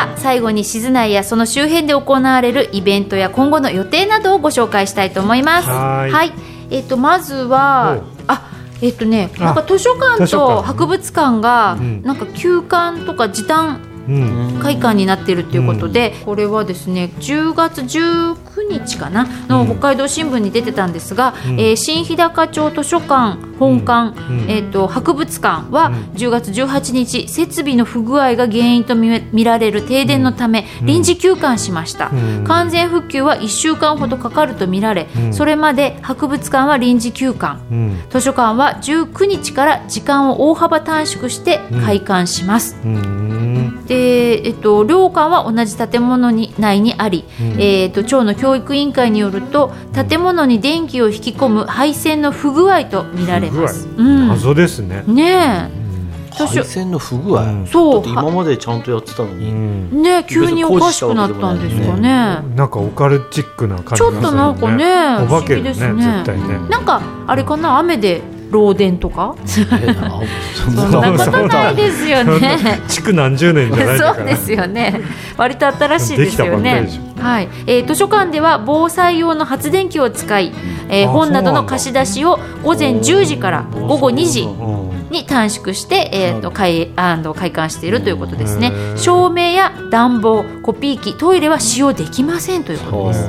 [0.09, 5.69] は最後に静内やその周辺で行われるイベントや今後の予定などをご紹介したいと思います。
[5.69, 6.33] はい。
[6.71, 8.51] ええっとまずはおあ
[8.81, 12.03] えっとねあなんか図書館と博物館がうん。
[12.03, 13.92] なんか休館とか時短うん
[14.61, 18.37] 会館になってるっていうことで、これはですね10月19
[18.69, 19.67] 日かなのうん。
[19.67, 21.61] 北海道新聞に出てたんですが、うん。
[21.61, 24.51] えー新日高町図書館本館、うん。
[24.51, 25.95] えー、と博物館はうん。
[26.15, 30.87] 10月18日設備の不具合が原因と見見られる停電のためうん。
[30.87, 32.45] 臨時休館しました、うん。
[32.45, 35.35] 完全復旧は1週間ほどかかるとみられ、うん。
[35.35, 37.61] それまで博物館は臨時休館。
[37.71, 38.03] うん。
[38.11, 43.42] 図書館は19日から時間を大幅短縮して開館します、うん
[43.87, 47.61] で、えっと、寮館は同じ建物に内にあり、うん。
[47.61, 49.73] えっと、町の教育委員会によると
[50.09, 53.89] 建物に電気を引き込む配線の不具合と見られます。
[53.97, 55.05] うん、謎ですね。
[55.07, 55.71] ね
[56.35, 57.47] 配線の不具合、う。
[57.47, 60.03] んそう今までちゃんとやってたのうに、ん。
[60.03, 62.39] ねえ急におかしくなったんですかね。
[62.57, 64.85] なんかオカルチックな感じちょっとなんかね
[65.25, 66.69] お化けるね不思議ですね。
[66.71, 68.23] なんかあれかな雨で
[68.53, 69.35] 漏電とか？
[69.47, 72.81] そんなことないですよね。
[72.89, 75.01] 築何十年じゃないそうですよね。
[75.37, 76.89] 割と新しいですよね。
[77.19, 80.53] はい、えー図書館では防災用の発電機を使い、
[80.89, 84.43] えーあ本などの貸し出しを午前10時から午後2時。
[84.43, 88.73] うんに短縮して、えー、と開あの開館しているということですね。
[88.97, 93.29] 照明や暖房、コピー機、トイレは使用できませんということです。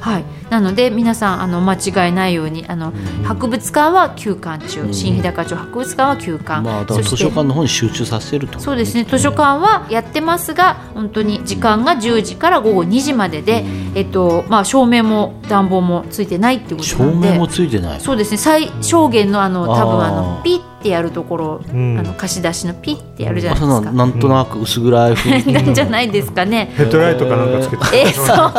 [0.00, 2.92] はい、なので皆さんあの間違いないようにあの、
[3.24, 9.04] 博物館は休館中、新日高町博物館は休館、まあ図書館の方に集中させるとそうですね。
[9.04, 17.30] 図書館はやってますが本当に時間が10時から午後2時までで、えっとまあ、照明も暖房もついてないってこと照なんで。
[17.32, 18.00] 明もついてない。
[18.00, 18.38] そうですね。
[18.38, 21.98] 最小限のあの多分あのピッてやるところ、うん。
[21.98, 23.74] あの貸し出しのピッてやるじゃあないですか。
[23.74, 25.52] そうななんとなく薄暗い雰囲気。
[25.52, 26.72] な んじゃないですかね。
[26.76, 27.82] ヘッドライトかなんかつけて。
[27.92, 28.52] えそんな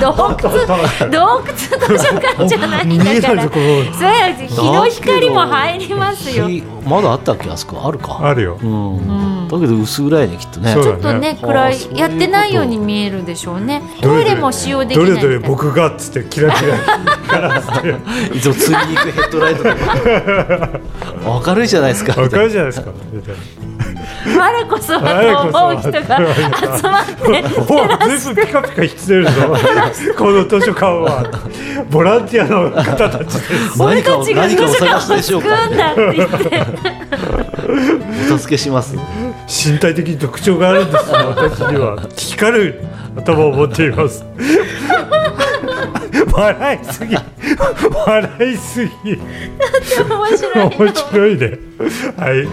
[0.00, 1.10] 洞窟。
[1.10, 3.48] 洞窟図書館じゃないんだから。
[3.48, 6.48] それは日の光も入りますよ。
[6.48, 7.80] 日まだあったっけあそこ。
[7.84, 8.20] あるか。
[8.22, 8.58] あるよ。
[8.62, 9.00] うん、う
[9.32, 10.72] んだけど薄暗いねきっとね。
[10.74, 13.82] ちょっとねあ暗いやってないように見えるでしょうね。
[14.00, 15.06] トイレも使用できない。
[15.06, 16.76] どれどれ僕がっつってキラキラ。
[18.34, 19.64] いつも釣りに行くヘッドライト
[21.48, 22.20] 明るいじゃないですか。
[22.20, 22.90] わかるじゃないですか
[24.36, 26.18] 我こそはと思う人が
[26.76, 29.14] 集まっておずいぶんピカピカして。
[29.14, 29.30] るぞ
[30.18, 31.24] この図書館は
[31.90, 33.82] ボランティアの方たちです。
[33.82, 37.16] 俺たちが何かを図書館をでしょうんだって言って。
[38.34, 38.96] お助けします。
[39.46, 41.34] 身体的に特徴があるんですよ。
[41.36, 41.96] 私には。
[42.16, 42.84] 光る
[43.16, 44.24] 頭を持っています。
[46.32, 47.16] 笑いすぎ。
[48.06, 48.90] 笑いすぎ。
[49.14, 51.58] 面白い面白いね。
[52.16, 52.48] はい。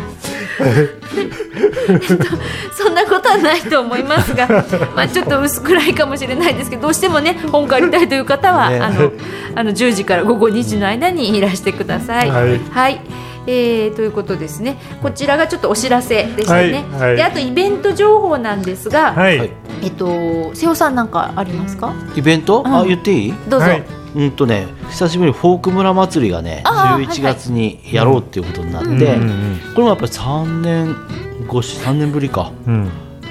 [2.74, 4.48] そんなことはないと思いますが、
[4.96, 8.80] まあ、ちょっと薄暗いかもしれないですけどどうしてもね本借りたいという方は、ね。
[8.80, 9.12] あの
[9.56, 12.30] あの10時から午後2時の間にいらしてください。
[12.30, 13.02] はい
[13.48, 14.78] えーということですね。
[15.02, 17.16] こちらがちょっとお知らせでしたね、はいはい。
[17.18, 19.52] であとイベント情報なんですが、はい、はい
[19.84, 21.94] えっと瀬尾さんなんかありますか？
[22.16, 22.74] イベント、うん。
[22.76, 23.34] あ言っていい？
[23.50, 23.84] どうぞ、はい。
[24.16, 30.96] うんとね久しぶりにフォーク村祭りがねあー11月にやろうっていうことになって、うんうんこれもやっぱり3年
[31.52, 32.52] 越し3年ぶりか。
[32.68, 32.90] うん。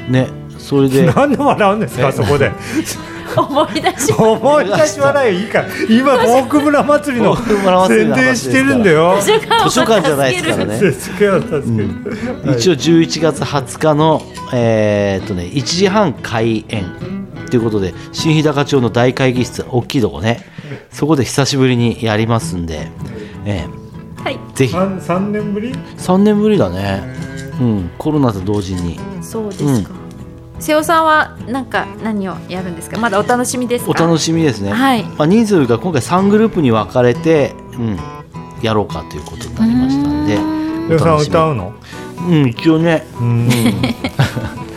[0.09, 0.26] ね
[0.59, 1.06] それで。
[1.14, 2.51] なんで笑うんですかえそこで
[3.36, 7.36] 思い出し思い出し笑いいいか今フォーク村祭りの
[7.86, 9.18] 宣伝してるんだよ。
[9.20, 10.78] 図書館を図書館じゃないですからね。
[10.78, 11.88] 説明は助ける、
[12.46, 14.22] はい一応11月20日の、
[14.52, 16.84] えーっとね、1時半開演
[17.50, 20.44] ということで新日高町の大会議室大きいとこね。
[20.90, 22.88] そこで久しぶりにやりますんで、
[23.44, 23.66] え
[24.22, 24.36] はい。
[24.36, 24.72] ーぜひ。
[24.72, 27.02] 三三年ぶり？3年ぶりだね、
[27.60, 28.98] うん、コロナと同時に。
[29.20, 29.90] そうですか、
[30.62, 32.98] 瀬尾さんはなんか何をやるんですか？
[32.98, 33.90] まだお楽しみですか？
[33.90, 35.02] お楽しみですね、はい。
[35.02, 37.98] まあ、人数が今回3グループに分かれて、うん、
[38.62, 40.36] やろうかということになりましたんで
[40.89, 41.74] レオさん歌うの？
[42.28, 43.48] うん一応ね、うん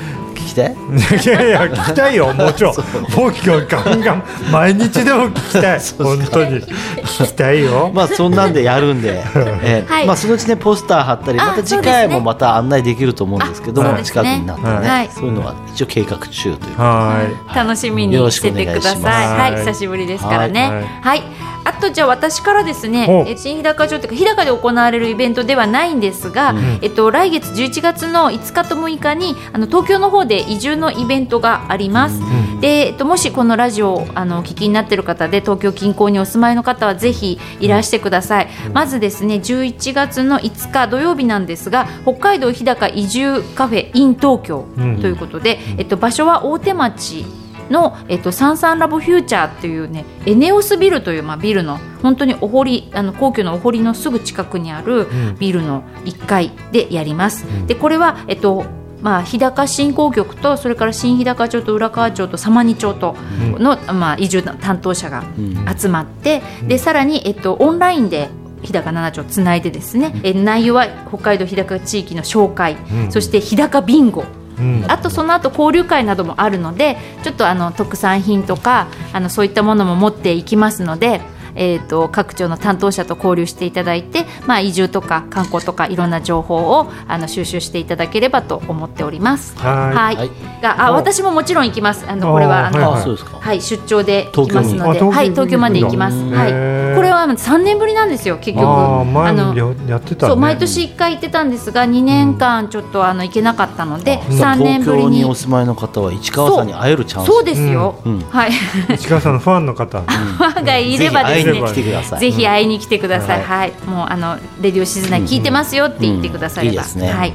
[0.56, 0.76] きたい
[1.24, 2.76] いやいや聞きたいよ もちろん。
[2.76, 3.34] もう。
[3.46, 5.80] 今日ガンガン毎日でも聞きたい。
[5.98, 6.62] 本当に。
[6.62, 7.92] 聞きたいよ。
[7.94, 9.24] まあそんなんでやるんで、
[9.62, 10.08] えーはい。
[10.08, 14.04] まあそのうちねポスター貼ったりあまた次回もまた案内できると思うんですけども、ね。
[14.04, 15.10] 近くになったらね、はい。
[15.14, 17.22] そういうのは一応計画中というは
[17.54, 18.94] 楽しみにしててください。
[18.94, 19.06] よろしくお願いします。
[19.06, 20.70] はい、久しぶりですからね。
[21.02, 21.20] はい。
[21.20, 21.55] はい。
[21.66, 32.22] あとじゃあ私からですねお、え新日高町というか日高で行われるイベントではないんですが、えっと来月11月の5日と6日にあの東京の方で移住のイベントがあります。
[32.62, 38.48] で、えっともしこのラジオをあのお聞きになっている方で東京近郊にお住まいの方はぜひいらしてください。
[38.74, 45.02] まずですね、11月の5日土曜日なんですが、北海道日高移住カフェ in 東京うん。
[45.02, 47.26] ということで、えっと場所は大手町
[47.70, 55.38] の、えっと、サンサンラボフューチャーっていうねエネオスビルという、まあ、ビルの本当にお堀あの皇居のお堀のすぐ近くにあるん。
[55.40, 57.46] ビルの1階でやります。
[57.46, 57.68] ん。
[57.68, 58.66] でこれは、えっと
[59.02, 65.78] まあ、日高振興局とそれから新日高町と浦河町と様似町との、まあ、移住の担当者がうん。
[65.78, 68.30] 集まって、でさらに、えっと、オンラインで
[68.64, 73.12] 日高七町つないでですね、え内容は北海道日高地域の紹介、うん。
[73.12, 74.24] そして日高ビンゴ
[74.60, 81.22] うんあとその後交流会などもあるのでちょっとあの特産品とかあのそういったものも持っていきますので。
[81.56, 89.56] えー、と各庁の担当者と交流していただいて、まあ、移住とか観光とかいろんな情報をあの収集していただければと思っております。
[89.58, 90.16] はい。
[90.16, 90.30] はい。
[90.62, 92.06] があお私ももちろん行きます。
[92.08, 96.18] あのこれはあの、はい出張で行きますので、はい、東京まで行きます。
[96.18, 98.66] はい、これは3年ぶりなんですよ、結局。
[98.66, 100.30] あのにややってたね。
[100.30, 105.22] そう毎年1回行ってたんですが2年間ちょっとあの行けなかったので、うん3年東ぶりに。
[105.22, 107.28] 京にお住まいの方は市川さんに会えるチャンス。
[107.28, 108.14] そうですよ、うん。
[108.14, 108.22] うん。
[108.22, 108.52] はい
[108.98, 110.02] 市川さんのファンの方。
[110.06, 111.68] ファンがいればですねぜひ会い。
[111.68, 112.20] に来てください。
[112.20, 113.72] ぜひ会いに来てください、うんはい。
[113.86, 117.10] もうあのレディオシズナー聞いてますよって言ってくだされば、うんいいですね。
[117.10, 117.34] はい。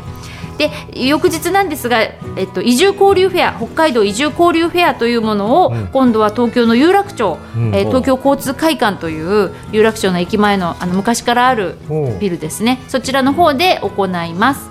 [0.58, 5.86] で翌日なんですが、えっと、移住交流フェア北海道移住交流フェアというものを、うん。
[5.86, 7.74] 今度は東京の有楽町、うん。
[7.74, 11.76] えー東京交通会館という有楽町の駅前のあの昔からある
[12.20, 12.78] ビルですね。
[12.88, 14.68] そちらの方で行います。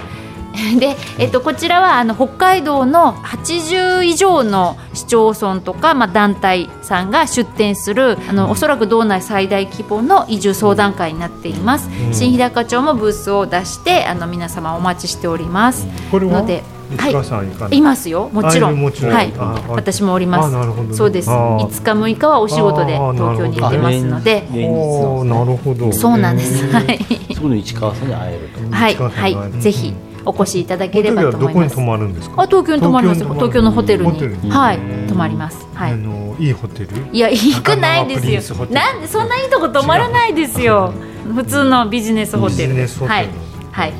[0.80, 12.14] で、えっと、こちらはあの北海道の80以上の市町村とか、まあ、団体さんが出展するあのおそらく道内最大規模の移住相談会になっています、うん。
[12.14, 17.78] 新日高町もブースを出してあの皆様お待ちしております、これはので市川さん行かない？
[17.78, 18.30] いますよ。
[18.30, 18.72] もちろん。
[18.72, 19.14] あいるもちろん。
[19.14, 19.32] はい。
[19.70, 20.48] 私もおります。
[20.56, 20.84] あなるほど。
[20.90, 21.30] ねそうです。
[21.30, 24.42] ああ5日6日はお仕事で東京に行ってますので。
[24.42, 25.94] なるほど。
[25.94, 26.66] そうなんです。
[26.72, 27.00] はい。
[27.36, 28.76] そこの市川さんに会えると。
[28.76, 29.94] はい、はい、ぜひ
[30.30, 31.98] お越しいただければとこの時はどこに泊思います。
[31.98, 32.42] まるんですか？
[32.44, 33.34] あ、東京に泊まりますよ。
[33.34, 35.58] 東京のホテルに、はい、泊まります。
[35.74, 35.98] はあい。
[35.98, 36.90] のいいホテル？
[37.12, 40.94] いや、行くないですよなんで、そんないいとこ泊まらないですよ。
[41.36, 42.76] 普通のビジネスホテル。
[42.76, 43.30] はい。
[43.72, 43.94] はい。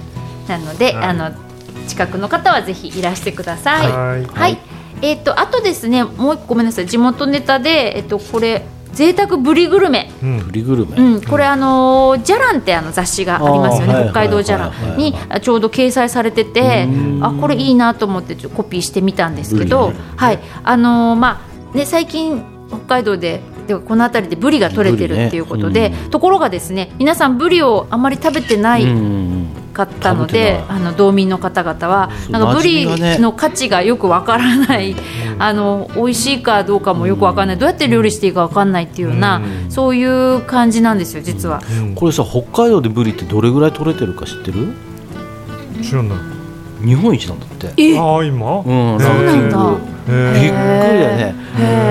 [0.48, 1.32] なので、はいあの、
[1.88, 3.92] 近くの方はぜひいらしてください。
[3.92, 4.58] はいはい。
[5.02, 6.86] えっと、あとですね、もう一個ごめんなさい。
[6.86, 8.66] 地元ネタで、えっと、これ。
[8.94, 10.12] 贅沢ブリグルメ。
[10.22, 10.48] うん。
[10.48, 17.20] グルメ、うん、これあのー「じゃらん」ってあの雑誌がありますよね、北海道じゃらんにあちょうど掲載されててうん。
[17.24, 20.40] あこれいいなと思ってちょっとコピーしてみたんですけどはい。
[20.64, 21.42] あのーま
[21.74, 25.96] あね最近北海道ででこの辺りでブリが取れてるっていうことで、ね。
[26.10, 28.86] ところがですね皆さんブリをあまり食べてない
[29.74, 32.88] かったので、あの道民の方々はなんかブリ
[33.20, 34.96] の価値がよくわからない、
[35.40, 39.72] あの美味しいかどうかもよくわからない、どうやって料理していいかわかんないっていうような、うん。
[39.72, 41.62] そういう感じなんですよ実は。
[41.80, 41.96] うん。
[41.96, 44.74] これさ北海道でブリってどれぐらい取れてるか知ってる？
[45.82, 46.18] 知らない。
[46.86, 47.74] 日本一なんだって。
[47.78, 47.98] え？
[47.98, 48.60] ああ今？
[48.60, 50.40] うんへーランキングそうなんだ。
[50.40, 51.36] びっくりだよね。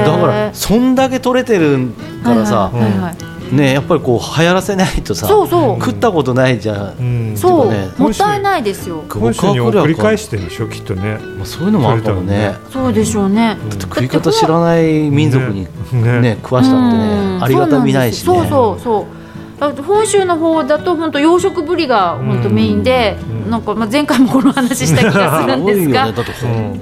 [0.05, 1.92] だからそんだけ取れてる
[2.24, 2.82] からさ、はいはい。
[2.82, 5.84] はいはいねやっぱりこう流行らせないとさそうそう。
[5.84, 7.02] 食ったことないじゃん、う
[7.32, 7.36] ん。
[7.36, 9.04] そう、ねもったいないですよ。
[9.08, 11.18] 本州に送り返してるんでしょきっとね。
[11.36, 12.54] まあ、そういうのもあるかもね。
[12.72, 16.38] そうでしょうね、だって食い方知らない民族にねね。
[16.42, 17.38] 食わしたってうん。
[17.38, 18.24] ねありがたみないしね。
[18.26, 19.18] そうなんですそうそうそう。
[19.58, 23.50] だって本州の方だと本当養殖ブリが本当メインで、うん。
[23.50, 26.06] なんかまあ前回もこの話した気がするんですが。
[26.06, 26.12] ね。
[26.12, 26.32] だって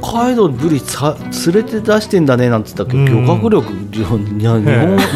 [0.02, 1.16] 北海道ブリさ
[1.47, 2.98] 連れて出してんだねなんて言ったけ？
[2.98, 3.26] ど、うん。
[3.26, 4.62] 漁獲力日本日本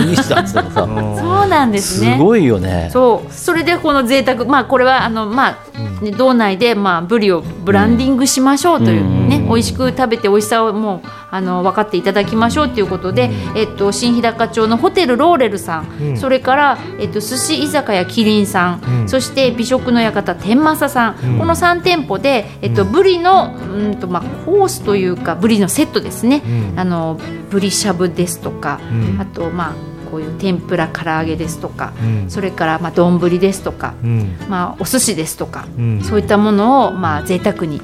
[0.06, 0.86] にしたって言ったらさ
[1.50, 2.88] なんですすねごいよね。
[2.92, 3.32] そう。
[3.32, 9.48] それでこの贅沢まあこれはあのまあ、ね、道内でまあブリをブランディングしましょうというね、うん。
[9.48, 16.16] 美味しく食べて美味しさをもうあの分かっていただきましょうということで、えっと新日高町のホテルローレルさん、うん。
[16.16, 19.08] それからえっと寿司居酒屋キリンさん、うん。
[19.08, 21.38] そして美食の館天正さん、うん。
[21.38, 26.80] この3店舗でえっとブリのうんとまあコースというかブリのセットですね、うん。
[26.80, 27.18] あの
[27.50, 29.20] ブリしゃぶですとか、うん。
[29.20, 32.30] あとまあこういう天ぷら唐揚げですとか、うん。
[32.30, 34.36] それからまあ丼ですとか、うん。
[34.48, 36.00] まあ、お寿司ですとか、うん。
[36.02, 37.80] そういったものをまあ贅沢に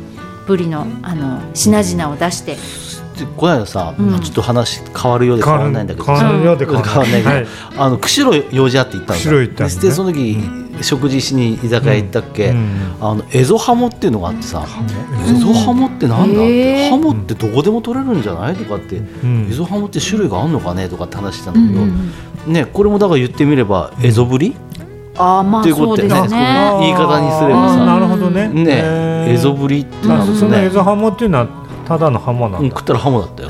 [0.46, 2.56] ブリのあの品々を出して。
[3.16, 4.20] でこの間さ、うん。
[4.20, 6.04] ちょっと話変わるようで変わらないんだけど。
[6.04, 7.10] 変わるようで変わらない。
[7.10, 7.46] けど、はい
[7.78, 9.80] あの釧路用事あって行ったんだ釧路行ったんだね。
[9.80, 12.96] でその時、食事しに居酒屋行ったっけ、うん。
[13.00, 14.66] あのエゾハモっていうのがあってさ、
[15.28, 16.34] エゾハモってなんだ？
[16.34, 19.48] って、ハモってどこでも取れるんじゃないとかって、ん。
[19.50, 20.88] エゾハモって種類があるのかね？
[20.88, 21.68] とかって話したんだうん。
[21.68, 24.54] けど、ね、これもだから言ってみればエゾブリ、
[25.16, 26.10] ああまあっていうことでね。
[26.10, 26.76] そうですね。
[26.80, 27.84] 言い方にすればさ。
[27.84, 28.48] なるほどね。
[28.48, 33.48] ねエゾブリってあなんですそのエね、ゾハモっていうのはただのハモなうんん、だ食ったらハモだったよ。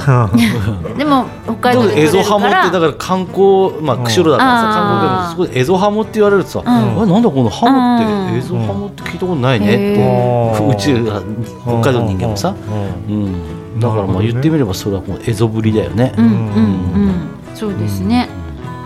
[0.99, 2.63] でも北海道でエゾ取れるから。
[2.63, 6.69] ハモってだから観光、まあ、釧路だからさ、観光客そこでエゾハモって言われるとさ、ん。
[6.69, 8.29] あれなんだこのハモうん。
[8.29, 10.69] ってエゾハモって聞いたことないねって、へー。
[10.69, 11.23] うちら
[11.63, 12.55] 北海道の人間もさ、
[13.09, 13.25] うん。
[13.25, 16.13] うん、だからまあ言ってみればそれはもう蝦夷ぶりだよね。
[16.19, 16.33] うんうん。
[16.33, 17.29] うん。
[17.55, 18.29] そうですね、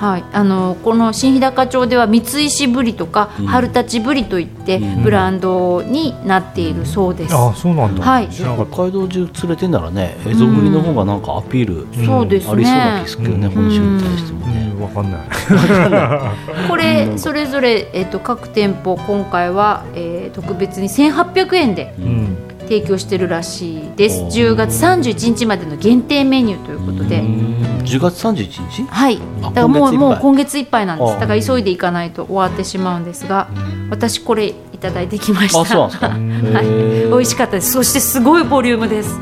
[0.01, 3.47] はい、あのこの新日高町では三石ぶりとか、うん。
[3.47, 5.03] 春立ぶりといって、うん。
[5.03, 8.29] ブランドになっているそうです、あそうなんだ、はい。
[8.29, 8.55] 北
[8.85, 10.17] 海道中連れてんならね。
[10.25, 12.53] 蝦夷ぶりの方がなんかアピールそうですね。
[12.53, 13.53] ありそうな気するけどね、うん。
[13.53, 14.81] 本州に対してもうね、ん。
[14.81, 15.21] わかんない。
[16.69, 22.37] これそれぞれ、えっと各店舗今回は、えー特別に1800円でうん
[22.71, 24.21] 提供してるらしいです。
[24.21, 24.53] おー。
[24.53, 27.83] 10月31日までの限定メニューということで、うん。
[27.85, 28.85] 10月31日？
[28.85, 29.19] はい。
[29.43, 31.19] あだからもうもう今月いっぱいなんです。
[31.19, 33.49] だから急いでいかないと終わってしまうんですが
[33.91, 35.61] 私これいただいてきました。
[35.61, 36.67] あそうなんですか、 はい、
[37.09, 37.73] 美味しかったです。
[37.73, 39.19] そしてすごいボリュームです。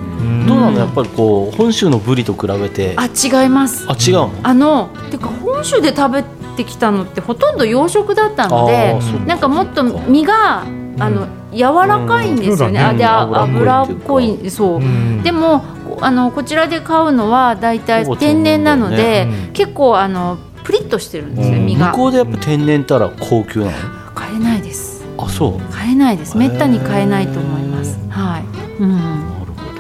[0.47, 0.79] どうなの？
[0.81, 2.95] やっぱりこう本州のブリと比べて。
[2.99, 3.87] あ違います。
[3.89, 4.33] あ違うの？
[4.43, 6.23] あのてか本州で食べ
[6.59, 10.65] てきたのってほとんど洋食だったのでなんかもっと身が
[10.99, 12.97] あの柔らかいんですよね、うん。
[12.97, 13.05] ね。
[13.05, 15.23] 油っこいそう、うん。
[15.23, 15.65] でも
[16.01, 21.91] あのこちらで買うのはだいたい天然なので、うん結構あのプリッとしてるんですよ、身が。
[21.91, 23.73] 向こうでやっぱ天然たら高級なの？
[24.15, 25.05] 買えないです。
[25.19, 25.61] あそう。
[25.73, 26.37] 買えないです。
[26.37, 27.99] めったに買えないと思います。
[28.09, 28.95] はい、うん。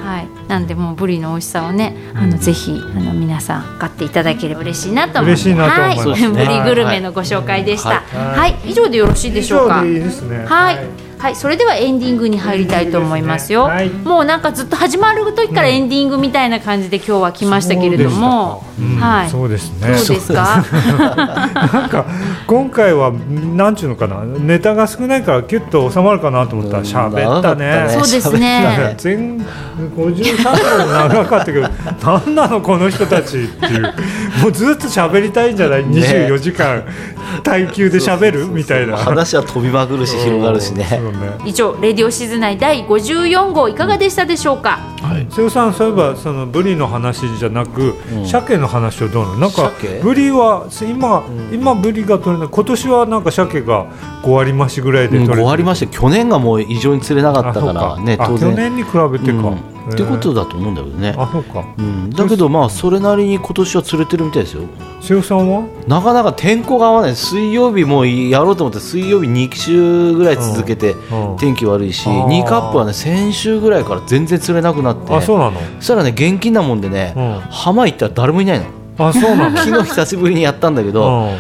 [0.09, 5.46] はい、なんでもうブリの美味しさをね、あのぜひあの皆さん買っていただければ嬉しいなと思います。
[5.46, 6.09] 嬉しいなと思います。
[6.09, 8.00] はい、ブリグルメのご紹介でした。
[8.00, 8.52] ははい。
[8.64, 9.84] い、以上でよろしいでしょうか？
[9.84, 10.46] 以上でいいですね。
[10.46, 10.78] はい、
[11.19, 13.69] はい、それではエンディングに入りたいと思いますよ。
[13.73, 14.11] エンディングですね。
[14.11, 18.62] もうなんかずっと始まる時からエンディングみたいな感じで今日は来ましたけれども、
[19.01, 20.65] はい、そうですどうねですか？
[21.73, 22.07] なんか
[22.47, 24.23] 今回はなんちゅうのかな？
[24.24, 26.78] ネタが少ないからキュッと収まるかなと思った。
[26.78, 27.86] ら喋ったね。
[27.86, 28.95] うんそうですね。
[28.99, 29.39] 全
[29.97, 31.69] 53分長かったけど
[32.03, 33.82] 何なのこの人たちっていう。
[34.43, 36.85] もうずっと喋りたいんじゃない？24時間。
[37.43, 38.47] 耐久で喋る？
[38.47, 38.97] みたいな。
[38.97, 41.39] 話は飛びまくるし広がるしねそうね。
[41.44, 44.78] 以上レディオシズナイ第54号いかがでしたでしょうか？
[45.30, 48.26] 瀬尾さんそういえばそのブリの話じゃなく、うん。
[48.26, 49.39] 鮭の話はどうなの？
[49.39, 50.01] なんか鮭？
[50.02, 51.55] ブリは今、ん。
[51.55, 52.48] 今ブリが取れない。
[52.48, 53.86] 今年はなんか鮭が
[54.22, 55.43] 5割増しぐらいでうん取れてる。
[55.44, 55.86] 5割まし。
[55.86, 58.55] て去年がもう異常に釣れなかったからね当然。
[58.55, 61.15] 年に比べてか、うんってことだと思うんだけどね。
[61.16, 61.65] あそうか。
[61.78, 62.10] うん。
[62.10, 64.62] だけどまあそれなりに今年は釣れてるみたいですよ。
[65.01, 65.65] 瀬尾さんは？
[65.86, 67.16] なかなか天候が合わない。
[67.16, 71.36] 水曜日もやろうと思って水曜日2週ぐらい続けてうん。
[71.39, 72.27] 天気悪いしあー。
[72.27, 75.15] 2カップはね先週ぐらいから全然釣れなくなって。
[75.15, 75.59] あそうなの？
[75.78, 77.40] そしたらね現金なもんでねうん。
[77.51, 78.66] 浜行ったら誰もいないの。
[78.98, 79.56] あそうなの？
[79.59, 81.31] 昨日久しぶりにやったんだけど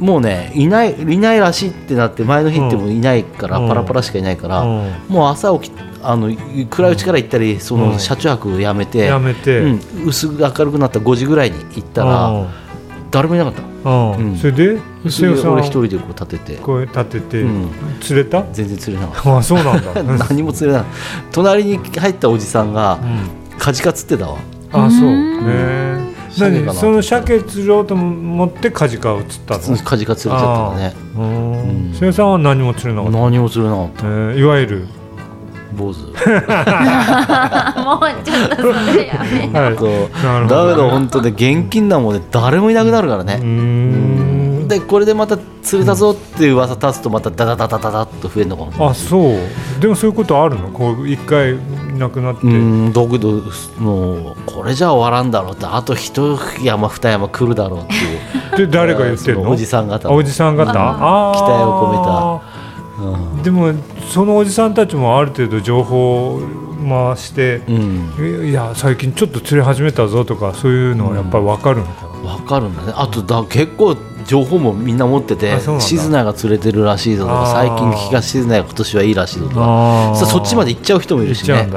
[0.00, 3.68] もうねいないいないらしいってなって前の日ってもいないからうん。
[3.68, 4.92] パラパラしかいないからうん。
[5.08, 5.72] もう朝起き
[6.02, 6.30] あの
[6.70, 7.92] 暗いうちから行ったりそうん。
[7.92, 12.46] の車中泊やめてやめて、うん薄く明るくなった5時ぐらいに行ったら
[13.10, 13.62] 誰もいなかった。
[13.62, 14.30] うん。
[14.30, 14.36] うん。
[14.36, 14.80] それで？
[15.46, 16.56] 俺一人でこう立てて。
[16.56, 17.68] こう立てて、うん。
[18.00, 18.44] 釣れた？
[18.52, 20.84] 全然釣れなかっあそうなんだ、た 何も釣れない
[21.30, 23.58] 隣に入ったおじさんがうん。
[23.58, 24.38] カジカ釣ってたわ。
[24.72, 25.08] あそう。
[25.08, 25.46] うん。
[25.46, 26.74] ね鮭かな何？
[26.74, 29.76] その鮭釣ろうと思ってカジカを釣ったの？
[29.78, 31.90] カジカ釣れちゃったからねううん。
[31.90, 31.94] ん。
[31.94, 34.86] 瀬尾さんは何も釣れなかった、何も釣れなかっえーいわゆる？
[34.86, 34.94] た
[35.76, 35.98] 坊主。
[36.06, 36.14] もう
[38.24, 38.62] ちょっとそ
[38.96, 39.20] れや
[39.52, 39.60] め。
[39.60, 39.76] はい。
[39.76, 40.08] そう。
[40.24, 40.66] なるほど。
[40.66, 43.38] だけど本当ね現金なもんで誰もいなくなるからね。
[43.38, 44.23] ん
[44.68, 49.38] でこれでまた釣れたぞっていう噂立つとまたダダダダダダッと増えるのかもあそう。
[49.80, 51.58] でもそういうことあるのこう一回い
[51.98, 53.42] なくなって、うんだけど
[53.78, 57.96] もうこれじゃ終わらんだろうってあと一山二山来るだろうってい
[58.54, 58.66] う。
[58.66, 59.44] で誰が言ってんの？
[59.44, 60.08] そおじさん方。
[60.08, 60.64] あおじさん方？
[60.64, 60.82] 期待
[61.62, 62.40] を
[63.40, 63.72] 込でも
[64.10, 66.40] そのおじさんたちもある程度情報を
[66.88, 68.48] 回して、うん。
[68.48, 72.92] いや最近ちょっと釣れ始めたぞとかそういうのはやっぱり分かるのかな、わかるんだね。
[72.94, 80.14] あとだ結構情報もみんな持ってて静内が釣れてるらしいぞとか最近東静内が今年はいいらしいぞとか。
[80.16, 81.68] そっちまで行っちゃう人もいるしね。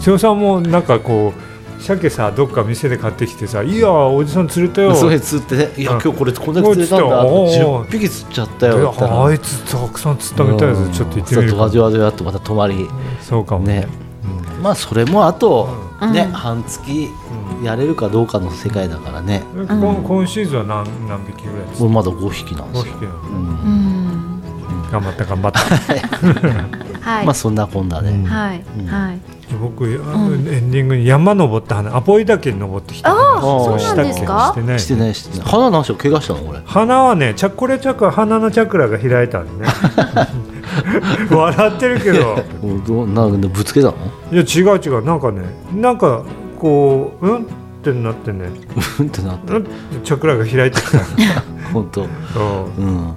[0.00, 6.00] 瀬尾さんもなんかこう鮭さどっか店で買ってきてさ「いやおじさん釣れたよ」それ釣ってねいやうん。
[6.00, 10.92] 今日これこんだけ釣れたんだあとおーおー10匹釣っちゃったよあいつたくさん釣ったみたいです、うん。
[10.92, 11.56] ちょっと行ってみるか。
[11.56, 12.88] そうドワドワドワっとまた泊まり。
[13.20, 13.80] そうかもね。
[13.80, 13.88] ね。
[14.62, 17.08] まあそれもあとうんね半月
[17.62, 19.42] やれるかどうかの世界だからね。
[19.54, 21.84] うん今今シーズンは何何匹ぐらいですか？
[21.84, 22.94] 俺まだ5匹なんで5すよ。
[23.00, 23.06] 匹。
[24.92, 25.58] 頑張った頑張った。
[27.10, 27.24] はい。
[27.26, 28.10] まあそんなこんなで。
[28.10, 28.24] うん。
[28.24, 28.62] はい。
[28.78, 28.86] うん。
[28.86, 29.18] はい。
[29.60, 34.52] 僕、あのエンディングに山登った話アポイ岳に登ってきた話あーそうしたっけなんですか？
[34.54, 34.80] してない。
[34.80, 35.48] してないしてない。
[35.48, 39.70] 花何しろ怪我したの俺鼻はねチャこれチャクラ鼻のチャクラが開いたんでね
[41.30, 42.42] 笑ってるけど。
[42.62, 43.94] おどうなんかぶつけたの？
[44.32, 45.04] いや違う違う。
[45.04, 45.42] なんかね
[45.74, 46.22] なんか
[46.58, 47.40] こううんっ
[47.82, 48.50] てなってね。
[49.00, 49.70] うんってなったうんって
[50.04, 50.98] チャクラが開いてきた。
[51.72, 52.02] 本当。
[52.02, 52.04] う。
[52.04, 52.08] ん
[52.78, 53.12] うん。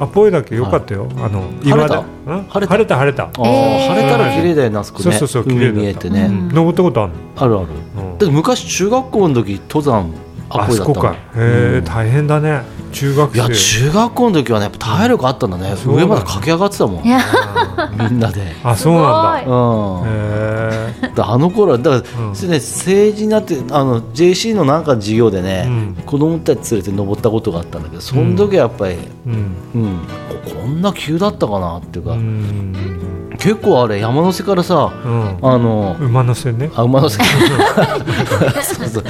[0.00, 2.02] アポイ岳良かったよ、あの晴れた？
[2.48, 2.68] 晴れた？
[2.68, 3.24] 晴れた晴れた。
[3.24, 5.04] あー晴れたら綺麗だよねあそこね。
[5.04, 6.48] そうそうそう綺麗見えてね、うん。
[6.48, 7.66] 登ったことあるあるある、
[7.98, 8.18] うん。
[8.18, 10.10] だって昔中学校の時登山
[10.50, 11.12] アあそこか。
[11.12, 11.84] へえ、うん。
[11.84, 12.62] 大変だね
[12.94, 17.04] 中学いや生中学校の時はねやっぱ体力あったんだね、そうだ上まで駆け上がってたもん。
[17.04, 17.20] いや。
[18.10, 19.44] みんなで、あそうなんだ。
[19.44, 20.02] すうん。
[20.06, 22.36] へえだあの頃はだから、うん。
[22.36, 26.02] それね、政治になってあの JC のなんかの授業でね、うん。
[26.06, 28.96] 子供たち連れて登ったことがあったんだけどその時はやっぱり、
[29.26, 29.56] うん。
[29.74, 29.98] うん。
[30.44, 33.03] ここんな急だったかなっていうか、うん
[33.44, 35.38] 結構あれ山の瀬からさうん。
[35.42, 36.70] あの馬の背ね。
[36.74, 37.22] あ馬の瀬
[38.62, 39.04] そうそう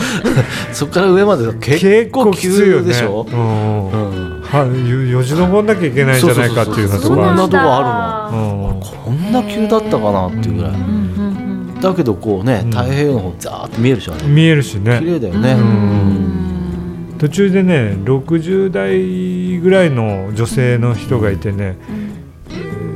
[0.73, 4.43] そこから上まで結構きついよね急でしょ、うんうん。
[4.43, 8.71] はよよじ登んなきゃいけないんじゃないかっていうようなところあるそんなとこあるの。
[8.75, 8.81] うん。
[8.81, 12.71] こんな急だったかなっていうぐらい、うんうんだけどこうねうん。
[12.71, 14.99] 太平洋の方ザーッと見えるでしょあれ見えるしね。
[14.99, 17.15] 綺麗だよね、うん。
[17.19, 21.77] 途中でね60代ぐらいの女性の人がいてね、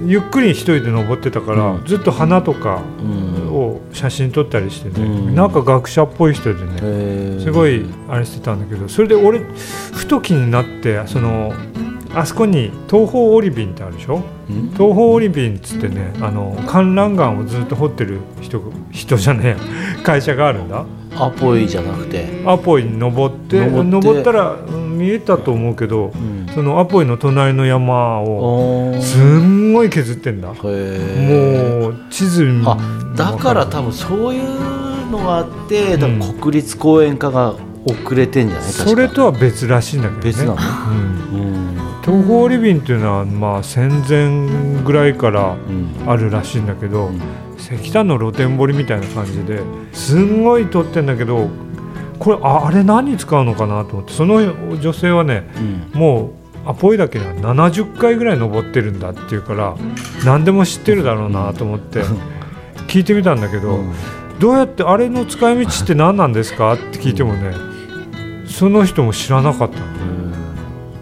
[0.07, 1.85] ゆっくり一人で登ってたから、うん。
[1.87, 3.49] ずっと花とかうん。
[3.49, 5.35] を写真撮ったりしてね、うん。
[5.35, 9.41] なんか学者っぽい人でね、すごいあれしてたんだけどそれで俺
[9.93, 11.53] ふと気になってその
[12.15, 14.23] あそこに東方オリビンってあるでしょ？
[14.49, 14.71] うん。
[14.73, 19.57] 東方オリビンっつってねあの観覧岩をずっと掘ってる人人じゃねえや。
[20.03, 20.85] 会社があるんだ
[21.21, 23.67] アポイじゃなくて、アポイに登って。
[23.67, 26.47] 登ったらうん見えたと思うけどうん。
[26.53, 30.49] そのアポイの隣の山をすんごい削ってんだ。
[30.49, 32.77] もう地図にあ
[33.17, 36.01] だから多分そういうのがあって、うん。
[36.01, 37.55] 多分国立公園化が
[37.85, 38.69] 遅れてんじゃない？
[38.71, 40.25] それとは別らしいんだけどね。
[40.25, 40.57] 別なの？
[41.35, 41.43] うん。
[41.43, 41.79] うん。
[42.05, 46.11] 東方リビンっていうのはまあ戦前ぐらいからうん。
[46.11, 47.21] あるらしいんだけど、うん
[47.59, 49.61] 石炭の露天掘りみたいな感じで
[49.93, 51.49] すんごい撮ってんだけど
[52.19, 54.37] これああれ何に使うのかなと思ってその
[54.81, 55.49] 女性はね
[55.95, 55.99] うん。
[56.01, 56.33] も
[56.67, 59.77] うアポイ岳には70回ぐらい登ってるんだっていうから
[60.25, 62.03] 何でも知ってるだろうなと思って
[62.89, 63.93] 聞いてみたんだけど、うん。
[64.39, 66.75] どうやってあれの使い道って何なんですか？
[66.75, 67.55] って聞いてもね
[68.47, 69.87] その人も知らなかったの。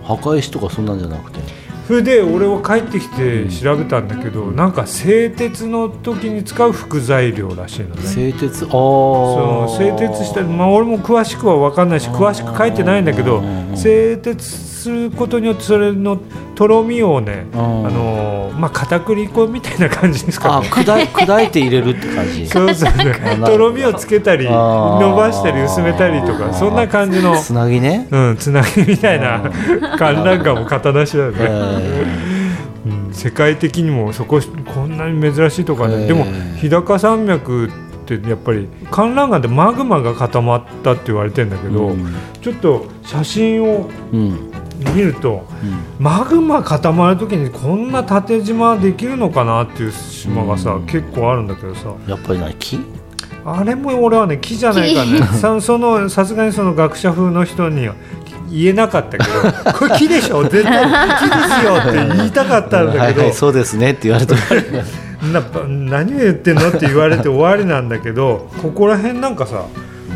[0.05, 1.41] 墓石とかそんなんじゃなくて
[1.87, 8.03] それで俺は帰ってきて調べたんだけどなんか製鉄の時に使う副材料らしいのね。
[8.03, 8.65] 製鉄？
[8.65, 13.77] ああ製鉄したまあ俺も詳しくは分かんないし詳しく書いてないんだけどうん。
[13.77, 16.19] 製鉄することによってそれの
[16.57, 17.95] とろみをねあうん。
[17.95, 20.69] のまあ片栗粉みたいな感じですかあね。
[20.69, 22.49] 砕い砕いて入れるって感じ？
[22.51, 23.15] そうそうね
[23.45, 28.09] とろみをつけたり伸ばしたり薄めたりとかそんな感じのつなぎね。
[28.11, 29.43] うんつなぎみたいな
[29.99, 34.40] 観覧車も型なしだよね、えうん、世界的にもそこ
[34.74, 36.07] こんなに珍しいとかね。
[36.07, 36.24] でも
[36.57, 37.70] 日高山脈っ
[38.07, 42.15] てやっぱり観覧岩でマグマが固まったって言われてんだけど、うん。
[42.40, 45.47] ちょっと写真を見ると
[45.98, 46.05] うん。
[46.05, 50.86] マグマ固まる時にこんな縦島できるのかなっていう島がさ、うん。
[50.86, 51.94] 結構あるんだけどさ。
[52.07, 52.78] やっぱり何木？
[53.48, 55.19] あれも俺はね木じゃないかね。
[55.39, 57.94] さそのさすがにその学者風の人には
[58.51, 60.43] 言えなかったけどこれ木でしょ？
[60.48, 64.40] 絶対木ですよって言いたかったんだけど、はいはいそうですねって言われても。
[65.32, 69.62] な何を言ってんのって言われて終わりなんだけどここら辺なんかさ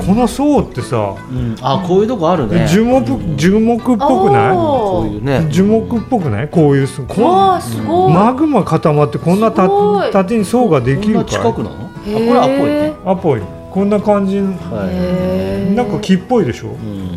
[0.07, 1.57] この層ってさうん。
[1.63, 2.67] あこういうとこあるね。
[2.69, 5.47] 樹木樹木っぽくなこういうね。
[5.49, 6.49] い樹木っぽくない？
[6.49, 8.13] こういうすこわあすごい。
[8.13, 9.69] マグマ固まってこんなた
[10.13, 11.71] 縦に層がでこんなきるか近くなの？
[11.73, 12.93] あこれアポイね。
[13.07, 13.41] アポイ
[13.71, 14.39] こんな感じ。
[14.39, 15.75] はへー。
[15.77, 16.71] なんか木っぽいでしょ、い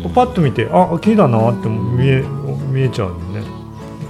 [0.04, 0.12] うん。
[0.12, 2.22] パッと見てあ木だなって見え
[2.70, 3.42] 見えちゃうのね。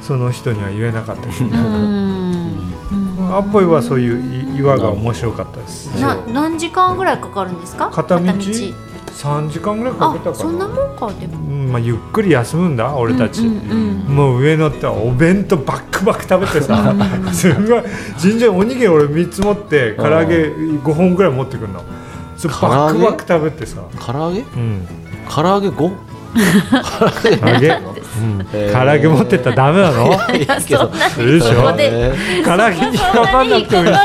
[0.02, 1.22] その人には言えなかった。
[1.28, 3.34] けどうん。
[3.36, 5.98] アポイはそういうい岩が面白かったです。
[6.00, 7.90] な何時間ぐらいかかるんですか？
[7.90, 11.38] 片道？3時間ぐらいかけたかあそんなもんかでも。
[11.38, 16.94] うんまあ、ゆっくり休むんだ俺たち、もう上乗ってお弁当バックバック食べてさ
[17.32, 17.82] すごい。
[18.18, 21.82] 尋常におにぎり俺3つ持って唐揚げ5本ぐらい持ってくるの
[22.36, 24.40] それバックバック食べてさ、唐揚げ？
[24.40, 24.86] うん、
[25.28, 25.90] 唐揚げ 5?
[26.34, 27.68] 唐揚げ、
[28.72, 30.06] 唐揚げ持ってったらダメなの？
[30.36, 34.00] いやそこでえ唐揚げにかかんなくてもいいでし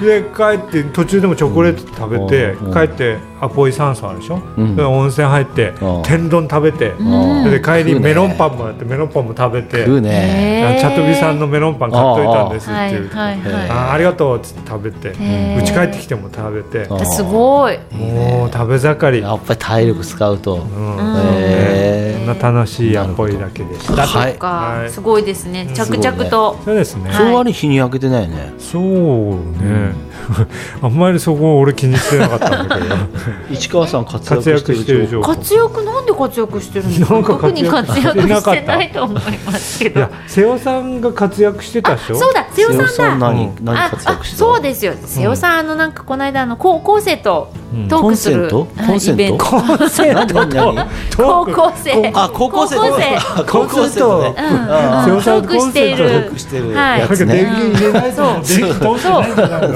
[0.00, 0.04] ょ。
[0.04, 2.72] で帰って途中でもチョコレート食べて、うん。
[2.72, 4.76] 帰ってアポイ酸素あるでしょ、うん。
[4.76, 6.02] で温泉入って、うん。
[6.02, 7.50] 天丼食べて、うん。
[7.50, 15.12] で帰りメロンパンもらってメロンパンも食べて、チャトビさんのメロンパン買っといたんですってはいいう、はいへはあーありがとうっつって食べてう
[15.62, 16.86] ち帰ってきても食べて。
[17.06, 17.78] すごい。
[17.92, 20.56] もう食べ盛り、やっぱり体力使うと。
[20.56, 21.85] うんう
[22.16, 22.26] んへん。
[22.26, 24.06] な楽しいやっぽいだけでした。
[24.06, 24.34] はい。
[24.34, 24.90] か、はい。
[24.90, 25.68] すごいですね。
[25.74, 27.10] 着々と、そうですね。
[27.10, 28.52] はいその割に日に焼けてないよね。
[28.58, 29.94] そうね。
[30.82, 32.96] あんまりそこ俺気にしてなかったんだけど。
[33.54, 37.14] 市川さん活躍してる活躍なんで活躍してるんですか？
[37.14, 40.00] なんか特に活活躍躍ししてなかったてないと思いますけど。
[40.00, 42.16] いや瀬尾さんが活躍してたでしょ？
[42.16, 42.88] そうだ瀬尾さんだ。
[42.88, 43.64] さん何うん。
[43.64, 44.94] 何あ活躍してそうですよ。
[45.04, 47.52] 瀬尾さん、あのなんかこの間あの高校生と
[47.88, 49.22] トークする、コンセント？
[49.22, 49.44] はいイベント。
[51.16, 53.16] 高校生あ高校生高校生。
[53.16, 54.34] あ高校生とト。
[55.42, 56.74] ークしている。
[56.74, 57.00] はい。
[57.00, 59.22] やつなんか電ね源入れないとそう。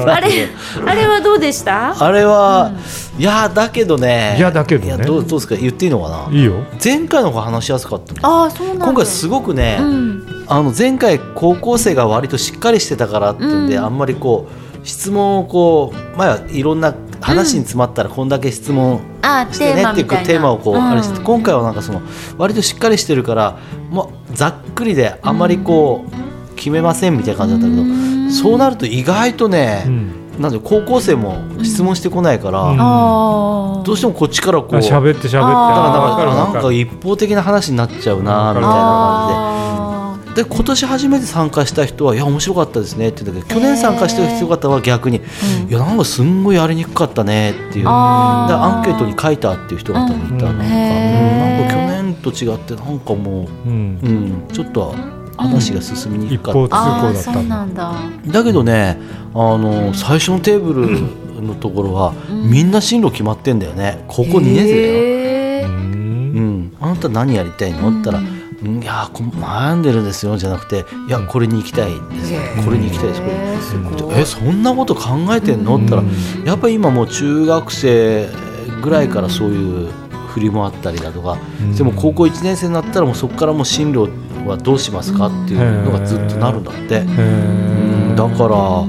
[0.08, 0.48] あれ
[0.86, 1.94] あれはどうでした？
[2.02, 2.72] あれは、
[3.18, 4.36] いやだけどね。
[4.38, 4.88] いやだけどね。
[4.88, 5.56] いやどうどうですか？
[5.56, 6.36] 言っていいのかな？
[6.36, 6.54] いいよ。
[6.82, 8.84] 前回の方が話しやすかったねああそうなんだ。
[8.86, 10.44] 今回すごくね、うん。
[10.48, 13.84] あの前回高校生が割としっかりしてたからっていうんで、うん。
[13.84, 14.48] あんまりこ
[14.82, 20.82] う質問をこう前はいろんな話に詰まったらこんだけ質問あーしてねっていうテーマをこう、うん。
[20.82, 22.02] あれして今回はなんかその
[22.38, 23.58] 割としっかりしてるから
[23.90, 26.04] もうざっくりであんまりこ
[26.52, 28.30] う決めませんみたいな感じだったけど、うん。
[28.30, 30.20] そうなると意外とね、うん。
[30.40, 32.62] なんで高校生も質問してこないから、
[33.84, 35.30] どうしてもこっちからこうあ喋って喋って。
[35.30, 39.89] だからなんわか一方的な話になっちゃうなみたいなあ感じで
[40.34, 45.20] で今年初めて参加した人は「いや面白かったですね」って言うんだけど去年参加した人方は逆に
[45.68, 47.84] 「いやなんかすんごいやりにくかったね」っていう。
[47.84, 48.48] だあー。
[48.48, 50.64] からアンケートに書いたっていう人方もいた、うんな。
[50.64, 53.98] んか、うんなんか去年と違ってなんかもう、うん。
[54.02, 54.94] うん、ちょっと
[55.36, 57.92] 話が進みに一くかった、方通行だあーそっただうんなんだ。
[58.28, 58.98] だけどね
[59.34, 64.04] あの最初のテーブルのところは、みんな進路決まってんだよね。
[64.06, 65.68] 高校2年生だよ。
[65.68, 65.74] うん
[66.32, 74.20] うん、あなた何やりたいの?」って言ったら「うんいやーこ悩んでるんですよ」じゃなくて「いやこれに行きたいですこれに行きたいですこれ。
[74.20, 76.06] えそんなこと考えてんの?」って言った
[76.42, 78.28] らやっぱり今もう中学生
[78.82, 79.88] ぐらいからそういう
[80.28, 81.74] 振りもあったりだとか、うん。
[81.74, 84.08] でも高校1年生になったらもうそこからもう進路
[84.46, 87.04] はどうしますかっていうのがずっとなるんだって。
[88.14, 88.84] だから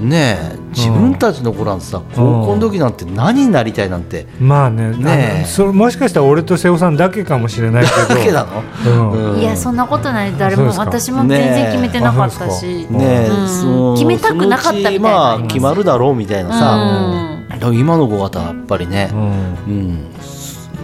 [0.00, 4.26] ねえ自分たちの頃なんてさ高校の時なんて何になりたいなんて。
[4.40, 8.08] まあねねそれもしかしたら俺と瀬尾さんだけかもしれないけど。
[8.08, 9.34] だけなの、うん。
[9.34, 9.40] うん。
[9.40, 10.34] いやそんなことない。
[10.36, 13.48] 誰も私も全然決めてなかったし、ねねえ、うん。
[13.48, 19.18] その決めたくなかったみまあ決まるだろうみたいなさ、今の子方はやっぱりねう、ん。
[19.18, 19.22] う
[19.70, 20.10] ん。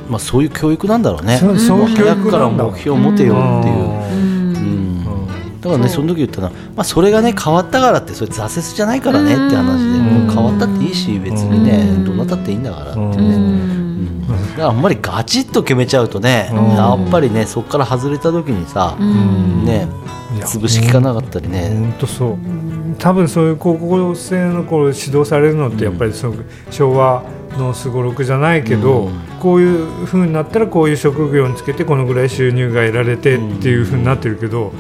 [0.09, 1.39] まあ、そういう教育なんだろうね。
[1.39, 4.30] そうそういう教早くから目標を持てよっていう、ううんん
[5.61, 10.27] だからねその時言ったのは、まあ、それがね変わったからってそれ挫折じゃないからねって話でうん。
[10.27, 12.05] もう変わったっていいし別にねうん。
[12.05, 16.69] どうなったっていいんだからってね、あんまりガチッと決めちゃうとね、うん。
[16.71, 19.65] やっぱりねそこから外れた時にさ、うん。
[19.65, 19.87] ね
[20.45, 22.39] 潰しきかなかったりね、本当そう。
[22.99, 26.37] 多分そういう高校生の頃指導されるのってやっぱりその
[26.71, 27.25] 昭和
[27.59, 29.21] のすごろくじゃないけど、うん。
[29.41, 34.73] こういう風になったらこういう職業につけてこのぐらい収入が得られてっていう風になってるけど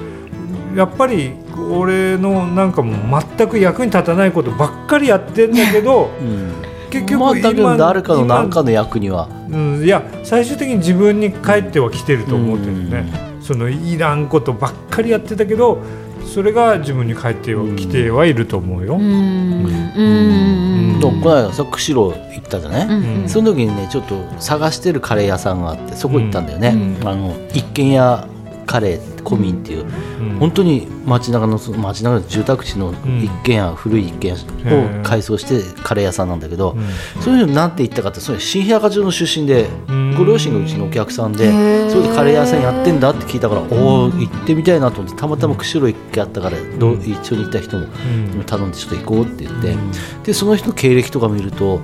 [0.74, 1.32] やっぱり
[1.70, 6.52] 俺のなんかもう全く役に立たないことばっかりやってんだけどうん。
[6.90, 9.28] 結局今誰かの今何かの役には。
[9.48, 13.04] うん、いや最終的に自分に返ってはきてると思ってるね、
[13.40, 15.82] そのいらんことばっかりやってたけど
[16.24, 19.66] それが自分に返ってはきてはいると思うよ、うん。
[19.66, 21.00] うん。
[21.00, 23.28] この間さ釧路行ったじゃない、うん。
[23.28, 27.08] その時にねちょっと探してるカレー屋さんがあってそこ行ったんだよね、うん。
[27.08, 28.26] あの一軒家
[28.66, 29.86] カレーコミンっていう、
[30.20, 30.38] うん。
[30.38, 34.34] 本当に街中の街中の住宅地の一軒家、古い一軒
[34.64, 36.76] 家を改装してカレー屋さんなんだけど、
[37.20, 40.14] そういうのなんて言ったかってそれ新平中町の出身で、ん。
[40.16, 41.50] ご両親がうちのお客さんで、
[41.90, 47.86] それでカレー屋さんやってんだって聞いたから、おお行ってみたいなと思ってたまたま釧路一軒あったから、どう一緒に行った人も
[48.34, 48.44] うん。
[48.44, 49.76] 頼んでちょっと行こうって言って、
[50.24, 51.80] でその人の経歴とか見ると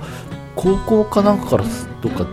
[0.55, 1.63] 高校かなんかから
[2.01, 2.25] どっか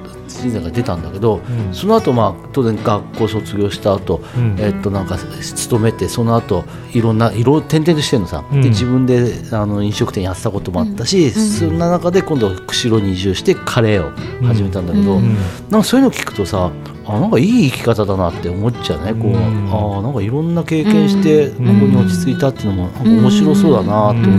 [0.63, 1.75] が出たんだけど、うん。
[1.75, 4.57] その後まあ当然学校卒業した後、うん。
[4.59, 8.63] えっとなんか勤めてその後いろんな色転々としてるのさ、うん。
[8.63, 14.13] で自分であの飲食店やってたこともあったし、そんな中で今度釧路に移住してカレーを
[14.47, 15.35] 始めたんだけど、うん。
[15.71, 16.71] なんかそういうの聞くとさ
[17.07, 19.13] あなんかいい生き方だなって思っちゃうね。
[19.15, 24.39] こう、うんあなんかいろんな経験してここんに落ち着いたっていうのもなんか面白そうだなって思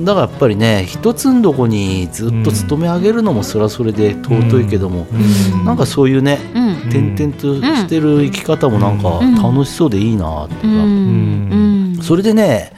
[0.00, 5.64] う、だからやっぱりね一つのとこにずっと勤め上げるのもそれはそれで尊いけども、うん。
[5.64, 6.70] なんかそういうね、うん。
[6.90, 9.34] 転々としてる生き方もなんかうん。
[9.34, 11.98] 楽しそうでいいなっていうか、うん。
[12.02, 12.72] それでね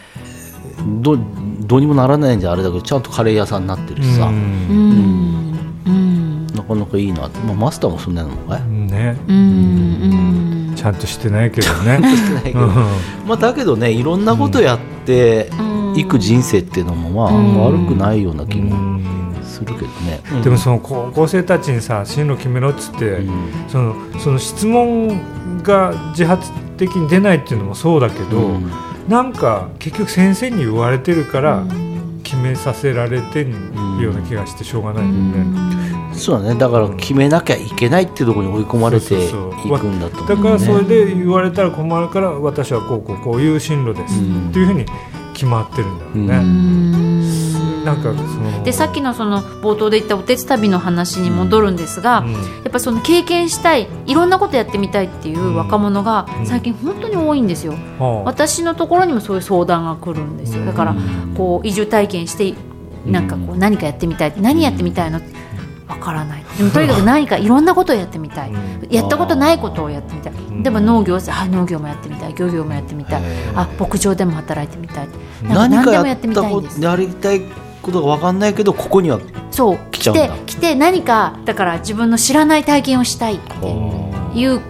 [1.00, 1.16] ど
[1.60, 5.21] どうにもならないんじゃあれだけどちゃんとカレー屋さんになってるしさ、うん
[6.74, 9.16] かなかいいなって、まあ、マスターもそんなのかい、ね。
[9.28, 11.98] うんちゃんとしてないけどね。
[12.16, 12.66] してないけど。
[13.26, 15.50] まあ、だけどねいろんなことやって
[15.94, 17.64] いく人生っていうのもまあうん。
[17.64, 19.02] 悪くないような気もうん。
[19.42, 23.30] すするけどね、でもその高校生たちにさ進路決めろっつって、うん。
[23.68, 25.20] そのその質問
[25.62, 28.70] が自発的に出ないっていうのもそうだけど、うん。
[29.08, 31.64] なんか結局先生に言われてるから
[32.32, 33.50] 決めさせられてる
[34.00, 36.14] ような気がしてしょうがないよね。
[36.14, 36.58] そうだね。
[36.58, 40.42] だから決めなきゃいけないっていうところに追い込まれていくんだとね。
[40.42, 44.86] からそれで言われたら困るから私はこうこうこういう進路です、うんっていうふうに
[45.34, 47.41] 決まってるんだろうね。
[47.84, 52.32] なんかそのでさっきのその冒頭で言ったおてつ旅の話に戻るんですが、うん。
[52.32, 52.38] や
[52.68, 56.46] っぱその経験したいいろんなことやってみたいっていう若者がうん。
[56.46, 58.22] 最近本当に多いんですよ、はあ。
[58.24, 60.64] 私のところにもそういう相談が来るんですよ。
[60.64, 60.96] だから
[61.36, 62.54] こう移住体験して
[63.06, 65.20] なんかこう何かやってみたい何やってみたいの
[65.88, 66.44] わからない。
[66.56, 68.52] でも とにかく何かいろんなことをやってみたい。
[68.90, 70.32] やったことないことをやってみたい。
[70.32, 72.34] ん例えば農業あ農業もやってみたい。
[72.34, 73.22] 漁業もやってみたい。
[73.54, 75.08] あ牧場でも働いてみたい。
[75.42, 76.80] 何何かやでもやってみったいんです。
[76.80, 77.42] りたい
[77.82, 79.78] ことが分かんないけどここにはそう。
[79.90, 80.36] 来ちゃうんだ。
[80.46, 84.60] 来て何かだから自分の知らない体験をしたいっていう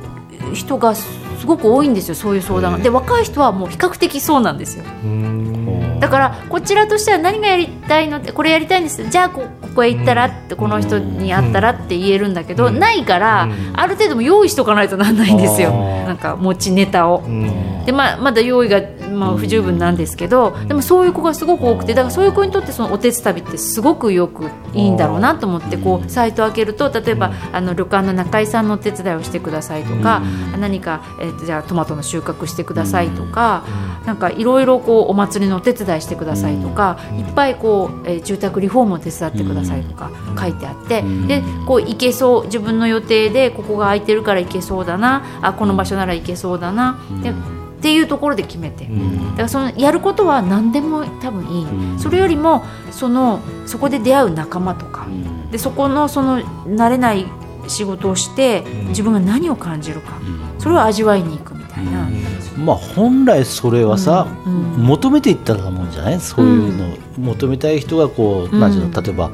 [0.55, 1.06] 人がす
[1.47, 4.84] ごく多いんですよそういう相談がで若い人はもう比較的そうなんですよ。
[5.05, 5.61] うん
[6.02, 12.78] だからこちらとしては何がやりたいのってこれやりたいんですじゃあこここへ行ったらってこの人に会ったらって言えるんだけど、うん。
[12.78, 13.72] ないから、うん。
[13.74, 15.70] ある程度も用意しとかないとなんないんですよ。
[15.72, 17.22] なんか持ちネタを。
[17.26, 17.84] うん。
[17.86, 30.22] でまあ、まだ用意が、まあ、不十分なんですけど、でもそういう子がすごく多くてだからそういう子にとってそのおてつ旅ってすごくよくいいんだろうなと思ってこうサイト開けると例えばあの旅館の中井さんのお手伝いをしてくださいとか、
[30.58, 33.64] 何か、えーとじゃあトマトの収穫してくださいとか、
[34.06, 40.10] なんかいろいろこうお祭りのお手伝いしてくださいとか、いっぱいこう、えー住宅リフォームを手伝ってくださいとか
[40.40, 47.35] 書いてあって、でこう行けそう自分の予定でここが空いてるから行けそうだなあこの場所なら行けそうだな、でっ
[47.82, 48.90] ていうところで決めて、だ
[49.36, 51.66] からそのやることは何でも多分いい、
[51.98, 55.06] それよりもそのそこで出会う仲間とか、
[55.51, 57.27] でそこのその慣れない
[57.69, 60.20] 仕事をして自分が何を感じるか、
[60.59, 62.09] それを味わいに行くみたいな、
[62.56, 66.20] まあ本来それはさ、うん求めていったらもんじゃない？
[66.20, 68.60] そういうの、求めたい人がこう、うん。
[68.60, 69.30] なんていうの例えば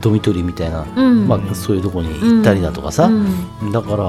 [0.00, 1.28] ドミトリーみたいな、うん。
[1.28, 3.72] まあ、そういうところに行ったりだとかさ、うん。
[3.72, 4.04] だから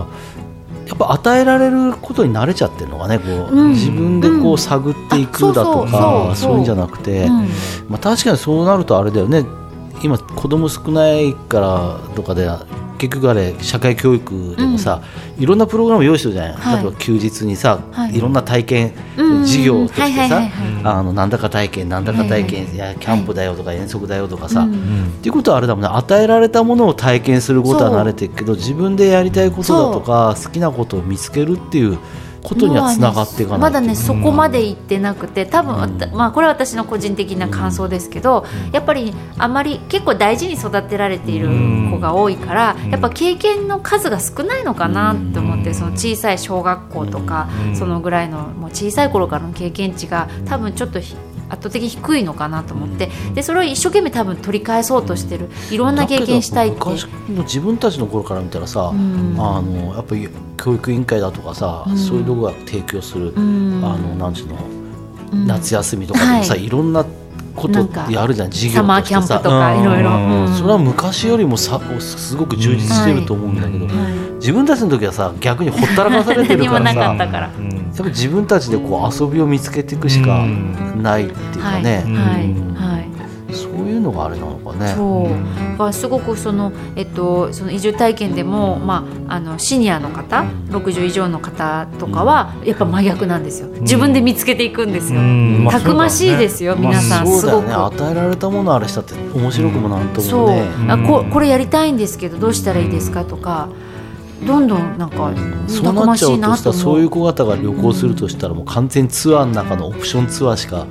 [0.87, 3.71] やっぱ与えられることに慣れちゃってるのがねこう、うん。
[3.71, 4.53] 自分でこうん。
[4.53, 7.49] う探っていくだとか、そういうんじゃなくて、うん。
[7.89, 9.45] まあ、確かにそうなるとあれだよね。
[10.01, 12.49] 今子供少ないからとかで
[12.97, 15.01] 結局あれ社会教育でもさ、
[15.37, 16.83] いろんなプログラム用意してるじゃない、はい。
[16.83, 18.15] 例えば休日にさ、はい。
[18.15, 25.05] い、ろんな体験、うん授業としてはいはいさなんだか体験なんだか体験、はいいやキャンプだよとか遠足だよとかさ、うん。
[25.07, 25.89] っていうことはあれだもんね。
[25.91, 31.97] 与えられたものを体験することは慣れてるけど自分でやりたいことだとか好きなことを見つけるっていう
[32.43, 41.47] ことにはつながっていかないまだねそこまで行ってなくて多分、わたまあ、これは私の個人的な感想ですけど、やっぱりあまり結構大事に育てられている
[41.89, 51.15] 子が多いから、やっぱ経験の数が少ないのかなと思って、その小さい小学校とか、そのぐらいのもう小さい頃からの経験値が多分ちょっとひ
[51.53, 55.49] 圧倒的に低いのかなと思ってでそれを一生懸命多分取り返そうとしてる。
[55.71, 56.77] いろんな経験したいって。
[56.77, 59.35] 昔の自分たちの頃から見たらさ、ん。
[59.37, 61.97] あのやっぱり教育委員会だとかさ、ん。
[61.97, 63.81] そういうとこが提供する、ん。
[63.83, 64.55] あのなんちゅうの、
[65.33, 65.47] うん。
[65.47, 66.65] 夏休みとかでもさ、はい。
[66.65, 67.05] い、ろんな
[67.55, 68.75] ことってやるじゃん授業としてさ。
[68.75, 70.45] サマーキャンプとかいろいろうん。
[70.45, 73.87] うんそれは昔よりもさすごく充実してると思うんだけど、
[74.35, 76.99] 自分たちの時はさ逆にほったらかされてるからさ。
[76.99, 77.51] かったから。
[77.57, 77.69] うん。
[77.69, 80.45] やっぱり自分たちでこう遊びを見つけていくしか
[80.95, 82.53] ないっていうかね、はい。
[82.75, 83.12] はい
[83.53, 84.93] そういうのがあれなのかね。
[84.95, 85.71] そう。
[85.71, 93.69] だからすごくその,、えっと、その移住体験でも、まあ、あのシニアの方60以上の方とかはやっぱ真逆なんですよ。
[93.81, 95.63] 自分で見つけていくんですよ、うん。
[95.65, 97.41] まあたくましいですよ、皆さん、すごく。
[97.41, 97.95] そうだよね。
[97.95, 100.41] 与えられたものあれしたって面白くもなんとそう。
[100.41, 103.69] もね、あここれやりたいんですけどどうしたらいいですかとか
[104.45, 105.31] どんどんなんか
[105.67, 110.85] そうたくなっちゃうとましいなとさそういう子方が旅行するとしたらもう完全にツアーの中のオプションツアーしか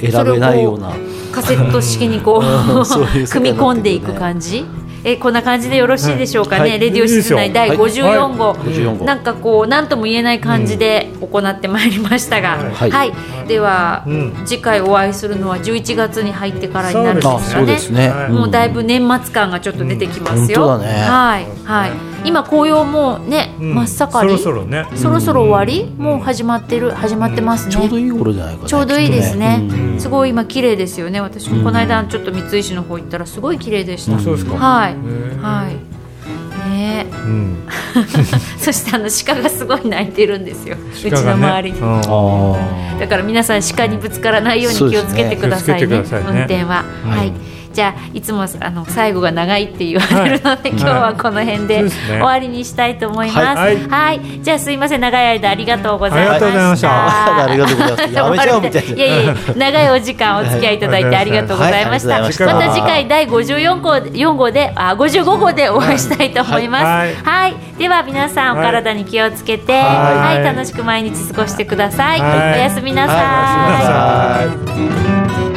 [0.00, 0.94] 選べないような
[1.32, 2.42] カセット式にこう
[3.28, 4.64] 組み込んでいく感じ？
[5.04, 6.78] えこんな感じでよろしいでしょうかね、はい。
[6.78, 8.06] レディオ室内第いいですよ。
[8.06, 9.04] 54号、54号。
[9.04, 12.90] なんかこう何とも言えない感じで行ってまいりましたが、はい。
[12.90, 13.12] はい、
[13.48, 14.42] では、うん。
[14.44, 17.78] 次回お会いするのは11月に入ってからになるんですあかね。
[17.90, 20.82] ね、はいもうだいぶ年末感がちょっと出てきますよ、うん。
[20.82, 20.86] ね。
[20.86, 21.46] はい。
[21.64, 23.74] はい今紅葉もね、うん。
[23.74, 24.38] 真っ盛り。
[24.38, 24.86] そろそろね。
[24.94, 26.90] そろそろ終わり、もう始まってる？
[26.92, 29.66] 始まってますね、ちょうどいい頃じゃないかなちょうどいいですね。
[29.68, 30.00] きっとうん。
[30.00, 31.20] すごい今綺麗ですよね。
[31.20, 34.56] 私もこの間ちょっと三石の方行ったらすごい綺麗でした、あそうですか。
[34.56, 34.96] はい。
[35.40, 35.74] はい。
[36.70, 37.06] ね。
[37.08, 37.56] えうん。
[38.58, 41.40] そしてあの鹿がすごい鳴いてるんですよ、うち鹿がね。
[41.40, 45.88] の周りに、うんあだから皆さん鹿にぶつからないように気をつけてくださいね。
[45.88, 46.04] ね。
[46.12, 47.32] 運転は、はいはい
[47.72, 51.90] じゃあいつもあの最後が長いって言われるので、今日はこの辺でね。
[51.90, 53.38] 終わりにしたいと思います。
[53.38, 53.76] はい。
[53.88, 56.46] はい、じゃあすいません長い間ありがとうございました。
[56.46, 57.44] ありがとうございました。
[57.44, 58.94] ありがとうございますやめちゃうみたいな。
[58.94, 62.20] いやいや長いお時間お付き合いいただいてありがとうございました。
[62.20, 66.84] ましたまた次回第54号4号であ55号でお会いしたいと思います。
[66.84, 67.52] ははい。
[67.52, 68.66] い、では皆さんおはい。
[68.66, 70.40] 体に気をつけて、ははい。
[70.40, 72.20] い、楽しく毎日過ごしてください。
[72.20, 72.60] はい。
[72.60, 74.40] おやすみなさ
[75.48, 75.51] い。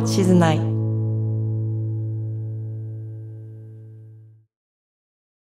[0.00, 0.71] 静内